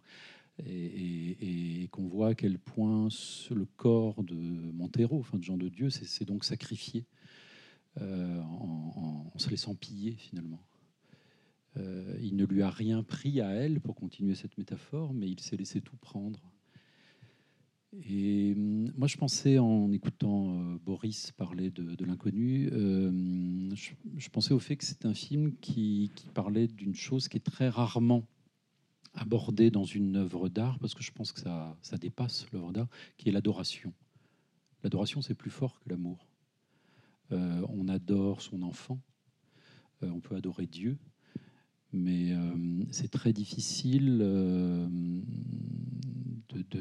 et, 0.66 1.88
qu'on 1.90 2.06
voit 2.06 2.28
à 2.28 2.34
quel 2.34 2.58
point 2.58 3.08
le 3.50 3.64
corps 3.76 4.22
de 4.22 4.34
Montero, 4.34 5.18
enfin 5.18 5.38
de 5.38 5.42
Jean 5.42 5.56
de 5.56 5.68
Dieu, 5.68 5.90
c'est 5.90 6.24
donc 6.24 6.44
sacrifié 6.44 7.04
euh, 8.00 8.40
en, 8.40 9.32
se 9.36 9.50
laissant 9.50 9.74
piller 9.74 10.12
finalement. 10.12 10.62
Euh, 11.76 12.16
il 12.20 12.36
ne 12.36 12.44
lui 12.44 12.62
a 12.62 12.70
rien 12.70 13.02
pris 13.02 13.40
à 13.40 13.50
elle, 13.50 13.80
pour 13.80 13.94
continuer 13.94 14.34
cette 14.34 14.58
métaphore, 14.58 15.14
mais 15.14 15.28
il 15.28 15.40
s'est 15.40 15.56
laissé 15.56 15.80
tout 15.80 15.96
prendre. 15.96 16.40
Et 17.92 18.54
hum, 18.56 18.92
moi, 18.96 19.08
je 19.08 19.16
pensais 19.16 19.58
en 19.58 19.90
écoutant 19.92 20.54
euh, 20.54 20.78
Boris 20.84 21.32
parler 21.32 21.70
de, 21.70 22.04
l'inconnu, 22.04 22.68
je, 22.70 24.28
pensais 24.30 24.54
au 24.54 24.60
fait 24.60 24.76
que 24.76 24.84
c'est 24.84 25.04
un 25.04 25.14
film 25.14 25.56
qui 25.60 26.10
parlait 26.34 26.68
d'une 26.68 26.94
chose 26.94 27.28
qui 27.28 27.38
est 27.38 27.40
très 27.40 27.68
rarement 27.68 28.24
abordée 29.14 29.70
dans 29.70 29.84
une 29.84 30.16
œuvre 30.16 30.48
d'art, 30.48 30.78
parce 30.78 30.94
que 30.94 31.02
je 31.02 31.10
pense 31.10 31.32
que 31.32 31.40
ça, 31.40 31.76
dépasse 32.00 32.50
l'œuvre 32.52 32.72
d'art, 32.72 32.88
qui 33.16 33.28
est 33.28 33.32
l'adoration. 33.32 33.92
L'adoration, 34.82 35.20
c'est 35.20 35.34
plus 35.34 35.50
fort 35.50 35.80
que 35.80 35.90
l'amour. 35.90 36.26
Euh, 37.32 37.66
on 37.68 37.88
adore 37.88 38.42
son 38.42 38.62
enfant, 38.62 39.00
euh, 40.02 40.10
on 40.10 40.20
peut 40.20 40.34
adorer 40.34 40.66
Dieu, 40.66 40.98
mais 41.92 42.32
euh, 42.32 42.84
c'est 42.90 43.10
très 43.10 43.32
difficile 43.32 44.18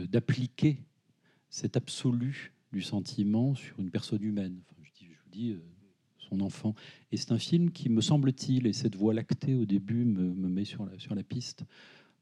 d'appliquer 0.10 0.84
cet 1.50 1.78
absolu 1.78 2.54
du 2.72 2.82
sentiment 2.82 3.56
sur 3.56 3.80
une 3.80 3.92
personne 3.92 4.24
humaine. 4.24 4.62
Je, 4.82 5.06
vous 5.06 5.30
dis, 5.32 5.56
son 6.18 6.42
enfant. 6.42 6.76
Et 7.12 7.18
c'est 7.18 7.32
un 7.32 7.40
film 7.40 7.72
qui, 7.72 7.90
me 7.90 8.02
semble-t-il, 8.02 8.68
et 8.68 8.74
cette 8.74 8.96
voie 8.96 9.14
lactée 9.14 9.56
au 9.56 9.66
début 9.66 10.06
me, 10.06 10.34
me 10.34 10.48
met 10.48 10.66
sur 10.66 10.86
la 10.86 11.24
piste, 11.24 11.66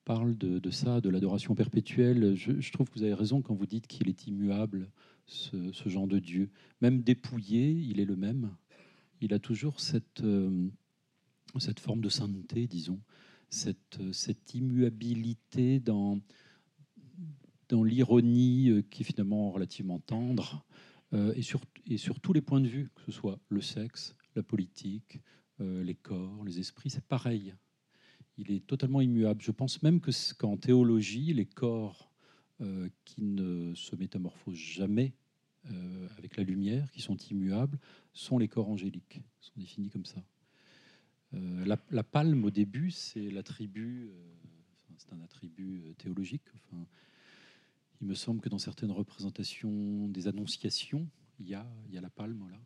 parle 0.07 0.37
de, 0.37 0.71
ça, 0.71 1.01
de 1.01 1.09
l'adoration 1.09 1.53
perpétuelle. 1.53 2.33
Je, 2.33 2.71
trouve 2.71 2.89
que 2.89 2.97
vous 2.97 3.03
avez 3.03 3.13
raison 3.13 3.41
quand 3.41 3.53
vous 3.53 3.65
dites 3.65 3.87
qu'il 3.87 4.07
est 4.07 4.25
immuable, 4.25 4.89
ce, 5.25 5.73
genre 5.85 6.07
de 6.07 6.19
Dieu. 6.19 6.49
Même 6.79 7.01
dépouillé, 7.01 7.71
il 7.71 7.99
est 7.99 8.05
le 8.05 8.15
même. 8.15 8.55
Il 9.19 9.33
a 9.33 9.39
toujours 9.39 9.81
cette, 9.81 10.21
euh, 10.21 10.69
cette 11.59 11.81
forme 11.81 11.99
de 11.99 12.07
sainteté, 12.07 12.67
disons, 12.67 13.01
cette, 13.49 13.99
cette 14.13 14.55
immuabilité 14.55 15.81
dans, 15.81 16.21
dans 17.67 17.83
l'ironie 17.83 18.69
euh, 18.69 18.81
qui 18.83 19.01
est 19.01 19.05
finalement 19.05 19.51
relativement 19.51 19.99
tendre, 19.99 20.65
euh, 21.13 21.33
et, 21.35 21.41
sur, 21.41 21.59
et 21.85 21.97
sur 21.97 22.21
tous 22.21 22.31
les 22.31 22.41
points 22.41 22.61
de 22.61 22.69
vue, 22.69 22.91
que 22.95 23.01
ce 23.01 23.11
soit 23.11 23.39
le 23.49 23.59
sexe, 23.59 24.15
la 24.37 24.43
politique, 24.43 25.19
euh, 25.59 25.83
les 25.83 25.95
corps, 25.95 26.45
les 26.45 26.59
esprits, 26.59 26.89
c'est 26.89 27.05
pareil. 27.05 27.53
Il 28.37 28.51
est 28.51 28.65
totalement 28.65 29.01
immuable. 29.01 29.41
Je 29.41 29.51
pense 29.51 29.81
même 29.81 29.99
que 29.99 30.11
qu'en 30.35 30.57
théologie, 30.57 31.33
les 31.33 31.45
corps 31.45 32.11
euh, 32.61 32.89
qui 33.05 33.21
ne 33.21 33.73
se 33.75 33.95
métamorphosent 33.95 34.55
jamais 34.55 35.13
euh, 35.71 36.07
avec 36.17 36.37
la 36.37 36.43
lumière, 36.43 36.91
qui 36.91 37.01
sont 37.01 37.17
immuables, 37.17 37.79
sont 38.13 38.37
les 38.37 38.47
corps 38.47 38.69
angéliques, 38.69 39.21
sont 39.39 39.53
définis 39.57 39.89
comme 39.89 40.05
ça. 40.05 40.23
Euh, 41.33 41.65
la, 41.65 42.03
palme, 42.03 42.45
au 42.45 42.51
début, 42.51 42.91
c'est 42.91 43.31
un 43.31 43.37
attribut 43.37 44.11
théologique. 45.97 46.43
Il 48.01 48.07
me 48.07 48.13
semble 48.13 48.41
que 48.41 48.49
dans 48.49 48.59
certaines 48.59 48.91
représentations 48.91 50.07
des 50.09 50.27
annonciations, 50.27 51.07
il 51.39 51.49
y 51.49 51.55
a, 51.55 51.67
la 51.91 52.09
palme, 52.09 52.37
voilà. 52.39 52.59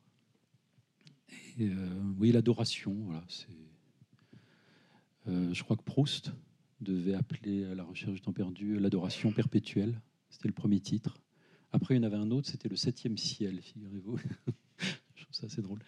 Et, 1.58 1.70
oui, 2.18 2.32
l'adoration, 2.32 2.94
voilà. 3.06 3.24
C'est, 3.28 3.48
je 5.28 5.64
crois 5.64 5.76
que 5.78 5.84
Proust 5.84 6.34
devait 6.82 7.14
appeler 7.14 7.66
à 7.66 7.76
la 7.76 7.84
recherche 7.84 8.14
du 8.14 8.22
temps 8.22 8.34
perdu 8.34 8.80
l'adoration 8.80 9.32
perpétuelle. 9.32 10.02
C'était 10.30 10.48
le 10.48 10.54
premier 10.54 10.80
titre. 10.80 11.18
Après, 11.72 11.96
il 11.96 11.98
y 11.98 12.00
en 12.02 12.04
avait 12.04 12.18
un 12.18 12.32
autre, 12.32 12.50
c'était 12.50 12.70
le 12.70 12.76
septième 12.76 13.18
ciel, 13.18 13.62
figurez-vous. 13.62 14.18
je 15.16 15.24
trouve 15.24 15.36
ça 15.36 15.46
assez 15.46 15.62
drôle. 15.62 15.80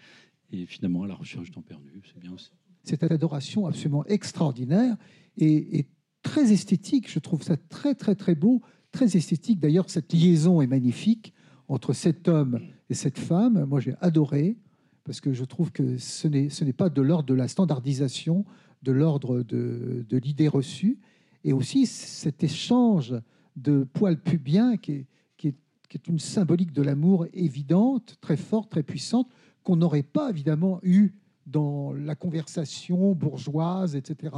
Et 0.51 0.65
finalement, 0.65 1.03
à 1.03 1.07
la 1.07 1.15
recherche 1.15 1.45
du 1.45 1.51
temps 1.51 1.61
perdu, 1.61 2.01
c'est 2.05 2.19
bien 2.19 2.31
aussi. 2.31 2.51
C'est 2.83 3.01
une 3.01 3.11
adoration 3.11 3.65
absolument 3.65 4.05
extraordinaire 4.05 4.95
et, 5.37 5.79
et 5.79 5.87
très 6.21 6.51
esthétique. 6.51 7.09
Je 7.11 7.19
trouve 7.19 7.41
ça 7.41 7.57
très, 7.57 7.95
très, 7.95 8.15
très 8.15 8.35
beau, 8.35 8.61
très 8.91 9.17
esthétique. 9.17 9.59
D'ailleurs, 9.59 9.89
cette 9.89 10.13
liaison 10.13 10.61
est 10.61 10.67
magnifique 10.67 11.33
entre 11.67 11.93
cet 11.93 12.27
homme 12.27 12.59
et 12.89 12.93
cette 12.93 13.17
femme. 13.17 13.65
Moi, 13.65 13.79
j'ai 13.79 13.95
adoré 14.01 14.57
parce 15.03 15.19
que 15.19 15.33
je 15.33 15.43
trouve 15.43 15.71
que 15.71 15.97
ce 15.97 16.27
n'est 16.27 16.73
pas 16.73 16.89
de 16.89 17.01
l'ordre 17.01 17.27
de 17.27 17.33
la 17.33 17.47
standardisation, 17.47 18.45
de 18.83 18.91
l'ordre 18.91 19.41
de, 19.41 20.05
l'idée 20.11 20.47
reçue. 20.47 20.99
Et 21.43 21.53
aussi 21.53 21.85
cet 21.85 22.43
échange 22.43 23.15
de 23.55 23.83
poils 23.83 24.19
pubiens 24.19 24.77
qui 24.77 24.91
est, 24.91 25.07
une 26.07 26.17
symbolique 26.17 26.71
de 26.73 26.81
l'amour 26.81 27.27
évidente, 27.33 28.15
très 28.19 28.35
forte, 28.35 28.71
très 28.71 28.81
puissante, 28.81 29.29
qu'on 29.61 29.75
n'aurait 29.75 30.01
pas 30.01 30.31
évidemment 30.31 30.79
eu 30.81 31.13
dans 31.45 31.93
la 31.93 32.15
conversation 32.15 33.13
bourgeoise, 33.13 33.95
etc. 33.95 34.35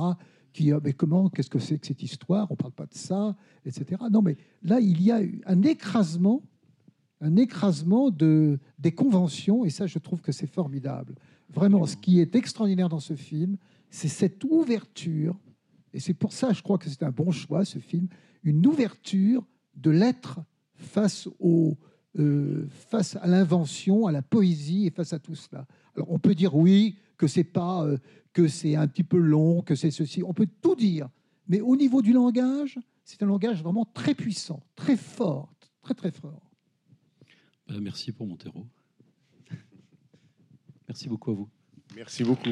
Qui, 0.52 0.74
ah, 0.74 0.82
mais 0.84 0.91
comment, 0.91 1.30
qu'est-ce 1.30 1.50
que 1.50 1.60
c'est 1.60 1.78
que 1.78 1.88
cette 1.88 2.04
histoire 2.04 2.48
On 2.50 2.56
ne 2.56 2.58
parle 2.58 2.74
pas 2.74 2.88
de 2.88 2.93
ça, 2.93 3.38
etc. 3.66 4.04
Non, 4.12 4.22
mais 4.22 4.36
là, 4.64 4.82
il 4.82 5.02
y 5.02 5.12
a 5.12 5.22
un 5.46 5.62
écrasement, 5.62 6.43
un 7.22 7.38
écrasement 7.38 8.10
de, 8.10 8.60
des 8.78 8.91
conventions, 8.91 9.64
et 9.64 9.70
ça, 9.70 9.88
je 9.88 9.98
trouve 9.98 10.20
que 10.20 10.34
c'est 10.34 10.48
formidable. 10.48 11.16
Vraiment, 11.54 11.86
ce 11.86 11.96
qui 11.96 12.20
est 12.20 12.36
extraordinaire 12.36 12.89
dans 12.89 13.00
ce 13.00 13.16
film, 13.16 13.56
c'est 13.96 14.10
cette 14.10 14.43
ouverture, 14.43 15.39
et 15.93 16.02
c'est 16.02 16.14
pour 16.14 16.34
ça, 16.34 16.52
je 16.52 16.62
crois 16.62 16.78
que 16.78 16.89
c'est 16.89 17.04
un 17.04 17.12
bon 17.12 17.32
choix, 17.32 17.64
ce 17.64 17.80
film, 17.80 18.10
une 18.43 18.68
ouverture 18.68 19.48
de 19.74 19.89
l'être 19.89 20.41
face 20.74 21.30
au, 21.39 21.78
euh, 22.20 22.68
face 22.70 23.16
à 23.16 23.26
l'invention, 23.26 24.06
à 24.06 24.12
la 24.12 24.22
poésie 24.22 24.86
et 24.86 24.91
face 24.91 25.14
à 25.14 25.20
tout 25.20 25.36
cela. 25.36 25.66
Alors 25.96 26.12
on 26.12 26.20
peut 26.20 26.36
dire 26.36 26.56
oui 26.56 26.98
que 27.16 27.26
c'est 27.26 27.46
pas 27.46 27.86
euh, 27.86 27.98
que 28.34 28.50
c'est 28.50 28.76
un 28.76 28.86
petit 28.86 29.06
peu 29.06 29.18
long, 29.18 29.62
que 29.62 29.76
c'est 29.76 29.91
ceci. 29.91 30.22
On 30.24 30.34
peut 30.34 30.50
tout 30.62 30.76
dire, 30.76 31.08
mais 31.48 31.62
au 31.62 31.78
niveau 31.78 32.02
du 32.02 32.12
langage, 32.12 32.78
c'est 33.06 33.24
un 33.24 33.28
langage 33.28 33.64
vraiment 33.64 33.86
très 33.86 34.14
puissant, 34.14 34.62
très 34.76 34.98
fort, 34.98 35.54
très 35.82 35.93
très 35.93 36.12
fort. 36.12 36.52
Ben, 37.70 37.80
merci 37.80 38.12
pour 38.12 38.28
Montero. 38.28 38.68
merci 40.89 41.08
beaucoup 41.08 41.32
à 41.32 41.34
vous. 41.34 41.50
Merci 41.96 42.26
beaucoup. 42.26 42.52